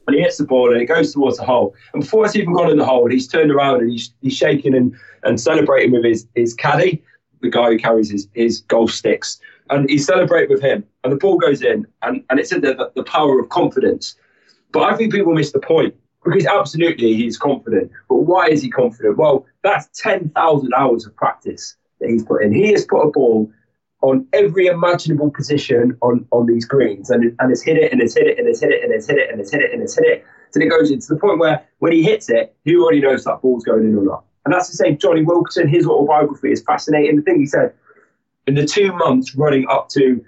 [0.08, 1.76] and he hits the ball and it goes towards the hole.
[1.94, 4.76] And before it's even gone in the hole, he's turned around and he's he's shaking
[4.76, 7.04] and, and celebrating with his his caddy,
[7.42, 9.40] the guy who carries his, his golf sticks,
[9.74, 10.84] and he celebrating with him.
[11.04, 14.16] And the ball goes in, and and it's in the the power of confidence.
[14.72, 17.92] But I think people miss the point because absolutely he's confident.
[18.10, 19.18] But why is he confident?
[19.18, 22.54] Well, that's ten thousand hours of practice that he's put in.
[22.54, 23.52] He has put a ball
[24.02, 28.14] on every imaginable position on, on these greens and, and it's hit it and it's
[28.14, 29.82] hit it and it's hit it and it's hit it and it's hit it and
[29.82, 30.26] it's hit it.
[30.52, 33.42] So it goes into the point where when he hits it, he already knows that
[33.42, 34.26] ball's going in or not.
[34.44, 34.98] And that's the same.
[34.98, 37.16] Jonny Wilkinson, his autobiography is fascinating.
[37.16, 37.74] The thing he said
[38.48, 40.24] in the two months running up to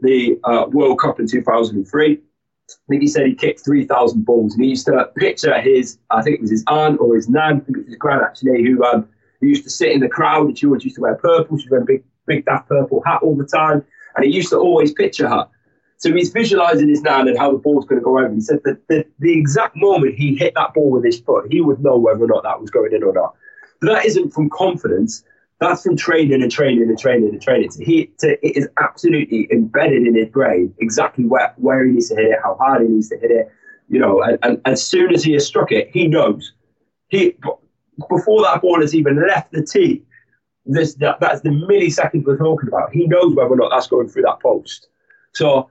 [0.00, 4.54] the uh, World Cup in 2003, I think he said he kicked 3,000 balls.
[4.54, 7.56] And he used to picture his, I think it was his aunt or his nan,
[7.56, 9.08] I think it was his gran actually, who, um,
[9.46, 11.58] used to sit in the crowd and she always used to wear purple.
[11.58, 13.84] She was wearing a big big daft purple hat all the time,
[14.16, 15.48] and he used to always picture her.
[15.96, 18.32] So he's visualizing his nan and how the ball's going to go over.
[18.32, 21.60] He said that the, the exact moment he hit that ball with his foot, he
[21.60, 23.34] would know whether or not that was going in or not.
[23.80, 25.22] But that isn't from confidence.
[25.62, 27.70] That's from training and training and training and training.
[27.70, 32.08] So he, to, it is absolutely embedded in his brain exactly where, where he needs
[32.08, 33.48] to hit it, how hard he needs to hit it.
[33.88, 36.52] You know, and, and as soon as he has struck it, he knows.
[37.08, 37.36] He
[38.08, 40.02] before that ball has even left the tee,
[40.66, 42.92] this that, that's the milliseconds we're talking about.
[42.92, 44.88] He knows whether or not that's going through that post.
[45.32, 45.70] So,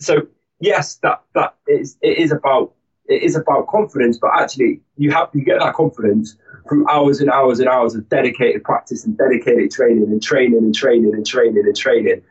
[0.00, 0.26] so
[0.60, 2.72] yes, that that is it is about
[3.12, 6.36] it is about confidence, but actually you have to get that confidence
[6.68, 10.74] through hours and hours and hours of dedicated practice and dedicated training and training and
[10.74, 12.22] training and training and training,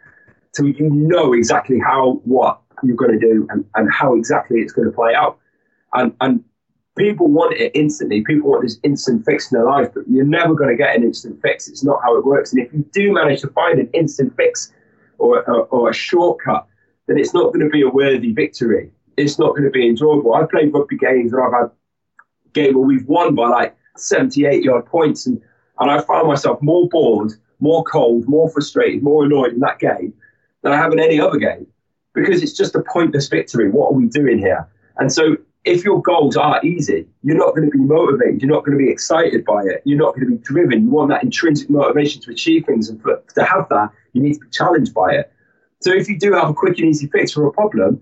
[0.54, 4.74] so you know exactly how what you're going to do and, and how exactly it's
[4.74, 5.38] going to play out.
[5.94, 6.44] And and
[6.98, 8.24] people want it instantly.
[8.24, 11.04] People want this instant fix in their life, but you're never going to get an
[11.04, 11.68] instant fix.
[11.68, 12.52] It's not how it works.
[12.54, 14.74] And if you do manage to find an instant fix
[15.18, 16.68] or, or, or a shortcut,
[17.08, 18.92] then it's not going to be a worthy victory.
[19.18, 20.34] It's not going to be enjoyable.
[20.34, 21.72] I've played rugby games and I've had
[22.54, 25.42] game where we've won by like 78 yard points, and,
[25.80, 30.14] and I found myself more bored, more cold, more frustrated, more annoyed in that game
[30.62, 31.68] than I have in any other game
[32.14, 33.70] because it's just a pointless victory.
[33.70, 34.68] What are we doing here?
[34.98, 38.42] And so if your goals are easy, you're not going to be motivated.
[38.42, 39.82] You're not going to be excited by it.
[39.86, 40.84] You're not going to be driven.
[40.84, 42.90] You want that intrinsic motivation to achieve things.
[42.90, 45.32] And for, to have that, you need to be challenged by it.
[45.80, 48.02] So if you do have a quick and easy fix for a problem,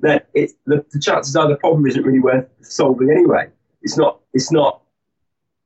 [0.00, 3.48] then it, the, the chances are the problem isn't really worth solving anyway.
[3.82, 4.20] It's not.
[4.32, 4.82] It's not.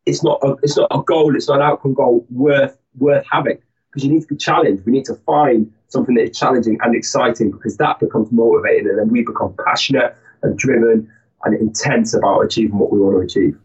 [0.06, 0.40] It's not.
[0.42, 1.34] A, it's not a goal.
[1.36, 3.58] It's not an outcome goal worth worth having
[3.90, 4.84] because you need to be challenged.
[4.84, 8.98] We need to find something that is challenging and exciting because that becomes motivating, and
[8.98, 11.10] then we become passionate and driven
[11.44, 13.58] and intense about achieving what we want to achieve.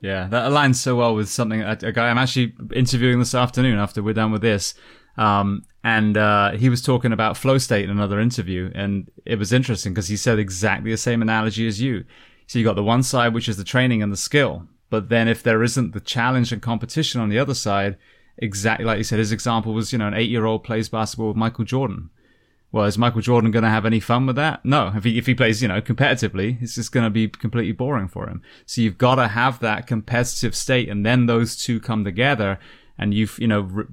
[0.00, 4.02] Yeah, that aligns so well with something a guy I'm actually interviewing this afternoon after
[4.02, 4.74] we're done with this.
[5.16, 9.52] Um, and uh, he was talking about flow state in another interview, and it was
[9.52, 12.04] interesting because he said exactly the same analogy as you.
[12.46, 15.28] So you got the one side, which is the training and the skill, but then
[15.28, 17.96] if there isn't the challenge and competition on the other side,
[18.38, 21.28] exactly like you said, his example was you know an eight year old plays basketball
[21.28, 22.10] with Michael Jordan
[22.72, 24.64] well, is Michael Jordan going to have any fun with that?
[24.64, 24.92] No.
[24.96, 28.08] If he, if he plays, you know, competitively, it's just going to be completely boring
[28.08, 28.40] for him.
[28.64, 32.58] So you've got to have that competitive state and then those two come together
[32.96, 33.84] and you've, you know,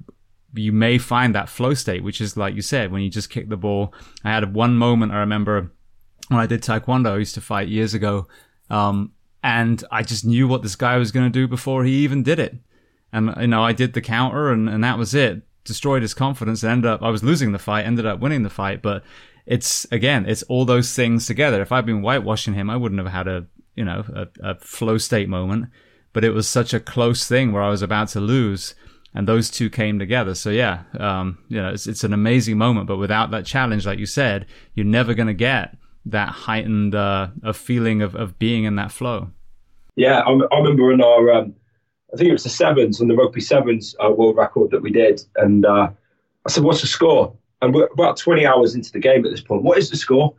[0.54, 3.48] you may find that flow state, which is like you said, when you just kick
[3.48, 3.94] the ball.
[4.24, 5.72] I had one moment I remember
[6.28, 8.28] when I did Taekwondo, I used to fight years ago.
[8.68, 9.12] Um,
[9.42, 12.38] and I just knew what this guy was going to do before he even did
[12.38, 12.56] it.
[13.12, 16.62] And, you know, I did the counter and, and that was it destroyed his confidence
[16.62, 18.82] and ended up, I was losing the fight, ended up winning the fight.
[18.82, 19.02] But
[19.46, 21.60] it's, again, it's all those things together.
[21.60, 24.98] If I'd been whitewashing him, I wouldn't have had a, you know, a, a flow
[24.98, 25.66] state moment.
[26.12, 28.74] But it was such a close thing where I was about to lose
[29.14, 30.34] and those two came together.
[30.34, 33.98] So yeah, um, you know, it's, it's an amazing moment, but without that challenge, like
[33.98, 35.76] you said, you're never going to get
[36.06, 39.30] that heightened, uh, a feeling of, of being in that flow.
[39.96, 40.20] Yeah.
[40.20, 41.54] I, I remember in our, um,
[42.12, 44.90] I think it was the sevens and the rugby sevens uh, world record that we
[44.90, 45.22] did.
[45.36, 45.90] And uh,
[46.46, 49.42] I said, "What's the score?" And we're about 20 hours into the game at this
[49.42, 49.62] point.
[49.62, 50.34] What is the score?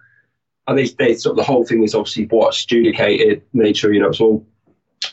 [0.67, 3.93] And they, they sort of the whole thing is obviously what's adjudicated nature.
[3.93, 4.45] You know, it's all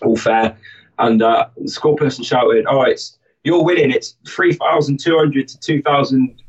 [0.03, 0.57] all fair.
[0.99, 3.91] and uh, the score person shouted, "Oh, it's you're winning.
[3.91, 6.43] It's three thousand two hundred to two thousand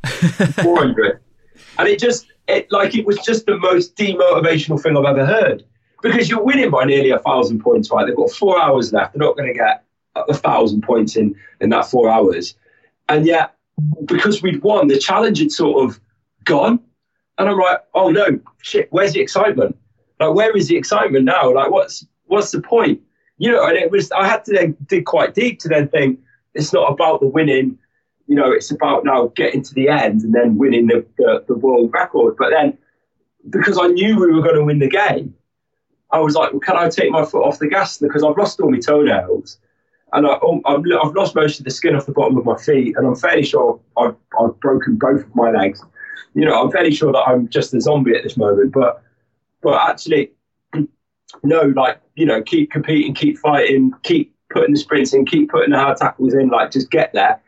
[0.61, 1.21] four hundred,
[1.77, 5.63] and it just it like it was just the most demotivational thing I've ever heard
[6.01, 7.91] because you're winning by nearly a thousand points.
[7.91, 9.13] Right, they've got four hours left.
[9.13, 9.83] They're not going to get
[10.15, 12.55] a thousand points in in that four hours,
[13.07, 13.55] and yet
[14.05, 15.99] because we'd won, the challenge had sort of
[16.43, 16.79] gone.
[17.37, 19.77] And I'm like, oh no, shit, where's the excitement?
[20.19, 21.53] Like, where is the excitement now?
[21.53, 23.01] Like, what's what's the point?
[23.37, 26.19] You know, and it was I had to then dig quite deep to then think
[26.60, 27.77] it's not about the winning.
[28.27, 31.56] You know, it's about now getting to the end and then winning the, the, the
[31.56, 32.36] world record.
[32.38, 32.77] But then,
[33.49, 35.34] because I knew we were going to win the game,
[36.11, 37.98] I was like, well, can I take my foot off the gas?
[37.98, 39.57] Because I've lost all my toenails
[40.14, 42.95] and I, um, have lost most of the skin off the bottom of my feet,
[42.98, 45.84] and I'm fairly sure I've, I've broken both of my legs.
[46.34, 49.03] You know, I'm fairly sure that I'm just a zombie at this moment, but
[49.61, 50.31] but actually,
[51.44, 55.71] no, like you know, keep competing, keep fighting, keep putting the sprints in, keep putting
[55.71, 57.41] the hard tackles in, like just get there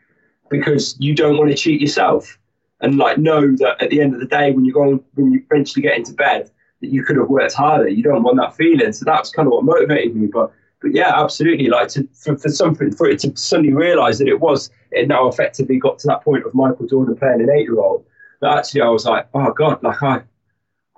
[0.50, 2.38] because you don't want to cheat yourself,
[2.80, 5.32] and like know that at the end of the day, when you go on, when
[5.32, 6.50] you eventually get into bed,
[6.80, 7.88] that you could have worked harder.
[7.88, 10.52] You don't want that feeling, so that's kind of what motivated me, but
[10.82, 11.68] but yeah, absolutely.
[11.68, 15.28] Like to, for, for something for it to suddenly realise that it was it now
[15.28, 18.04] effectively got to that point of Michael Jordan playing an eight year old.
[18.40, 20.22] That actually I was like, oh god, like I,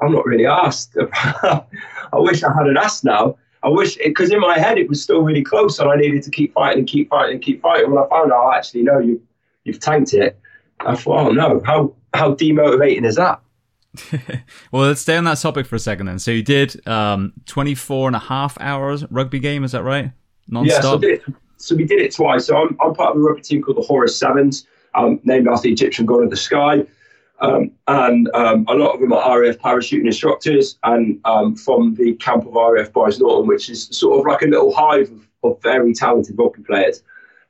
[0.01, 0.97] I'm not really asked.
[1.12, 1.64] I
[2.14, 3.36] wish I had an asked now.
[3.65, 6.31] I wish because in my head it was still really close, and I needed to
[6.31, 7.91] keep fighting and keep fighting and keep fighting.
[7.91, 9.20] When I found out, oh, actually, no, you
[9.65, 10.39] you've tanked it.
[10.81, 13.41] I thought, oh no, how how demotivating is that?
[14.73, 16.19] well, let's stay on that topic for a second then.
[16.19, 20.11] So you did um, 24 and a half hours rugby game, is that right?
[20.49, 20.82] Non-stop?
[20.82, 21.23] Yeah, so, did,
[21.59, 22.47] so we did it twice.
[22.47, 25.62] So I'm, I'm, part of a rugby team called the Horus Sevens, um, named after
[25.62, 26.85] the Egyptian god of the sky.
[27.40, 32.15] Um, and um, a lot of them are RAF parachuting instructors and um, from the
[32.15, 35.62] camp of RAF Brize Norton, which is sort of like a little hive of, of
[35.62, 37.02] very talented rugby players.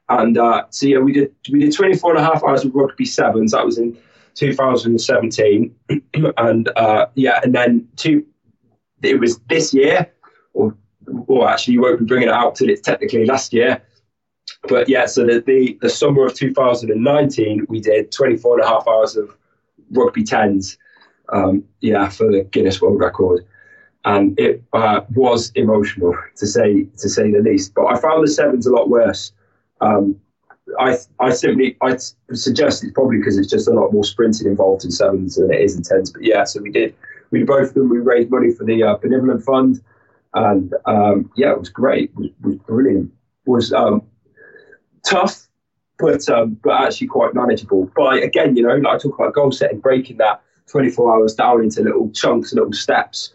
[0.09, 3.05] And uh, so yeah, we did we did 24 and a half hours of rugby
[3.05, 3.52] sevens.
[3.52, 3.97] That was in
[4.35, 5.74] 2017,
[6.36, 8.27] and uh, yeah, and then two.
[9.02, 10.11] It was this year,
[10.55, 13.82] or actually, you won't be bringing it out till it's technically last year.
[14.69, 18.89] But yeah, so the, the, the summer of 2019, we did 24 and a half
[18.89, 19.36] hours of
[19.94, 20.78] rugby tens,
[21.30, 23.44] um, yeah, for the Guinness World Record,
[24.04, 27.74] and it uh, was emotional to say to say the least.
[27.74, 29.32] But I found the sevens a lot worse.
[29.80, 30.16] Um,
[30.78, 31.96] I I simply I
[32.32, 35.60] suggest it's probably because it's just a lot more sprinting involved in sevens than it
[35.60, 36.10] is in tens.
[36.10, 36.94] But yeah, so we did
[37.30, 37.88] we did both of them.
[37.88, 39.80] We raised money for the uh, benevolent fund,
[40.34, 42.10] and um, yeah, it was great.
[42.10, 43.12] It was, was brilliant.
[43.46, 44.02] It was um,
[45.04, 45.48] tough,
[45.98, 47.90] but um, but actually quite manageable.
[47.96, 51.62] By again, you know, like I talk about goal setting, breaking that 24 hours down
[51.62, 53.34] into little chunks, little steps.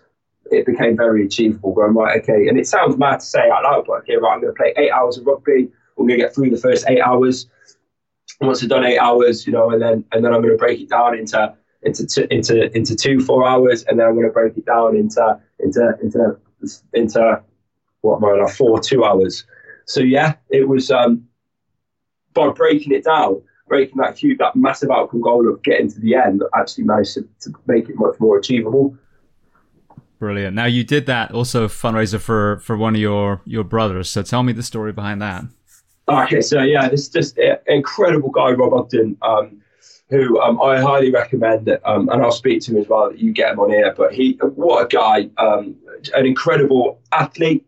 [0.52, 1.73] It became very achievable.
[1.73, 4.41] Going right, okay, and it sounds mad to say out loud, but okay, right, I'm
[4.41, 5.69] going to play eight hours of rugby
[5.99, 7.48] I'm going to get through the first eight hours.
[8.40, 10.80] Once I've done eight hours, you know, and then and then I'm going to break
[10.80, 11.53] it down into
[11.84, 15.40] into into into two four hours, and then I'm going to break it down into
[15.60, 16.38] into into
[16.94, 17.41] into
[18.02, 19.45] what am I like four two hours.
[19.86, 21.27] So yeah, it was um,
[22.34, 26.16] by breaking it down, breaking that huge that massive outcome goal of getting to the
[26.16, 28.96] end, actually managed to, to make it much more achievable.
[30.20, 30.54] Brilliant.
[30.56, 34.10] Now you did that also fundraiser for for one of your your brothers.
[34.10, 35.46] So tell me the story behind that.
[36.10, 39.62] Okay, so yeah, this is just an incredible guy, Rob Ogden, um,
[40.10, 43.12] who um, I highly recommend that, um, and I'll speak to him as well.
[43.12, 45.76] That you get him on here, but he, what a guy, um,
[46.16, 47.64] an incredible athlete.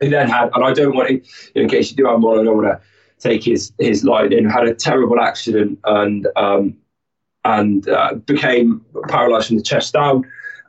[0.00, 2.38] He then had, and I don't want to, in case you do have him on,
[2.38, 2.80] I don't want to
[3.24, 4.48] take his his line in.
[4.48, 6.76] Had a terrible accident and um,
[7.44, 10.24] and uh, became paralysed from the chest down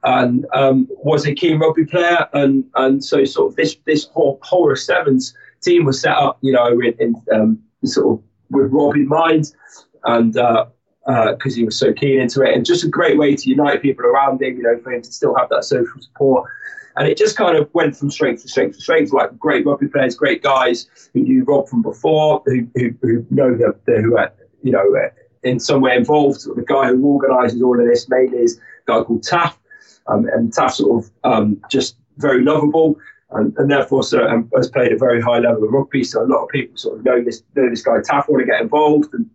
[0.06, 4.40] and um, was a keen rugby player, and and so sort of this this whole
[4.44, 8.96] Horus Sevens team was set up, you know, in, in um, sort of with Rob
[8.96, 9.52] in mind,
[10.04, 10.68] and because
[11.08, 13.82] uh, uh, he was so keen into it, and just a great way to unite
[13.82, 16.50] people around him, you know, for him to still have that social support.
[16.98, 19.88] And it just kind of went from strength to strength to strength, like great rugby
[19.88, 24.32] players, great guys who knew Rob from before, who, who, who know that, who are,
[24.64, 24.96] you know,
[25.44, 26.44] in some way involved.
[26.44, 29.60] The guy who organises all of this mainly is a guy called Taff,
[30.08, 32.98] um, and Taff sort of um, just very lovable
[33.32, 36.04] and, and therefore so, um, has played a very high level of rugby.
[36.04, 38.46] So a lot of people sort of know this know this guy Taff, want to
[38.46, 39.30] get involved, and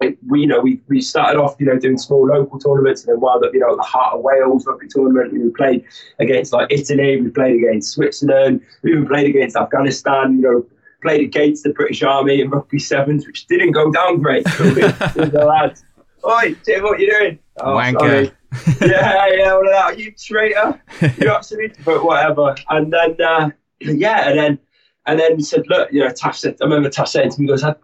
[0.00, 3.12] it, we you know we, we started off you know doing small local tournaments, and
[3.12, 5.32] then wound up you know at the Heart of Wales rugby tournament.
[5.32, 5.84] We played
[6.18, 10.36] against like Italy, we played against Switzerland, we even played against Afghanistan.
[10.36, 10.66] You know.
[11.02, 14.48] Played against the British Army in rugby sevens, which didn't go down great.
[14.56, 15.84] So we, the lads,
[16.26, 17.38] Oi, Tim, what you doing?
[17.58, 18.32] Oh, Wanker.
[18.80, 19.98] yeah, yeah, all of that.
[19.98, 20.82] You traitor.
[21.20, 22.56] You absolutely, but whatever.
[22.70, 23.50] And then, uh,
[23.80, 24.58] yeah, and then,
[25.06, 27.48] and then said, look, you know, Taff said, I remember Taff saying to me, he
[27.48, 27.76] goes, I've,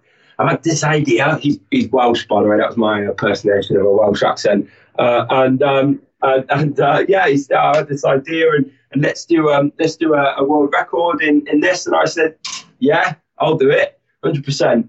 [0.43, 1.39] I've had this idea.
[1.39, 2.57] He's, he's Welsh, by the way.
[2.59, 4.69] That was my impersonation of a Welsh accent.
[4.99, 9.03] Uh, and um, and, and uh, yeah, he said, I had this idea, and, and
[9.03, 11.87] let's do um, let's do a, a, world record in, in this.
[11.87, 12.37] And I said,
[12.81, 14.89] yeah, I'll do it, hundred percent.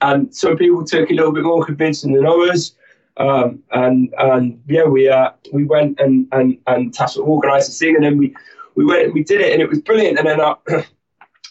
[0.00, 2.76] And some people took a little bit more convincing than others.
[3.16, 7.96] Um, and and yeah, we uh, we went and and and Taff organised the thing,
[7.96, 8.34] and then we
[8.76, 10.18] we went and we did it, and it was brilliant.
[10.18, 10.84] And then I, I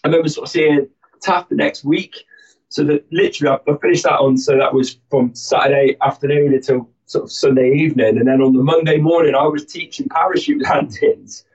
[0.05, 0.87] remember sort of seeing
[1.21, 2.25] Taff the next week.
[2.73, 4.35] So that literally, I, I finished that on.
[4.35, 8.63] So that was from Saturday afternoon until sort of Sunday evening, and then on the
[8.63, 11.45] Monday morning, I was teaching parachute landings,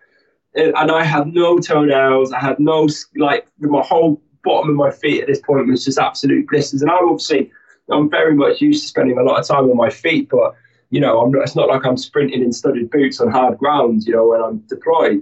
[0.54, 2.32] and, and I had no toenails.
[2.32, 5.98] I had no like my whole bottom of my feet at this point was just
[5.98, 7.50] absolute blisters, and I obviously
[7.90, 10.54] I'm very much used to spending a lot of time on my feet, but
[10.90, 14.12] you know, not, it's not like I'm sprinting in studded boots on hard ground, you
[14.12, 15.20] know, when I'm deployed.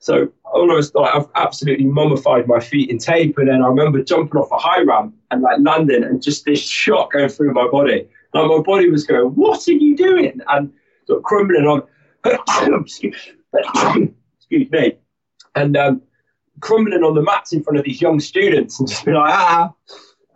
[0.00, 4.40] So almost like I've absolutely mummified my feet in tape, and then I remember jumping
[4.40, 8.08] off a high ramp and like landing, and just this shock going through my body.
[8.32, 10.72] Like my body was going, "What are you doing?" and
[11.06, 11.82] sort of crumbling on.
[14.38, 14.96] excuse, me,
[15.54, 16.02] and um,
[16.60, 19.72] crumbling on the mats in front of these young students, and just be like, ah,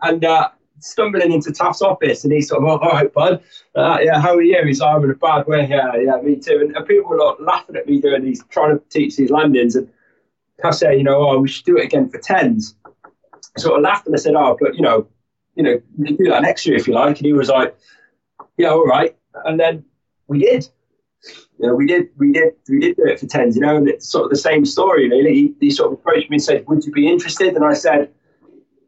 [0.02, 0.24] and.
[0.24, 0.50] Uh,
[0.82, 3.42] stumbling into Taff's office and he's sort of, all right, bud,
[3.74, 4.62] uh, yeah, how are you?
[4.64, 5.66] He's like, I'm in a bad way.
[5.68, 6.72] Yeah, yeah, me too.
[6.74, 9.76] And, people were like, laughing at me doing these, trying to teach these landings.
[9.76, 9.88] And
[10.60, 12.76] Taff said, you know, oh, we should do it again for tens.
[13.58, 15.06] Sort of laughed and I said, oh, but you know,
[15.54, 17.18] you know, we can do that next year if you like.
[17.18, 17.76] And he was like,
[18.56, 19.16] yeah, all right.
[19.44, 19.84] And then
[20.26, 20.68] we did.
[21.58, 23.54] You know, we did, we did, we did do it for tens.
[23.54, 25.08] You know, and it's sort of the same story.
[25.08, 27.74] Really, he, he sort of approached me and said, "Would you be interested?" And I
[27.74, 28.10] said,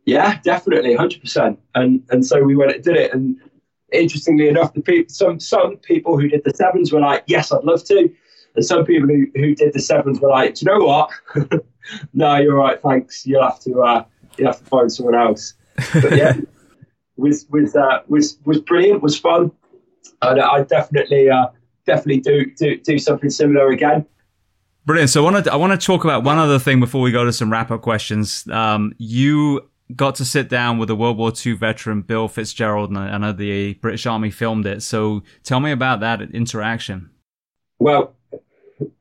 [0.07, 3.13] "Yeah, definitely, hundred percent." And and so we went and did it.
[3.13, 3.37] And
[3.93, 7.65] interestingly enough, the people, some some people who did the sevens were like, "Yes, I'd
[7.65, 8.11] love to,"
[8.57, 11.11] and some people who, who did the sevens were like, "Do you know what?
[12.15, 12.81] no, you're right.
[12.81, 13.27] Thanks.
[13.27, 14.05] You'll have to uh,
[14.37, 15.55] you'll have to find someone else."
[15.93, 16.37] But yeah
[17.17, 19.51] was was uh, was was brilliant, was fun,
[20.23, 21.49] and I definitely uh,
[21.87, 24.07] definitely do, do do something similar again.
[24.87, 25.11] Brilliant.
[25.11, 27.25] So I want to I want to talk about one other thing before we go
[27.25, 28.47] to some wrap up questions.
[28.49, 32.99] Um, you got to sit down with a World War II veteran, Bill Fitzgerald, and
[32.99, 34.83] I know the British Army filmed it.
[34.83, 37.11] So tell me about that interaction.
[37.79, 38.15] Well,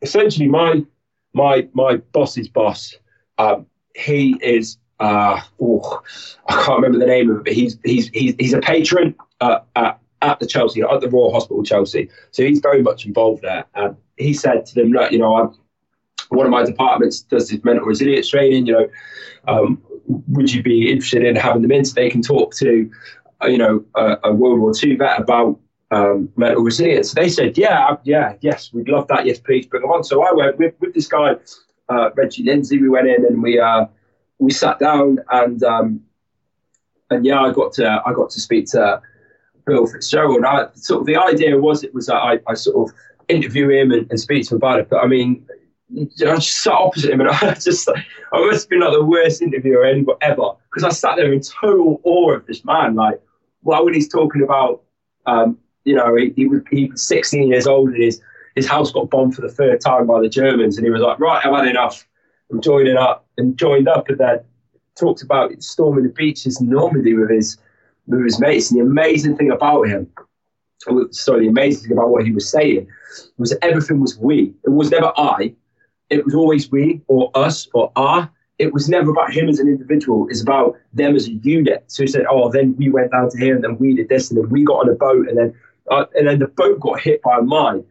[0.01, 0.85] essentially, my
[1.33, 2.95] my my boss's boss,
[3.37, 3.65] um,
[3.95, 6.01] he is uh, oh,
[6.47, 9.59] I can't remember the name of it, but he's he's he's, he's a patron uh,
[9.75, 13.65] at, at the Chelsea at the Royal Hospital Chelsea, so he's very much involved there.
[13.75, 15.57] And he said to them, "Look, you know, I'm,
[16.29, 18.67] one of my departments does this mental resilience training.
[18.67, 18.89] You know,
[19.47, 22.89] um, would you be interested in having them in so they can talk to,
[23.43, 25.59] uh, you know, a, a, World War II vet about
[25.91, 29.25] um, mental resilience?" They said, "Yeah, yeah, yes, we'd love that.
[29.25, 31.35] Yes, please bring them on." So I went with, with this guy,
[31.89, 32.79] uh, Reggie Lindsay.
[32.79, 33.59] We went in and we.
[33.59, 33.85] Uh,
[34.43, 36.01] we sat down and um,
[37.09, 39.01] and yeah, I got to I got to speak to
[39.65, 40.43] Bill Fitzgerald.
[40.45, 42.95] I, sort of the idea was it was that I, I sort of
[43.29, 44.89] interview him and, and speak to him about it.
[44.89, 45.45] But I mean,
[45.95, 49.41] I just sat opposite him, and I just I must have been like the worst
[49.41, 49.85] interviewer
[50.21, 52.95] ever because I sat there in total awe of this man.
[52.95, 53.21] Like,
[53.61, 54.83] well, when he's talking about,
[55.25, 58.21] um, you know, he, he, was he was 16 years old and his
[58.55, 61.19] his house got bombed for the third time by the Germans, and he was like,
[61.19, 62.07] right, I've had enough.
[62.51, 64.39] I'm joining up and joined up and then
[64.95, 67.57] talked about storming the beaches in Normandy with his
[68.07, 68.71] with his mates.
[68.71, 70.07] And the amazing thing about him,
[71.11, 72.87] sorry, the amazing thing about what he was saying
[73.37, 74.53] was everything was we.
[74.63, 75.55] It was never I.
[76.09, 78.29] It was always we or us or our.
[78.59, 80.27] It was never about him as an individual.
[80.29, 81.83] It's about them as a unit.
[81.87, 84.29] So he said, "Oh, then we went down to here, and then we did this,
[84.29, 85.53] and then we got on a boat, and then
[85.89, 87.83] uh, and then the boat got hit by a mine."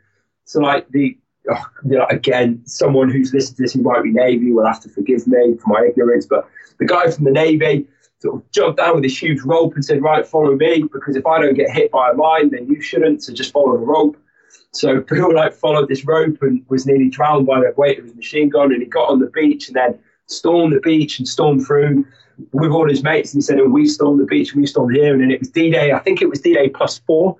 [0.44, 1.16] So like the
[1.50, 4.80] oh, you know, again, someone who's listened to this who might be Navy will have
[4.82, 6.48] to forgive me for my ignorance, but
[6.78, 7.86] the guy from the Navy
[8.20, 11.26] sort of jumped down with this huge rope and said, right, follow me, because if
[11.26, 14.16] I don't get hit by a mine, then you shouldn't, so just follow the rope.
[14.72, 18.14] So Bill like followed this rope and was nearly drowned by the weight of his
[18.14, 21.66] machine gun, and he got on the beach and then stormed the beach and stormed
[21.66, 22.06] through
[22.52, 25.12] with all his mates, and he said, and we stormed the beach, we stormed here,
[25.12, 27.36] and then it was D-Day, I think it was D-Day plus four,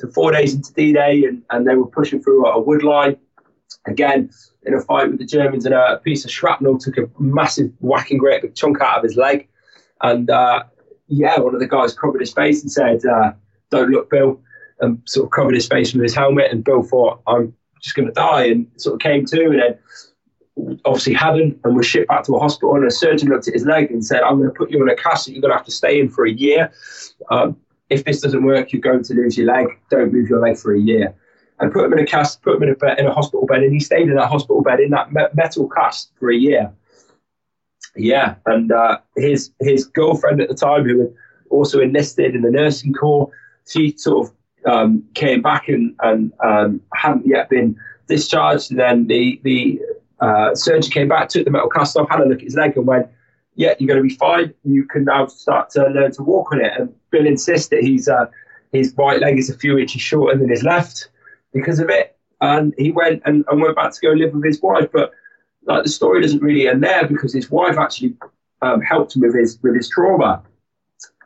[0.00, 3.16] so four days into D-Day, and, and they were pushing through a wood line,
[3.86, 4.30] Again,
[4.64, 8.18] in a fight with the Germans, and a piece of shrapnel took a massive whacking
[8.18, 9.48] great big chunk out of his leg.
[10.02, 10.64] And uh,
[11.08, 13.32] yeah, one of the guys covered his face and said, uh,
[13.70, 14.40] "Don't look, Bill,"
[14.80, 16.50] and sort of covered his face with his helmet.
[16.50, 20.78] And Bill thought, "I'm just going to die," and sort of came to, and then
[20.84, 22.74] obviously hadn't, and was shipped back to a hospital.
[22.74, 24.88] And a surgeon looked at his leg and said, "I'm going to put you in
[24.88, 26.72] a cast that you're going to have to stay in for a year.
[27.30, 27.56] Um,
[27.88, 29.66] if this doesn't work, you're going to lose your leg.
[29.90, 31.14] Don't move your leg for a year."
[31.60, 33.62] and put him in a cast, put him in a bed, in a hospital bed,
[33.62, 36.72] and he stayed in that hospital bed in that me- metal cast for a year.
[37.96, 41.14] yeah, and uh, his his girlfriend at the time, who had
[41.50, 43.30] also enlisted in the nursing corps,
[43.66, 44.34] she sort of
[44.66, 47.76] um, came back and, and um, hadn't yet been
[48.08, 48.70] discharged.
[48.70, 49.80] And then the the
[50.20, 52.76] uh, surgeon came back, took the metal cast off, had a look at his leg,
[52.76, 53.06] and went,
[53.54, 54.52] "Yeah, you're going to be fine.
[54.64, 58.08] You can now start to learn to walk on it." And Bill insists that he's
[58.08, 58.26] uh,
[58.72, 61.08] his right leg is a few inches shorter than his left
[61.52, 62.16] because of it.
[62.40, 65.12] And he went and, and went back to go live with his wife, but
[65.64, 68.14] like the story doesn't really end there because his wife actually
[68.62, 70.42] um, helped him with his with his trauma,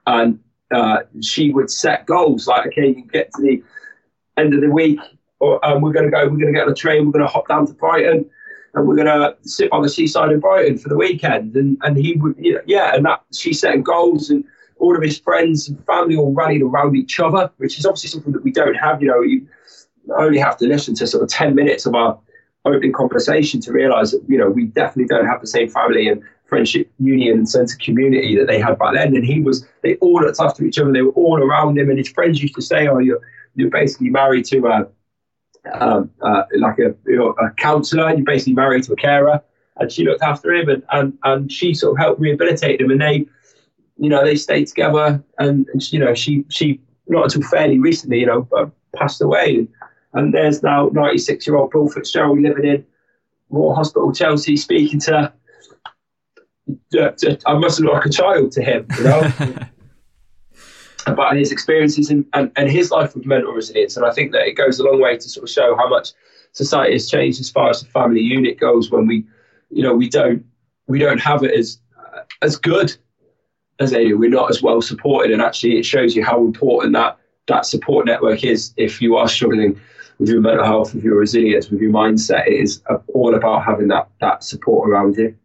[0.06, 0.39] and
[0.74, 3.62] uh, she would set goals like, okay, you get to the
[4.36, 5.01] end of the week,
[5.40, 7.24] or um, we're going to go, we're going to get on a train, we're going
[7.24, 8.28] to hop down to Brighton,
[8.74, 11.56] and we're going to sit on the seaside in Brighton for the weekend.
[11.56, 14.44] And and he would, you know, yeah, and that she's setting goals, and
[14.78, 18.32] all of his friends and family all rallied around each other, which is obviously something
[18.32, 19.01] that we don't have.
[19.01, 19.46] You know, you
[20.16, 22.18] only have to listen to sort of ten minutes of our
[22.64, 26.22] opening conversation to realise that you know we definitely don't have the same family and
[26.46, 29.14] friendship union sense of community that they had back then.
[29.16, 30.92] And he was, they all looked after each other.
[30.92, 31.88] They were all around him.
[31.88, 33.20] And his friends used to say, "Oh, you're
[33.54, 34.88] you're basically married to a
[35.72, 38.10] um, uh, like a, you a counselor.
[38.10, 39.42] You're basically married to a carer."
[39.76, 42.90] And she looked after him, and, and and she sort of helped rehabilitate him.
[42.90, 43.26] And they,
[43.96, 45.22] you know, they stayed together.
[45.38, 49.66] And, and you know, she she not until fairly recently, you know, passed away.
[50.12, 52.86] And, there's now 96 year old Bill Fitzgerald living in
[53.50, 55.32] Royal Hospital, Chelsea, speaking to
[57.46, 59.32] I must look like a child to him, you know,
[61.06, 63.96] about his experiences and, and, and his life with mental resilience.
[63.96, 66.12] And I think that it goes a long way to sort of show how much
[66.52, 69.24] society has changed as far as the family unit goes when we,
[69.70, 70.44] you know, we don't
[70.86, 72.96] we don't have it as uh, as good
[73.80, 74.18] as they do.
[74.18, 78.06] We're not as well supported, and actually, it shows you how important that that support
[78.06, 79.78] network is if you are struggling
[80.18, 82.46] with your mental health, with your resilience, with your mindset.
[82.46, 82.82] It is
[83.12, 85.36] all about having that that support around you.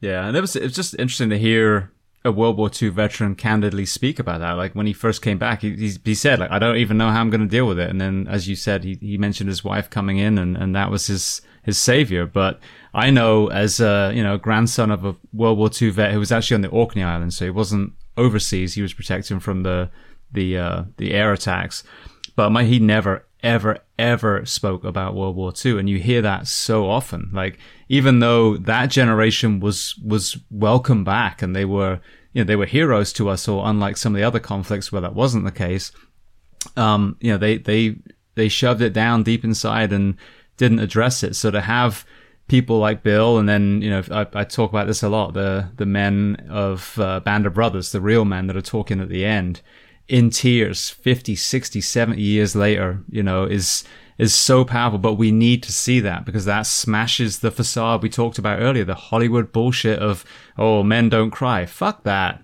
[0.00, 1.92] Yeah, and it was it was just interesting to hear
[2.24, 4.52] a World War II veteran candidly speak about that.
[4.52, 7.20] Like when he first came back, he he said like I don't even know how
[7.20, 7.90] I'm going to deal with it.
[7.90, 10.90] And then, as you said, he he mentioned his wife coming in, and and that
[10.90, 12.26] was his his savior.
[12.26, 12.60] But
[12.94, 16.32] I know as a you know grandson of a World War II vet who was
[16.32, 18.74] actually on the Orkney Islands, so he wasn't overseas.
[18.74, 19.90] He was protecting from the
[20.32, 21.82] the uh, the air attacks.
[22.36, 25.78] But my, he never ever, ever spoke about World War II.
[25.78, 27.30] And you hear that so often.
[27.32, 27.58] Like,
[27.88, 32.00] even though that generation was, was welcome back and they were,
[32.32, 35.00] you know, they were heroes to us, or unlike some of the other conflicts where
[35.00, 35.92] that wasn't the case,
[36.76, 37.96] um, you know, they, they,
[38.34, 40.16] they shoved it down deep inside and
[40.56, 41.34] didn't address it.
[41.34, 42.04] So to have
[42.46, 45.70] people like Bill, and then, you know, I, I talk about this a lot, the,
[45.76, 49.24] the men of uh, Band of Brothers, the real men that are talking at the
[49.24, 49.60] end,
[50.10, 53.84] in tears 50 60 70 years later you know is
[54.18, 54.98] is so powerful.
[54.98, 58.84] But we need to see that because that smashes the facade we talked about earlier
[58.84, 60.24] the hollywood bullshit of
[60.58, 61.64] oh men don't cry.
[61.64, 62.42] Fuck that.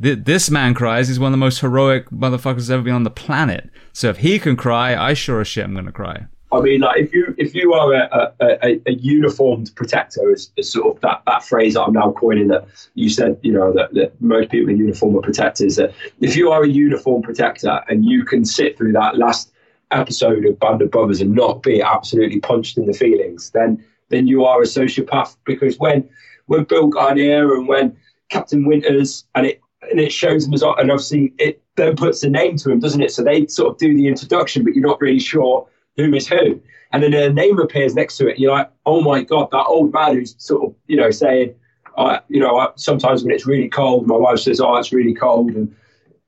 [0.00, 1.06] This man cries.
[1.06, 3.70] He's one of the most heroic motherfuckers ever been on the planet.
[3.92, 7.00] So if he can cry i sure as shit i'm gonna cry I mean, like
[7.00, 11.22] if you if you are a, a, a uniformed protector, is, is, sort of that,
[11.26, 14.68] that phrase that I'm now coining that you said, you know, that, that most people
[14.68, 15.76] in uniform are protectors.
[15.76, 19.50] That if you are a uniform protector and you can sit through that last
[19.92, 24.26] episode of Band of Brothers and not be absolutely punched in the feelings, then then
[24.26, 25.36] you are a sociopath.
[25.46, 26.06] Because when
[26.46, 27.96] when Bill Guarnere and when
[28.28, 32.28] Captain Winters and it and it shows them as and obviously it then puts a
[32.28, 33.10] name to him, doesn't it?
[33.10, 35.66] So they sort of do the introduction, but you're not really sure
[35.96, 36.60] who is who.
[36.92, 38.38] And then a name appears next to it.
[38.38, 41.54] you're like, oh my God, that old man who's sort of, you know, saying,
[41.96, 45.14] uh, you know, I, sometimes when it's really cold, my wife says, oh, it's really
[45.14, 45.52] cold.
[45.52, 45.74] And,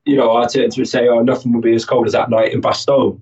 [0.05, 2.29] you know, I turn to her say, oh, nothing will be as cold as that
[2.29, 3.21] night in Bastogne.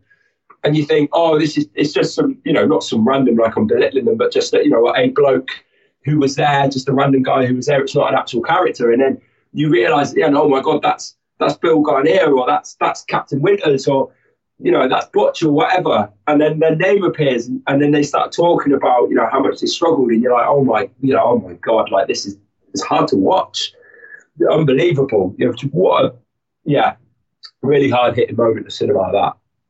[0.63, 3.57] And you think, oh, this is, it's just some, you know, not some random, like
[3.57, 5.49] I'm belittling them, but just, that, you know, a bloke
[6.05, 7.81] who was there, just a random guy who was there.
[7.81, 8.91] It's not an actual character.
[8.91, 9.21] And then
[9.53, 13.87] you realize, yeah, oh my God, that's, that's Bill Guarnere or that's, that's Captain Winters
[13.87, 14.11] or,
[14.59, 16.09] you know, that's Butch or whatever.
[16.27, 19.59] And then their name appears and then they start talking about, you know, how much
[19.59, 20.09] they struggled.
[20.09, 22.37] And you're like, oh my, you know, oh my God, like this is,
[22.73, 23.73] it's hard to watch.
[24.51, 25.35] Unbelievable.
[25.37, 26.15] You know, what a,
[26.65, 26.95] yeah,
[27.61, 29.11] really hard hitting moment to sit about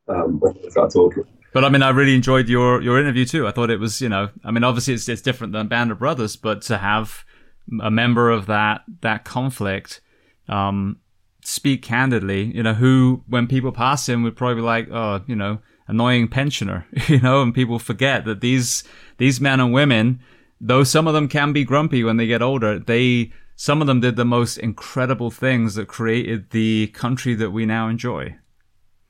[0.07, 1.23] that um, when we start talking.
[1.53, 3.47] But I mean, I really enjoyed your, your interview too.
[3.47, 5.99] I thought it was, you know, I mean, obviously it's, it's different than Band of
[5.99, 7.23] Brothers, but to have
[7.81, 10.01] a member of that, that conflict,
[10.49, 10.97] um,
[11.43, 15.35] speak candidly, you know, who, when people pass him, would probably be like, oh, you
[15.35, 18.83] know, annoying pensioner, you know, and people forget that these,
[19.17, 20.19] these men and women,
[20.59, 23.99] though some of them can be grumpy when they get older, they, some of them
[23.99, 28.35] did the most incredible things that created the country that we now enjoy.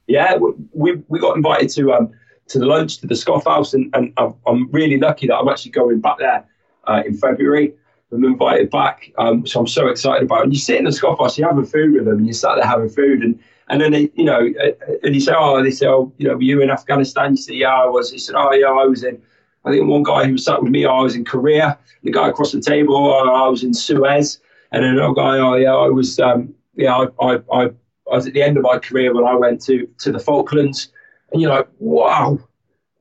[0.07, 0.37] Yeah,
[0.73, 2.11] we, we got invited to, um,
[2.47, 5.71] to the lunch, to the Scoff House, and, and I'm really lucky that I'm actually
[5.71, 6.45] going back there
[6.87, 7.73] uh, in February
[8.13, 10.43] I'm invited back, um, which I'm so excited about.
[10.43, 12.55] And you sit in the Scoff House, you're having food with them, and you sat
[12.55, 14.71] there having food, and and then they, you know, uh,
[15.03, 17.31] and you say, oh, they say, oh, you know, were you in Afghanistan?
[17.31, 18.11] You say, yeah, I was.
[18.11, 19.21] He said, oh, yeah, I was in.
[19.65, 21.79] I think one guy who sat with me, oh, I was in Korea.
[22.03, 24.39] The guy across the table, oh, I was in Suez.
[24.73, 27.63] And then another guy, oh, yeah, I was, um, yeah, I, I, I,
[28.11, 30.91] I was at the end of my career when I went to to the Falklands.
[31.31, 32.39] And you're like, wow,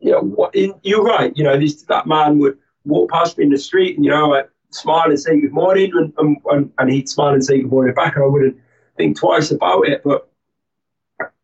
[0.01, 1.37] you know, what, you're right.
[1.37, 4.35] You know, this that man would walk past me in the street, and you know,
[4.35, 7.95] I'd smile and say good morning, and, and, and he'd smile and say good morning
[7.95, 8.57] back, and I wouldn't
[8.97, 10.03] think twice about it.
[10.05, 10.29] But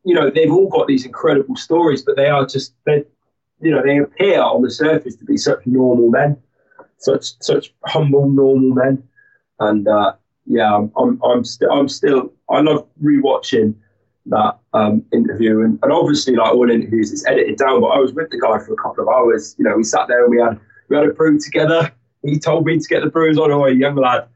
[0.04, 3.04] you know, they've all got these incredible stories, but they are just they,
[3.60, 6.36] you know, they appear on the surface to be such normal men,
[6.98, 9.02] such such humble normal men,
[9.60, 10.14] and uh,
[10.46, 13.74] yeah, I'm I'm I'm, I'm still I love rewatching
[14.26, 17.80] that um, interview, and, and obviously like all interviews, it's edited down.
[17.80, 19.54] But I was with the guy for a couple of hours.
[19.58, 21.92] You know, we sat there and we had we had a brew together.
[22.22, 23.50] He told me to get the brews on.
[23.52, 24.28] Oh, young lad,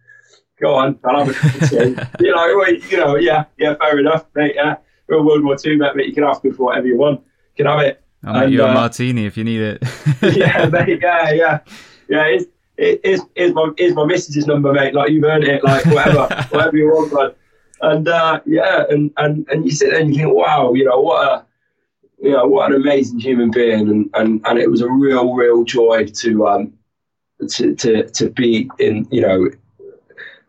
[0.61, 2.25] go on, I'll have a cup of tea.
[2.25, 4.53] you know, you know, yeah, yeah, fair enough, mate.
[4.55, 4.77] Yeah
[5.13, 7.21] we're World War Two, mate, You can ask me for whatever you want.
[7.57, 8.03] You can have it.
[8.25, 9.83] I'll make you a uh, martini if you need it.
[10.37, 11.01] yeah, mate.
[11.03, 11.59] Yeah, yeah,
[12.09, 12.25] yeah.
[12.27, 12.45] It's,
[12.77, 14.95] it, it's, it's my it's my missus's number, mate.
[14.95, 15.63] Like you've earned it.
[15.63, 17.31] Like whatever, whatever you want, man.
[17.81, 21.01] And uh, yeah, and, and and you sit there and you think, wow, you know
[21.01, 21.45] what a
[22.21, 25.65] you know what an amazing human being, and and and it was a real real
[25.65, 26.73] joy to um
[27.49, 29.49] to to to be in you know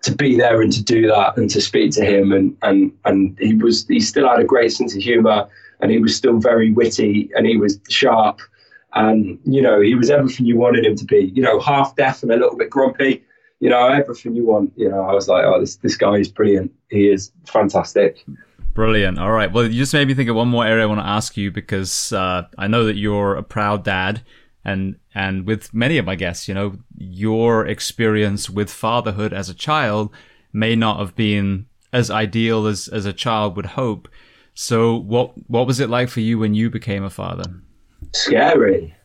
[0.03, 2.31] to be there and to do that and to speak to him.
[2.31, 5.47] And and and he was he still had a great sense of humor
[5.81, 8.41] and he was still very witty and he was sharp.
[8.93, 12.21] And you know he was everything you wanted him to be you know half deaf
[12.21, 13.23] and a little bit grumpy
[13.59, 14.71] you know everything you want.
[14.75, 16.71] You know i was like oh this this guy is brilliant.
[16.89, 18.23] He is fantastic.
[18.73, 19.19] Brilliant.
[19.19, 19.51] All right.
[19.51, 21.49] Well you just made me think of one more area i want to ask you
[21.49, 24.21] because uh, i know that you're a proud dad
[24.65, 29.53] and and with many of my guests, you know, your experience with fatherhood as a
[29.53, 30.13] child
[30.51, 34.07] may not have been as ideal as as a child would hope.
[34.53, 37.43] So what what was it like for you when you became a father?
[38.13, 38.95] Scary.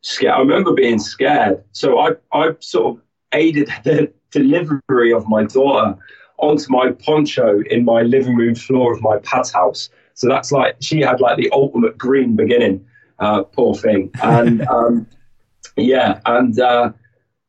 [0.00, 0.32] Scary.
[0.32, 1.62] I remember being scared.
[1.72, 3.02] So I I sort of
[3.32, 5.96] aided the delivery of my daughter
[6.38, 9.90] onto my poncho in my living room floor of my pad's house.
[10.14, 12.84] So that's like she had like the ultimate green beginning
[13.18, 14.10] uh, poor thing.
[14.22, 15.06] And um,
[15.76, 16.92] yeah, and uh,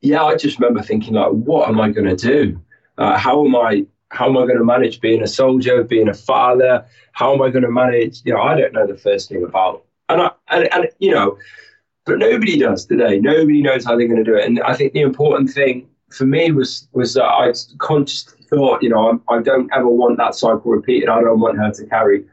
[0.01, 2.61] yeah, I just remember thinking like, what am I going to do?
[2.97, 3.85] Uh, how am I?
[4.11, 6.83] How am I going to manage being a soldier, being a father?
[7.11, 8.21] How am I going to manage?
[8.25, 11.37] You know, I don't know the first thing about, and I, and, and you know,
[12.05, 13.19] but nobody does today.
[13.19, 14.45] Nobody knows how they're going to do it.
[14.45, 18.89] And I think the important thing for me was was that I consciously thought, you
[18.89, 21.07] know, I, I don't ever want that cycle repeated.
[21.07, 22.25] I don't want her to carry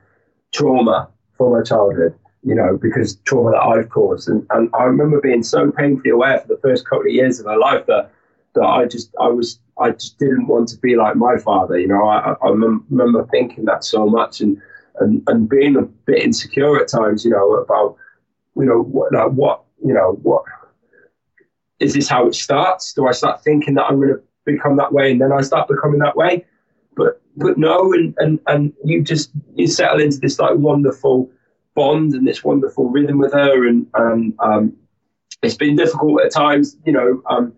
[0.53, 4.29] trauma from her childhood you know, because trauma that I've caused.
[4.29, 7.47] And, and I remember being so painfully aware for the first couple of years of
[7.47, 8.13] my life that
[8.55, 11.77] that I just I was I just didn't want to be like my father.
[11.77, 14.63] You know, I, I remember thinking that so much and,
[15.01, 17.25] and and being a bit insecure at times.
[17.25, 17.97] You know, about
[18.55, 20.45] you know what like what you know what
[21.81, 22.93] is this how it starts?
[22.93, 25.67] Do I start thinking that I'm going to become that way and then I start
[25.67, 26.47] becoming that way?
[26.95, 31.29] But but no, and and and you just you settle into this like wonderful
[31.77, 33.69] bond and this wonderful rhythm with her.
[33.69, 34.77] And, and um,
[35.43, 37.53] it's been difficult at times, you know, um,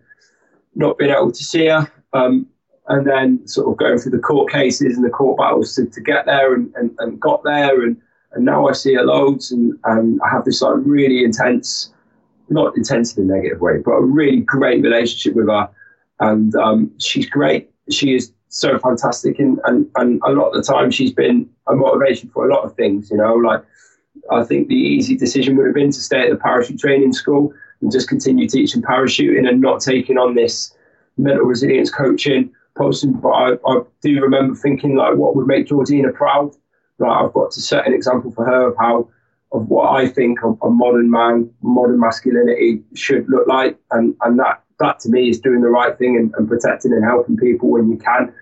[0.75, 1.91] not being able to see her.
[2.13, 2.45] Um,
[2.89, 6.01] and then sort of going through the court cases and the court battles to, to
[6.01, 7.83] get there and, and, and got there.
[7.83, 7.95] And,
[8.33, 11.93] and now I see her loads and, and I have this like really intense,
[12.49, 15.69] not intense in a negative way, but a really great relationship with her.
[16.19, 17.69] And um, she's great.
[17.91, 19.37] She is so fantastic.
[19.37, 22.65] And, and, and a lot of the time she's been a motivation for a lot
[22.65, 23.63] of things, you know, like
[24.31, 27.53] I think the easy decision would have been to stay at the parachute training school
[27.81, 30.75] and just continue teaching parachuting and not taking on this
[31.17, 33.13] mental resilience coaching posting.
[33.13, 36.51] But I, I do remember thinking like, what would make Georgina proud?
[36.97, 39.09] Like, I've got to set an example for her of how
[39.51, 44.37] of what I think a, a modern man, modern masculinity should look like, and and
[44.39, 47.69] that that to me is doing the right thing and, and protecting and helping people
[47.69, 48.33] when you can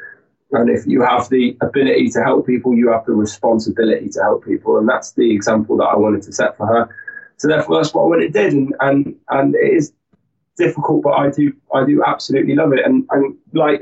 [0.51, 4.45] and if you have the ability to help people, you have the responsibility to help
[4.45, 4.77] people.
[4.77, 6.95] And that's the example that I wanted to set for her.
[7.35, 8.53] So therefore, that's what I went and did.
[8.53, 9.93] And, and, and it is
[10.57, 12.85] difficult, but I do, I do absolutely love it.
[12.85, 13.81] And, and like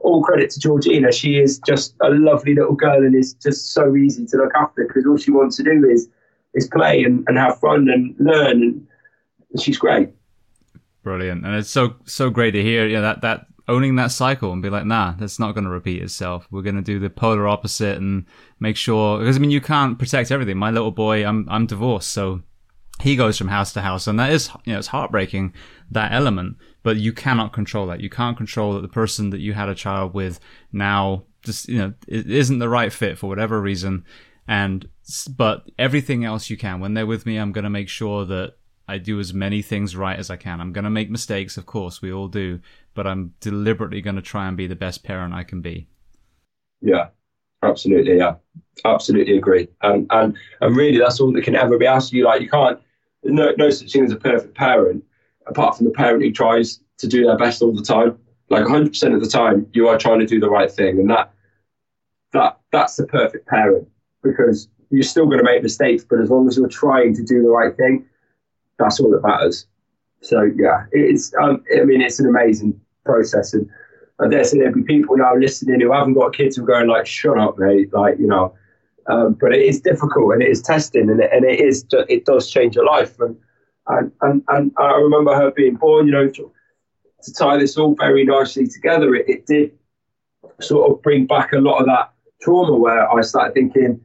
[0.00, 3.94] all credit to Georgina, she is just a lovely little girl and is just so
[3.94, 6.08] easy to look after because all she wants to do is,
[6.54, 8.62] is play and, and have fun and learn.
[8.62, 8.86] And
[9.60, 10.10] she's great.
[11.04, 11.46] Brilliant.
[11.46, 14.62] And it's so, so great to hear, you know, that, that owning that cycle and
[14.62, 16.46] be like, nah, that's not going to repeat itself.
[16.50, 18.26] We're going to do the polar opposite and
[18.58, 20.58] make sure, because I mean, you can't protect everything.
[20.58, 22.10] My little boy, I'm, I'm divorced.
[22.10, 22.42] So
[23.00, 25.52] he goes from house to house and that is you know it's heartbreaking
[25.90, 29.52] that element but you cannot control that you can't control that the person that you
[29.52, 30.38] had a child with
[30.72, 34.04] now just you know it isn't the right fit for whatever reason
[34.46, 34.88] and
[35.36, 38.54] but everything else you can when they're with me i'm going to make sure that
[38.88, 41.66] i do as many things right as i can i'm going to make mistakes of
[41.66, 42.60] course we all do
[42.94, 45.88] but i'm deliberately going to try and be the best parent i can be.
[46.80, 47.08] Yeah
[47.62, 48.34] absolutely yeah.
[48.84, 49.68] Absolutely agree.
[49.82, 52.24] And and and really that's all that can ever be asked of you.
[52.24, 52.80] Like you can't
[53.24, 55.04] no, no such thing as a perfect parent
[55.46, 58.18] apart from the parent who tries to do their best all the time.
[58.48, 61.32] Like 100% of the time you are trying to do the right thing and that
[62.32, 63.86] that that's the perfect parent
[64.22, 67.42] because you're still going to make mistakes but as long as you're trying to do
[67.42, 68.04] the right thing
[68.78, 69.66] that's all that matters
[70.20, 73.68] so yeah it's um, i mean it's an amazing process and
[74.20, 76.88] I dare say there'll be people now listening who haven't got kids who are going
[76.88, 78.54] like, "Shut up, mate!" Like you know,
[79.06, 82.26] um, but it is difficult and it is testing and it, and it is it
[82.26, 83.36] does change your life and
[83.86, 86.06] and and, and I remember her being born.
[86.06, 89.72] You know, to tie this all very nicely together, it, it did
[90.60, 94.00] sort of bring back a lot of that trauma where I started thinking,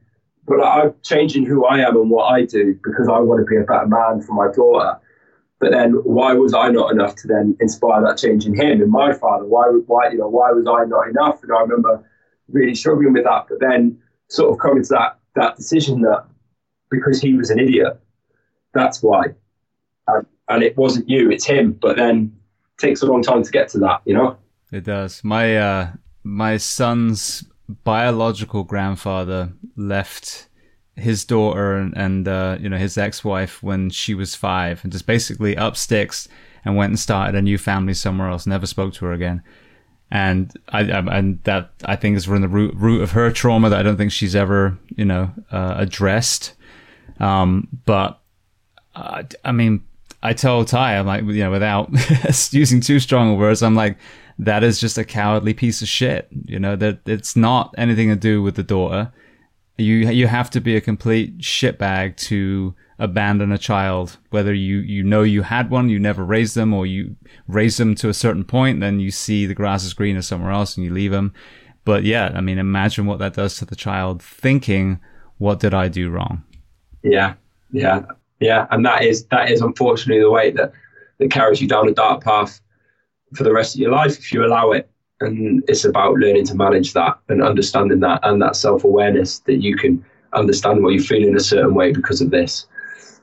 [0.46, 3.56] but I'm changing who I am and what I do because I want to be
[3.56, 4.98] a better man for my daughter.
[5.58, 8.90] But then, why was I not enough to then inspire that change in him and
[8.90, 9.46] my father?
[9.46, 11.42] Why, why, you know, why was I not enough?
[11.42, 12.04] And I remember
[12.48, 13.46] really struggling with that.
[13.48, 16.24] But then, sort of coming to that that decision that
[16.90, 17.98] because he was an idiot,
[18.74, 19.34] that's why.
[20.08, 21.72] And, and it wasn't you, it's him.
[21.72, 22.36] But then,
[22.78, 24.36] takes a long time to get to that, you know.
[24.72, 25.22] It does.
[25.24, 25.92] My uh,
[26.22, 27.44] my son's
[27.84, 30.48] biological grandfather left
[30.96, 35.06] his daughter and, and uh, you know his ex-wife when she was five and just
[35.06, 36.26] basically up sticks
[36.64, 39.42] and went and started a new family somewhere else never spoke to her again.
[40.10, 43.68] And I, I and that I think is from the root root of her trauma
[43.70, 46.54] that I don't think she's ever you know uh, addressed.
[47.20, 48.20] Um, but
[48.94, 49.84] uh, I mean
[50.22, 51.90] I tell Ty I'm like you know without
[52.52, 53.98] using too strong words I'm like
[54.38, 56.28] that is just a cowardly piece of shit.
[56.46, 59.12] You know that it's not anything to do with the daughter
[59.78, 64.16] you you have to be a complete shitbag to abandon a child.
[64.30, 67.16] Whether you you know you had one you never raised them or you
[67.46, 70.76] raise them to a certain point then you see the grass is greener somewhere else
[70.76, 71.32] and you leave them.
[71.84, 75.00] But yeah i mean imagine what that does to the child thinking
[75.38, 76.42] what did i do wrong?
[77.02, 77.34] Yeah.
[77.70, 78.02] Yeah.
[78.40, 78.66] Yeah.
[78.70, 80.72] And that is that is unfortunately the way that
[81.18, 82.60] that carries you down a dark path
[83.34, 84.90] for the rest of your life if you allow it
[85.20, 89.76] and it's about learning to manage that and understanding that and that self-awareness that you
[89.76, 92.66] can understand what you feel in a certain way because of this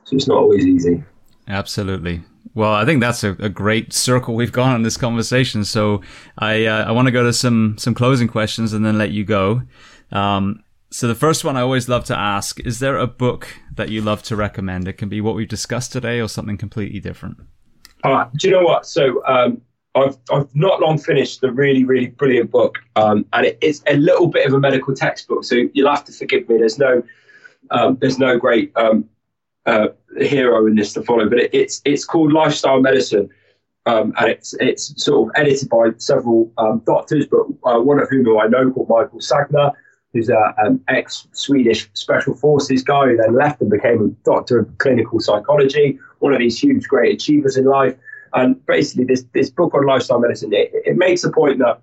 [0.04, 1.02] so it's not always easy
[1.48, 2.22] absolutely
[2.54, 6.00] well i think that's a, a great circle we've gone on this conversation so
[6.38, 9.24] i uh, i want to go to some some closing questions and then let you
[9.24, 9.62] go
[10.12, 10.64] um,
[10.94, 14.00] so the first one I always love to ask is there a book that you
[14.00, 14.86] love to recommend?
[14.86, 17.38] It can be what we've discussed today or something completely different.
[18.04, 18.86] Uh, do you know what?
[18.86, 19.60] So um,
[19.94, 22.78] I've, I've not long finished the really, really brilliant book.
[22.96, 25.44] Um, and it, it's a little bit of a medical textbook.
[25.44, 26.58] So you'll have to forgive me.
[26.58, 27.02] There's no,
[27.70, 29.08] um, there's no great um,
[29.66, 29.88] uh,
[30.18, 33.28] hero in this to follow, but it, it's, it's called Lifestyle Medicine.
[33.86, 38.08] Um, and it's, it's sort of edited by several um, doctors, but uh, one of
[38.08, 39.72] whom I know called Michael Sagner,
[40.12, 44.78] who's an um, ex-Swedish special forces guy who then left and became a doctor of
[44.78, 47.96] clinical psychology, one of these huge, great achievers in life.
[48.34, 51.80] And basically, this this book on lifestyle medicine it, it makes a point that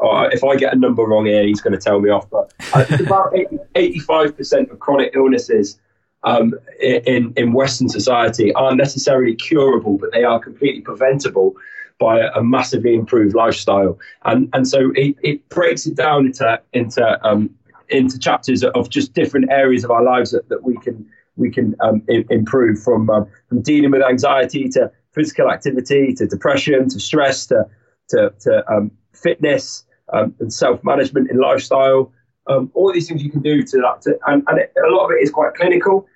[0.00, 2.28] uh, if I get a number wrong here, he's going to tell me off.
[2.30, 3.34] But uh, about
[3.74, 5.78] 85 percent of chronic illnesses
[6.24, 11.54] um, in in Western society aren't necessarily curable, but they are completely preventable
[11.98, 13.98] by a, a massively improved lifestyle.
[14.24, 17.50] And and so it, it breaks it down into into um,
[17.88, 21.76] into chapters of just different areas of our lives that, that we can we can
[21.80, 27.00] um, I- improve from um, from dealing with anxiety to physical activity to depression to
[27.00, 27.66] stress to
[28.10, 32.12] to, to um, fitness um, and self management in lifestyle.
[32.46, 35.06] Um, all these things you can do to that, to, and, and it, a lot
[35.06, 36.06] of it is quite clinical.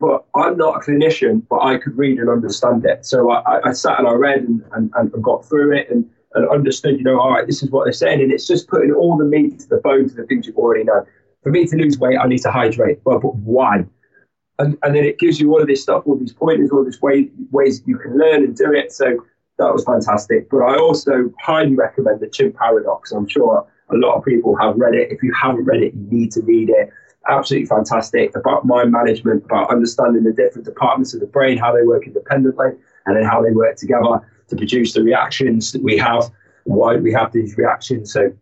[0.00, 3.04] But I'm not a clinician, but I could read and understand it.
[3.04, 6.48] So I, I sat and I read and, and, and got through it and, and
[6.48, 8.20] understood, you know, all right, this is what they're saying.
[8.20, 10.84] And it's just putting all the meat to the bones of the things you've already
[10.84, 11.04] know.
[11.42, 13.02] For me to lose weight, I need to hydrate.
[13.02, 13.84] But why?
[14.58, 17.00] And, and then it gives you all of this stuff, all these pointers, all these
[17.00, 18.92] way, ways you can learn and do it.
[18.92, 19.24] So
[19.58, 20.50] that was fantastic.
[20.50, 23.12] But I also highly recommend the Chimp Paradox.
[23.12, 25.12] I'm sure a lot of people have read it.
[25.12, 26.90] If you haven't read it, you need to read it.
[27.28, 31.82] Absolutely fantastic about mind management, about understanding the different departments of the brain, how they
[31.82, 32.70] work independently,
[33.06, 36.30] and then how they work together to produce the reactions that we have,
[36.64, 38.12] why we have these reactions.
[38.12, 38.32] So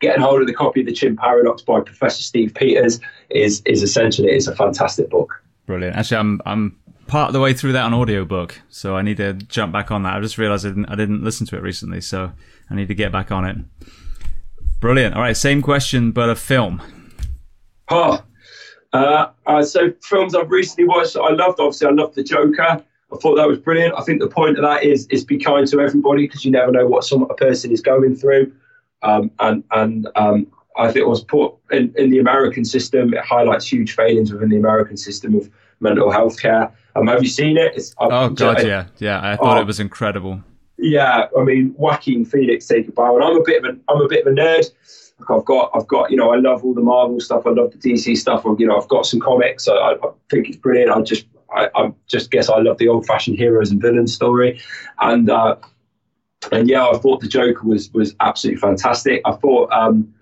[0.00, 3.00] getting hold of the copy of the Chimp Paradox by Professor Steve Peters
[3.30, 5.41] is is essentially it's a fantastic book.
[5.66, 5.96] Brilliant.
[5.96, 9.34] Actually, I'm I'm part of the way through that on audiobook, so I need to
[9.34, 10.16] jump back on that.
[10.16, 12.32] I just realized I didn't, I didn't listen to it recently, so
[12.70, 13.56] I need to get back on it.
[14.80, 15.14] Brilliant.
[15.14, 16.82] All right, same question, but a film.
[17.88, 18.24] Oh,
[18.92, 21.60] uh, uh, so films I've recently watched, I loved.
[21.60, 22.82] Obviously, I loved The Joker.
[23.12, 23.94] I thought that was brilliant.
[23.96, 26.72] I think the point of that is is be kind to everybody because you never
[26.72, 28.52] know what some a person is going through.
[29.02, 33.14] Um, and and um, I think it was put in, in the American system.
[33.14, 35.50] It highlights huge failings within the American system of
[35.80, 36.72] mental health care.
[36.96, 37.72] Um, have you seen it?
[37.76, 39.20] It's, oh God, yeah, yeah.
[39.22, 39.66] I thought it oh.
[39.66, 40.42] was incredible.
[40.78, 44.00] Yeah, I mean, Joaquin Phoenix take a bow, and I'm a bit of a I'm
[44.00, 44.70] a bit of a nerd.
[45.20, 47.46] Like I've got I've got you know I love all the Marvel stuff.
[47.46, 48.44] I love the DC stuff.
[48.58, 49.68] you know I've got some comics.
[49.68, 49.96] I, I
[50.30, 50.90] think it's brilliant.
[50.90, 54.60] I just I, I, just guess I love the old fashioned heroes and villains story,
[55.00, 55.56] and uh,
[56.50, 59.22] and yeah, I thought the Joker was was absolutely fantastic.
[59.24, 60.12] I thought um,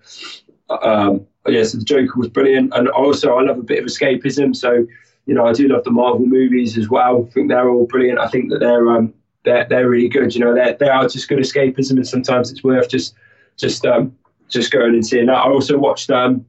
[0.83, 4.55] um, yeah, so the Joker was brilliant, and also I love a bit of escapism.
[4.55, 4.85] So
[5.25, 7.25] you know I do love the Marvel movies as well.
[7.27, 8.19] I think they're all brilliant.
[8.19, 10.33] I think that they're um, they're they're really good.
[10.35, 13.15] You know they they are just good escapism, and sometimes it's worth just
[13.57, 14.15] just um,
[14.49, 15.37] just going and seeing that.
[15.37, 16.45] I also watched um,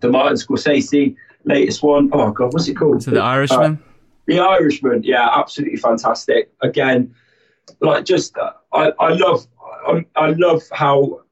[0.00, 2.10] the Martin Scorsese latest one.
[2.12, 3.02] Oh God, what's it called?
[3.02, 3.74] So the Irishman.
[3.74, 3.88] Uh,
[4.26, 6.52] the Irishman, yeah, absolutely fantastic.
[6.60, 7.14] Again,
[7.80, 9.46] like just uh, I, I love
[9.86, 11.22] I, I love how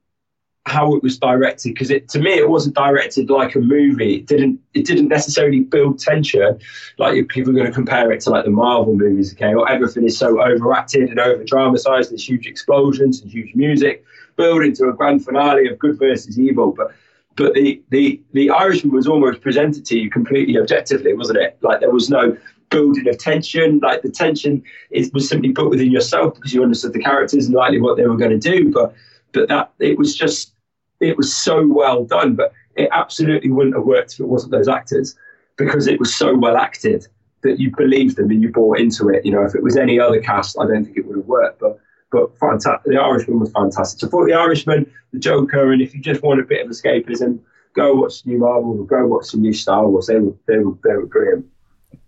[0.67, 4.17] how it was directed because it to me it wasn't directed like a movie.
[4.17, 6.59] It didn't it didn't necessarily build tension
[6.99, 9.33] like if people are going to compare it to like the Marvel movies.
[9.33, 12.11] Okay, or everything is so overacted and over dramatized.
[12.11, 16.73] There's huge explosions and huge music building to a grand finale of good versus evil.
[16.73, 16.93] But
[17.37, 21.59] but the the the Irishman was almost presented to you completely objectively, wasn't it?
[21.63, 22.37] Like there was no
[22.71, 23.79] building of tension.
[23.79, 27.55] Like the tension is was simply put within yourself because you understood the characters and
[27.55, 28.73] likely what they were going to do.
[28.73, 28.95] But
[29.31, 30.56] but that it was just
[31.01, 32.35] it was so well done.
[32.35, 35.17] But it absolutely wouldn't have worked if it wasn't those actors
[35.57, 37.07] because it was so well acted
[37.43, 39.25] that you believed them and you bought into it.
[39.25, 41.61] You know, if it was any other cast, I don't think it would have worked.
[41.61, 41.79] But
[42.13, 42.93] but fantastic.
[42.93, 44.01] The Irishman was fantastic.
[44.01, 47.41] So for the Irishman, the Joker, and if you just want a bit of escapism,
[47.75, 50.07] go watch the new Marvel, go watch the new Star Wars.
[50.07, 51.47] They were they were they were brilliant.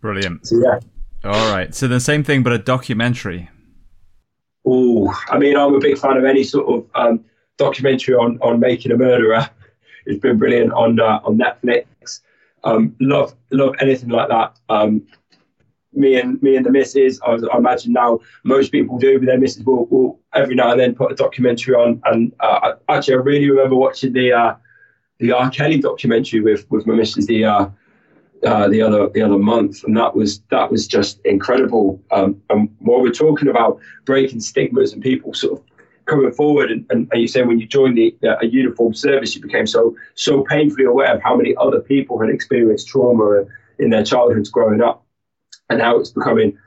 [0.01, 0.47] Brilliant.
[0.47, 0.81] So yeah.
[1.25, 1.75] All right.
[1.75, 3.51] So the same thing, but a documentary.
[4.65, 7.25] Oh, I mean, I'm a big fan of any sort of um,
[7.59, 9.49] documentary on on making a murderer.
[10.07, 12.21] It's been brilliant on uh, on Netflix.
[12.65, 14.59] Um, love love anything like that.
[14.71, 15.07] Um,
[15.93, 19.39] me and me and the missus, I, I, imagine now most people do, but their
[19.39, 22.01] missus will, will every now and then put a documentary on.
[22.05, 24.55] And uh, actually, I really remember watching the uh,
[25.19, 25.51] the R.
[25.51, 27.69] Kelly documentary with with my missus the uh,
[28.45, 32.03] uh, the other the other month, and that was that was just incredible.
[32.11, 35.65] Um, and while we're talking about breaking stigmas and people sort of
[36.09, 39.43] coming forward, and, and, and you say when you joined the, a uniform service, you
[39.43, 43.45] became so so painfully aware of how many other people had experienced trauma
[43.79, 45.05] in their childhoods growing up
[45.71, 46.59] and how it's becoming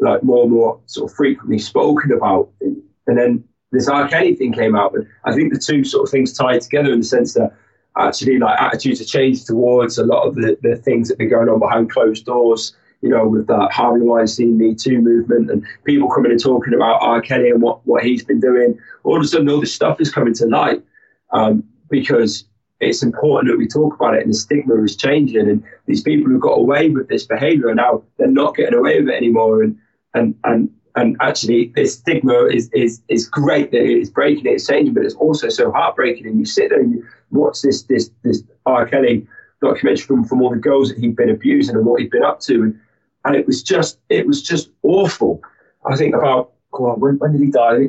[0.00, 2.50] like more and more sort of frequently spoken about.
[2.60, 3.88] And then this.
[3.88, 7.00] Kelly thing came out, and I think the two sort of things tied together in
[7.00, 7.52] the sense that
[7.96, 11.30] actually like attitudes have changed towards a lot of the, the things that have been
[11.30, 12.76] going on behind closed doors.
[13.06, 17.00] You know, with the Harvey Weinstein Me Too movement and people coming and talking about
[17.00, 17.20] R.
[17.20, 18.78] Kelly and what, what he's been doing.
[19.04, 20.82] All of a sudden, all this stuff is coming to light
[21.30, 22.44] um, because
[22.80, 26.30] it's important that we talk about it and the stigma is changing and these people
[26.30, 29.78] who got away with this behavior now they're not getting away with it anymore and
[30.12, 34.66] and and and actually this stigma is is is great that it's breaking it, it's
[34.66, 38.10] changing but it's also so heartbreaking and you sit there and you watch this this
[38.22, 38.86] this R.
[38.86, 39.26] Kelly
[39.62, 42.40] documentary from, from all the girls that he'd been abusing and what he'd been up
[42.40, 42.80] to and,
[43.26, 45.42] and it was just it was just awful
[45.86, 47.88] I think about God, when, when did he die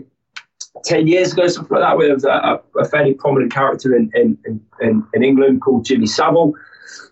[0.86, 4.12] 10 years ago, something like that, where there was a, a fairly prominent character in,
[4.14, 6.54] in, in, in, England called Jimmy Savile.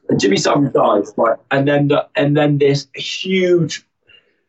[0.09, 1.37] And Jimmy Savile died, right?
[1.51, 3.83] And then, the, and then this huge,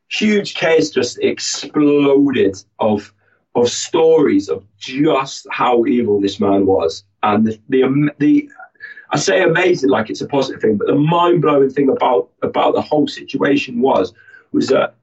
[0.09, 3.13] huge case just exploded of,
[3.55, 7.03] of stories of just how evil this man was.
[7.23, 8.51] And the, the, the
[9.11, 12.75] I say amazing like it's a positive thing, but the mind blowing thing about, about
[12.75, 14.13] the whole situation was,
[14.53, 14.95] was that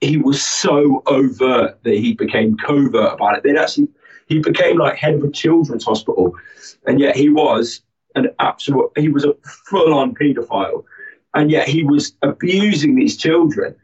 [0.00, 3.42] he was so overt that he became covert about it.
[3.42, 3.88] Then actually,
[4.28, 6.34] he became like head of a children's hospital,
[6.86, 7.82] and yet he was
[8.14, 8.90] an absolute.
[8.96, 9.34] He was a
[9.68, 10.84] full-on paedophile,
[11.34, 13.74] and yet he was abusing these children.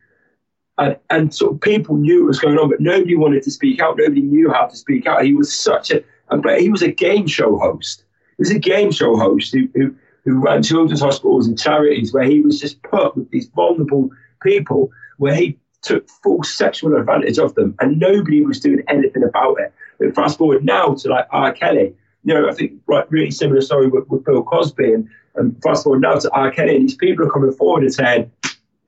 [0.79, 3.81] And, and sort of people knew what was going on, but nobody wanted to speak
[3.81, 3.99] out.
[3.99, 5.25] Nobody knew how to speak out.
[5.25, 8.05] He was such a, but he was a game show host.
[8.39, 9.95] Was a game show host who, who,
[10.25, 14.11] who ran children's hospitals and charities where he was just put with these vulnerable
[14.43, 19.61] people where he took full sexual advantage of them, and nobody was doing anything about
[19.61, 19.73] it.
[19.99, 21.53] But fast forward now to like R.
[21.53, 21.95] Kelly,
[22.25, 25.85] you know, I think right, really similar story with, with Bill Cosby, and, and fast
[25.85, 26.51] forward now to R.
[26.51, 28.31] Kelly, and these people are coming forward and saying,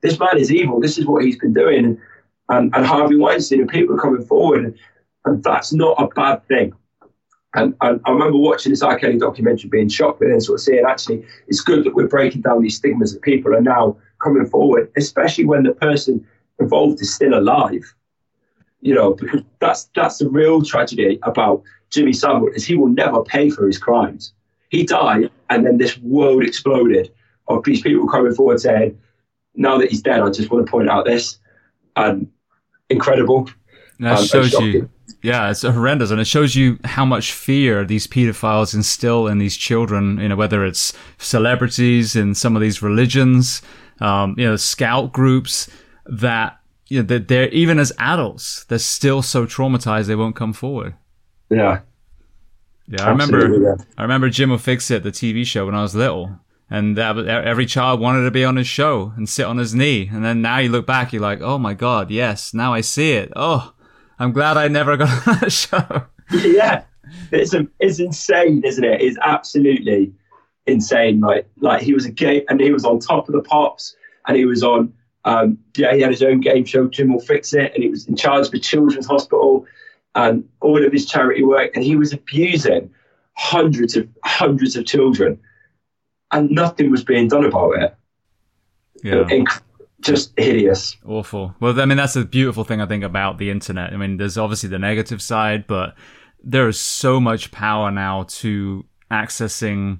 [0.01, 0.79] this man is evil.
[0.79, 1.85] This is what he's been doing.
[1.85, 1.97] And,
[2.49, 4.65] and, and Harvey Weinstein and people are coming forward.
[4.65, 4.77] And,
[5.25, 6.73] and that's not a bad thing.
[7.55, 8.99] And, and, I remember watching this R.
[8.99, 12.41] Kelly documentary, being shocked, but then sort of saying, actually, it's good that we're breaking
[12.41, 16.25] down these stigmas that people are now coming forward, especially when the person
[16.59, 17.93] involved is still alive.
[18.81, 23.23] You know, because that's that's the real tragedy about Jimmy Savile is he will never
[23.23, 24.33] pay for his crimes.
[24.69, 27.11] He died, and then this world exploded
[27.47, 28.99] of these people coming forward saying,
[29.55, 31.39] "Now that he's dead, I just want to point out this."
[31.95, 32.29] And
[32.89, 33.49] incredible.
[33.99, 34.89] That um, shows you
[35.25, 39.57] yeah, it's horrendous, and it shows you how much fear these pedophiles instill in these
[39.57, 40.19] children.
[40.19, 43.63] You know, whether it's celebrities in some of these religions,
[43.99, 45.67] um, you know, scout groups
[46.05, 50.53] that you know that they're even as adults, they're still so traumatized they won't come
[50.53, 50.93] forward.
[51.49, 51.81] Yeah,
[52.87, 53.03] yeah.
[53.03, 53.75] I remember, yeah.
[53.97, 56.39] I remember Jim'll Fix It, the TV show, when I was little,
[56.69, 60.07] and every child wanted to be on his show and sit on his knee.
[60.11, 63.13] And then now you look back, you're like, oh my god, yes, now I see
[63.13, 63.31] it.
[63.35, 63.73] Oh
[64.19, 66.03] I'm glad I never got on that show.
[66.31, 66.83] Yeah,
[67.31, 68.99] it's a, it's insane, isn't it?
[68.99, 70.11] It's absolutely
[70.65, 71.19] insane.
[71.19, 73.95] Like like he was a game and he was on top of the pops
[74.27, 74.91] and he was on
[75.25, 78.15] um, yeah he had his own game show Jim'll Fix It and he was in
[78.15, 79.65] charge of the children's hospital
[80.15, 82.89] and all of his charity work and he was abusing
[83.33, 85.39] hundreds of hundreds of children
[86.31, 87.95] and nothing was being done about it.
[89.03, 89.27] Yeah
[90.05, 90.95] just hideous.
[91.05, 91.55] Awful.
[91.59, 93.93] Well, I mean, that's a beautiful thing I think about the internet.
[93.93, 95.95] I mean, there's obviously the negative side, but
[96.43, 99.99] there is so much power now to accessing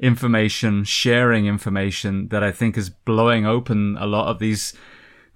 [0.00, 4.74] information, sharing information that I think is blowing open a lot of these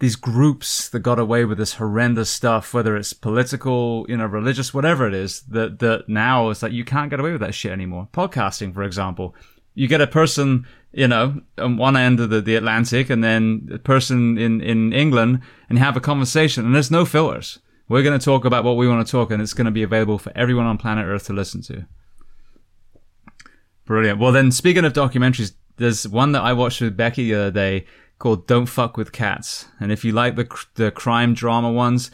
[0.00, 4.72] these groups that got away with this horrendous stuff, whether it's political, you know, religious,
[4.72, 7.72] whatever it is, that that now it's like you can't get away with that shit
[7.72, 8.08] anymore.
[8.12, 9.34] Podcasting, for example.
[9.74, 13.68] You get a person you know, on one end of the, the Atlantic and then
[13.72, 17.58] a person in, in England and have a conversation and there's no filters.
[17.88, 19.82] We're going to talk about what we want to talk and it's going to be
[19.82, 21.86] available for everyone on planet Earth to listen to.
[23.84, 24.18] Brilliant.
[24.18, 27.86] Well, then speaking of documentaries, there's one that I watched with Becky the other day
[28.18, 29.66] called Don't Fuck with Cats.
[29.80, 32.10] And if you like the, the crime drama ones,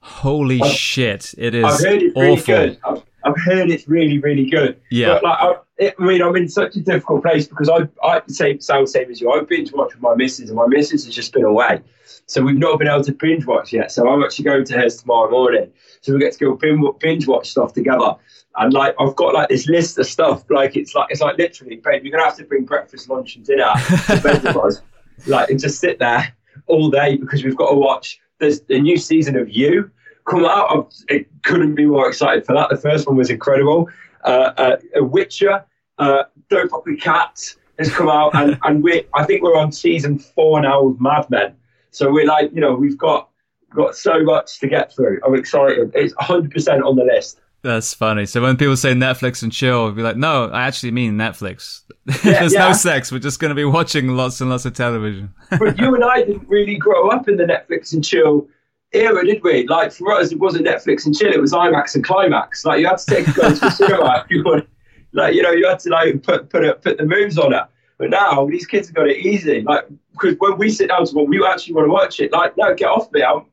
[0.00, 0.68] holy oh.
[0.68, 2.22] shit, it is I've heard it's awful.
[2.22, 2.78] Really good.
[2.84, 3.02] I've,
[3.32, 4.80] I've heard it's really, really good.
[4.90, 5.14] Yeah.
[5.14, 8.22] But like, I, it, I mean, I'm in such a difficult place because I, I
[8.28, 9.30] same sound same as you.
[9.32, 11.82] I've binge watched with my missus, and my missus has just been away,
[12.26, 13.90] so we've not been able to binge watch yet.
[13.90, 17.50] So I'm actually going to hers tomorrow morning, so we get to go binge watch
[17.50, 18.14] stuff together.
[18.56, 20.44] And like, I've got like this list of stuff.
[20.50, 23.44] Like, it's like it's like literally, babe, you're gonna have to bring breakfast, lunch, and
[23.44, 23.72] dinner
[24.06, 24.82] to bed with us,
[25.26, 26.34] like, and just sit there
[26.66, 28.20] all day because we've got to watch.
[28.38, 29.90] There's a new season of You
[30.24, 30.94] come out.
[31.10, 32.70] I couldn't be more excited for that.
[32.70, 33.88] The first one was incredible.
[34.24, 35.64] Uh, uh, Witcher
[35.98, 39.72] uh, Don't Fuck with Cats has come out, and, and we I think we're on
[39.72, 41.56] season four now of Mad Men.
[41.90, 43.28] So we're like, you know, we've got
[43.74, 45.20] got so much to get through.
[45.26, 45.92] I'm excited.
[45.94, 47.40] It's 100 percent on the list.
[47.62, 48.26] That's funny.
[48.26, 51.82] So when people say Netflix and chill, we'll be like, no, I actually mean Netflix.
[52.24, 52.66] Yeah, There's yeah.
[52.66, 53.12] no sex.
[53.12, 55.32] We're just going to be watching lots and lots of television.
[55.50, 58.48] but you and I didn't really grow up in the Netflix and chill
[58.92, 59.66] era, did we?
[59.66, 61.32] Like for us, it wasn't Netflix and chill.
[61.32, 62.64] It was IMAX and Climax.
[62.64, 64.68] Like you had to take a gun to the cinema you want
[65.12, 67.64] like you know, you had to like put put put the moves on it.
[67.98, 69.62] But now these kids have got it easy.
[69.62, 72.56] Like because when we sit down to what we actually want to watch it, like
[72.56, 73.22] no, get off me.
[73.22, 73.46] I'm,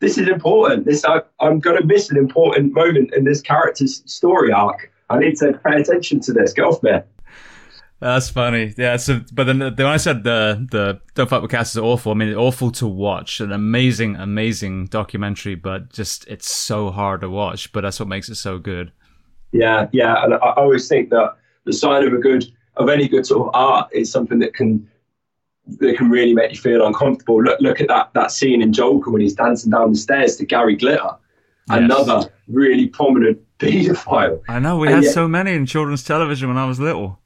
[0.00, 0.86] this is important.
[0.86, 4.90] This I, I'm going to miss an important moment in this character's story arc.
[5.10, 6.52] I need to pay attention to this.
[6.52, 6.92] Get off me.
[8.00, 8.74] That's funny.
[8.78, 8.96] Yeah.
[8.96, 12.12] So, but then the, when I said the the Don't Fuck with Cats is awful,
[12.12, 13.40] I mean, it's awful to watch.
[13.40, 17.70] An amazing, amazing documentary, but just it's so hard to watch.
[17.72, 18.90] But that's what makes it so good.
[19.52, 23.26] Yeah, yeah, and I, always think that the sign of a good of any good
[23.26, 24.88] sort of art is something that can
[25.66, 27.42] that can really make you feel uncomfortable.
[27.42, 30.46] Look, look at that that scene in Joker when he's dancing down the stairs to
[30.46, 31.10] Gary Glitter,
[31.68, 31.78] yes.
[31.78, 34.40] another really prominent paedophile.
[34.48, 37.19] I know we and had yet, so many in children's television when I was little.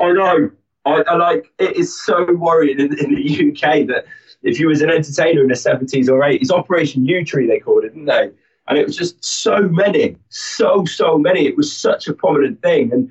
[0.00, 0.50] I know.
[0.86, 4.06] I, I like it is so worrying in, in, the UK that
[4.42, 7.90] if you was an entertainer in the seventies or eighties, Operation Yewtree they called it,
[7.90, 8.30] didn't they?
[8.70, 11.46] and it was just so many, so so many.
[11.46, 13.10] It was such a prominent thing, and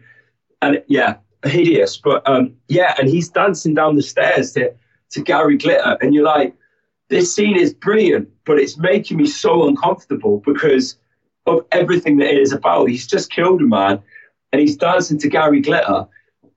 [0.61, 1.97] and yeah, hideous.
[1.97, 4.73] But um, yeah, and he's dancing down the stairs to
[5.11, 6.55] to Gary Glitter, and you're like,
[7.09, 10.95] this scene is brilliant, but it's making me so uncomfortable because
[11.45, 12.89] of everything that it is about.
[12.89, 14.01] He's just killed a man,
[14.53, 16.07] and he's dancing to Gary Glitter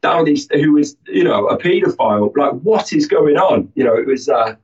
[0.03, 2.37] down these, who is you know a paedophile.
[2.37, 3.73] Like, what is going on?
[3.75, 4.29] You know, it was.
[4.29, 4.57] Uh,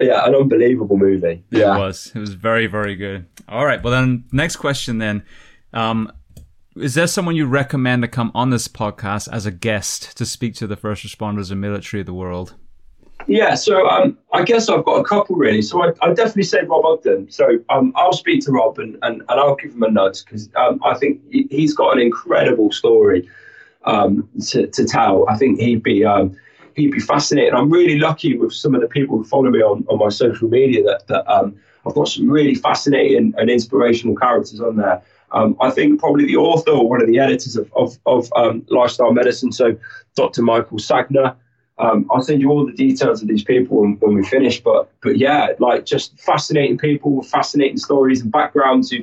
[0.00, 1.44] yeah, an unbelievable movie.
[1.50, 1.76] Yeah.
[1.76, 2.12] It was.
[2.12, 3.26] It was very, very good.
[3.48, 3.80] All right.
[3.80, 5.22] Well, then, next question then.
[5.72, 6.10] Um,
[6.76, 10.54] is there someone you recommend to come on this podcast as a guest to speak
[10.56, 12.54] to the first responders and military of the world?
[13.28, 15.62] Yeah, so um, I guess I've got a couple really.
[15.62, 17.30] So I, I definitely say Rob Ogden.
[17.30, 20.48] So um, I'll speak to Rob and, and, and I'll give him a nudge because
[20.56, 23.28] um, I think he's got an incredible story
[23.84, 25.28] um, to, to tell.
[25.28, 26.36] I think he'd be um,
[26.76, 27.54] he'd be fascinating.
[27.54, 30.48] I'm really lucky with some of the people who follow me on, on my social
[30.48, 31.56] media that, that um,
[31.86, 35.02] I've got some really fascinating and inspirational characters on there.
[35.32, 38.64] Um, I think probably the author or one of the editors of, of, of um,
[38.68, 39.76] Lifestyle Medicine, so
[40.14, 40.42] Dr.
[40.42, 41.34] Michael Sagner.
[41.78, 44.60] Um, I'll send you all the details of these people when, when, we finish.
[44.60, 48.98] But but yeah, like just fascinating people with fascinating stories and backgrounds who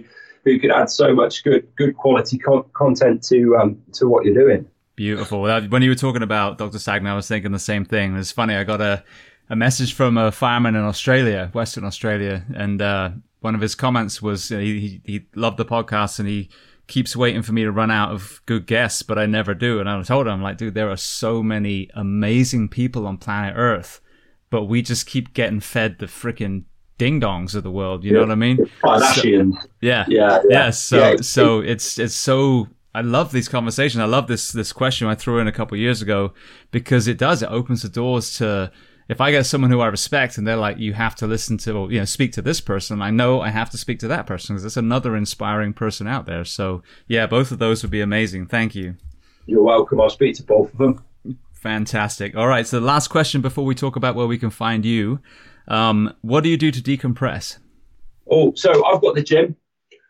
[0.50, 4.34] who could add so much good good quality co- content to um, to what you're
[4.34, 4.68] doing.
[4.96, 5.44] Beautiful.
[5.44, 6.78] When you were talking about Dr.
[6.78, 8.18] Sagner, I was thinking the same thing.
[8.18, 8.56] It's funny.
[8.56, 9.02] I got a,
[9.50, 14.22] a message from a fireman in Australia, Western Australia, and uh, one of his comments
[14.22, 16.50] was uh, he, he loved the podcast and he
[16.88, 19.80] keeps waiting for me to run out of good guests, but I never do.
[19.80, 24.02] And I told him, like, dude, there are so many amazing people on planet Earth,
[24.50, 26.64] but we just keep getting fed the freaking
[27.00, 28.04] ding dongs of the world.
[28.04, 28.18] You yeah.
[28.18, 28.70] know what I mean?
[28.84, 29.44] Oh, so, yeah.
[29.82, 30.70] yeah, yeah, yeah.
[30.70, 34.00] So, so it's it's so I love these conversations.
[34.00, 36.34] I love this this question I threw in a couple years ago
[36.70, 38.72] because it does it opens the doors to
[39.08, 41.72] if I get someone who I respect and they're like you have to listen to
[41.74, 44.28] or you know speak to this person, I know I have to speak to that
[44.28, 46.46] person because there's another inspiring person out there.
[46.46, 48.46] So yeah, both of those would be amazing.
[48.46, 48.96] Thank you.
[49.48, 50.00] You're welcome.
[50.00, 51.04] I'll speak to both of them.
[51.54, 52.38] Fantastic.
[52.38, 52.66] All right.
[52.66, 55.20] So the last question before we talk about where we can find you,
[55.70, 57.58] um, what do you do to decompress?
[58.30, 59.56] Oh, so I've got the gym.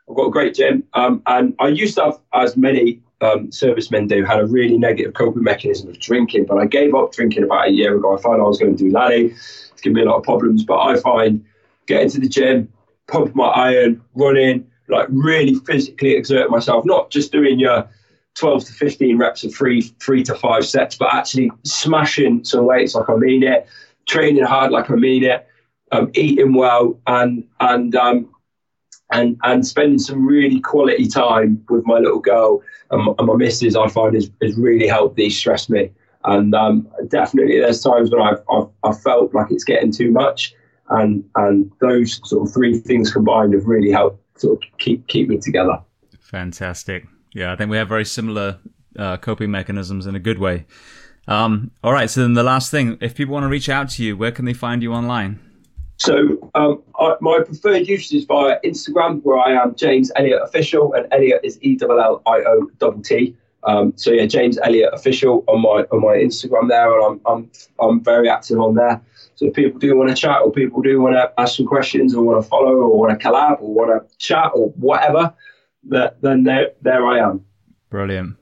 [0.09, 0.83] I've got a great gym.
[0.93, 5.13] Um, and I used to have, as many um, servicemen do, had a really negative
[5.13, 6.45] coping mechanism of drinking.
[6.45, 8.17] But I gave up drinking about a year ago.
[8.17, 9.27] I found I was going to do laddie.
[9.27, 10.63] It's given me a lot of problems.
[10.63, 11.45] But I find
[11.85, 12.71] getting to the gym,
[13.07, 17.87] pump my iron, running, like really physically exert myself, not just doing your
[18.35, 22.95] 12 to 15 reps of three, three to five sets, but actually smashing some weights
[22.95, 23.67] like I mean it,
[24.05, 25.45] training hard like I mean it,
[25.91, 28.29] um, eating well, and and um,
[29.11, 32.61] and and spending some really quality time with my little girl
[32.91, 35.91] and, and my missus, I find has, has really helped de-stress me.
[36.25, 40.53] And um, definitely, there's times when I've, I've, I've felt like it's getting too much,
[40.89, 45.29] and and those sort of three things combined have really helped sort of keep keep
[45.29, 45.79] me together.
[46.19, 47.07] Fantastic.
[47.33, 48.59] Yeah, I think we have very similar
[48.97, 50.65] uh, coping mechanisms in a good way.
[51.27, 52.09] Um, all right.
[52.09, 54.45] So then the last thing, if people want to reach out to you, where can
[54.45, 55.39] they find you online?
[55.99, 60.93] So um, I, my preferred use is via Instagram, where I am James Elliott Official,
[60.93, 63.35] and Elliott is E L L I O T.
[63.63, 67.51] Um, so yeah, James Elliott Official on my on my Instagram there, and I'm I'm
[67.79, 69.01] I'm very active on there.
[69.35, 72.15] So if people do want to chat, or people do want to ask some questions,
[72.15, 75.33] or want to follow, or want to collab, or want to chat, or whatever,
[75.89, 77.43] that then there there I am.
[77.89, 78.37] Brilliant.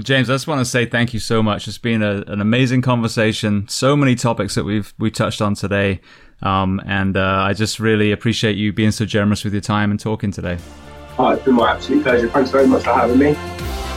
[0.00, 1.66] James, I just want to say thank you so much.
[1.66, 3.66] It's been a, an amazing conversation.
[3.68, 6.00] So many topics that we've we touched on today.
[6.42, 9.98] Um, and uh, I just really appreciate you being so generous with your time and
[9.98, 10.58] talking today.
[11.18, 12.28] Oh, it's been my absolute pleasure.
[12.28, 13.87] Thanks very much for having me.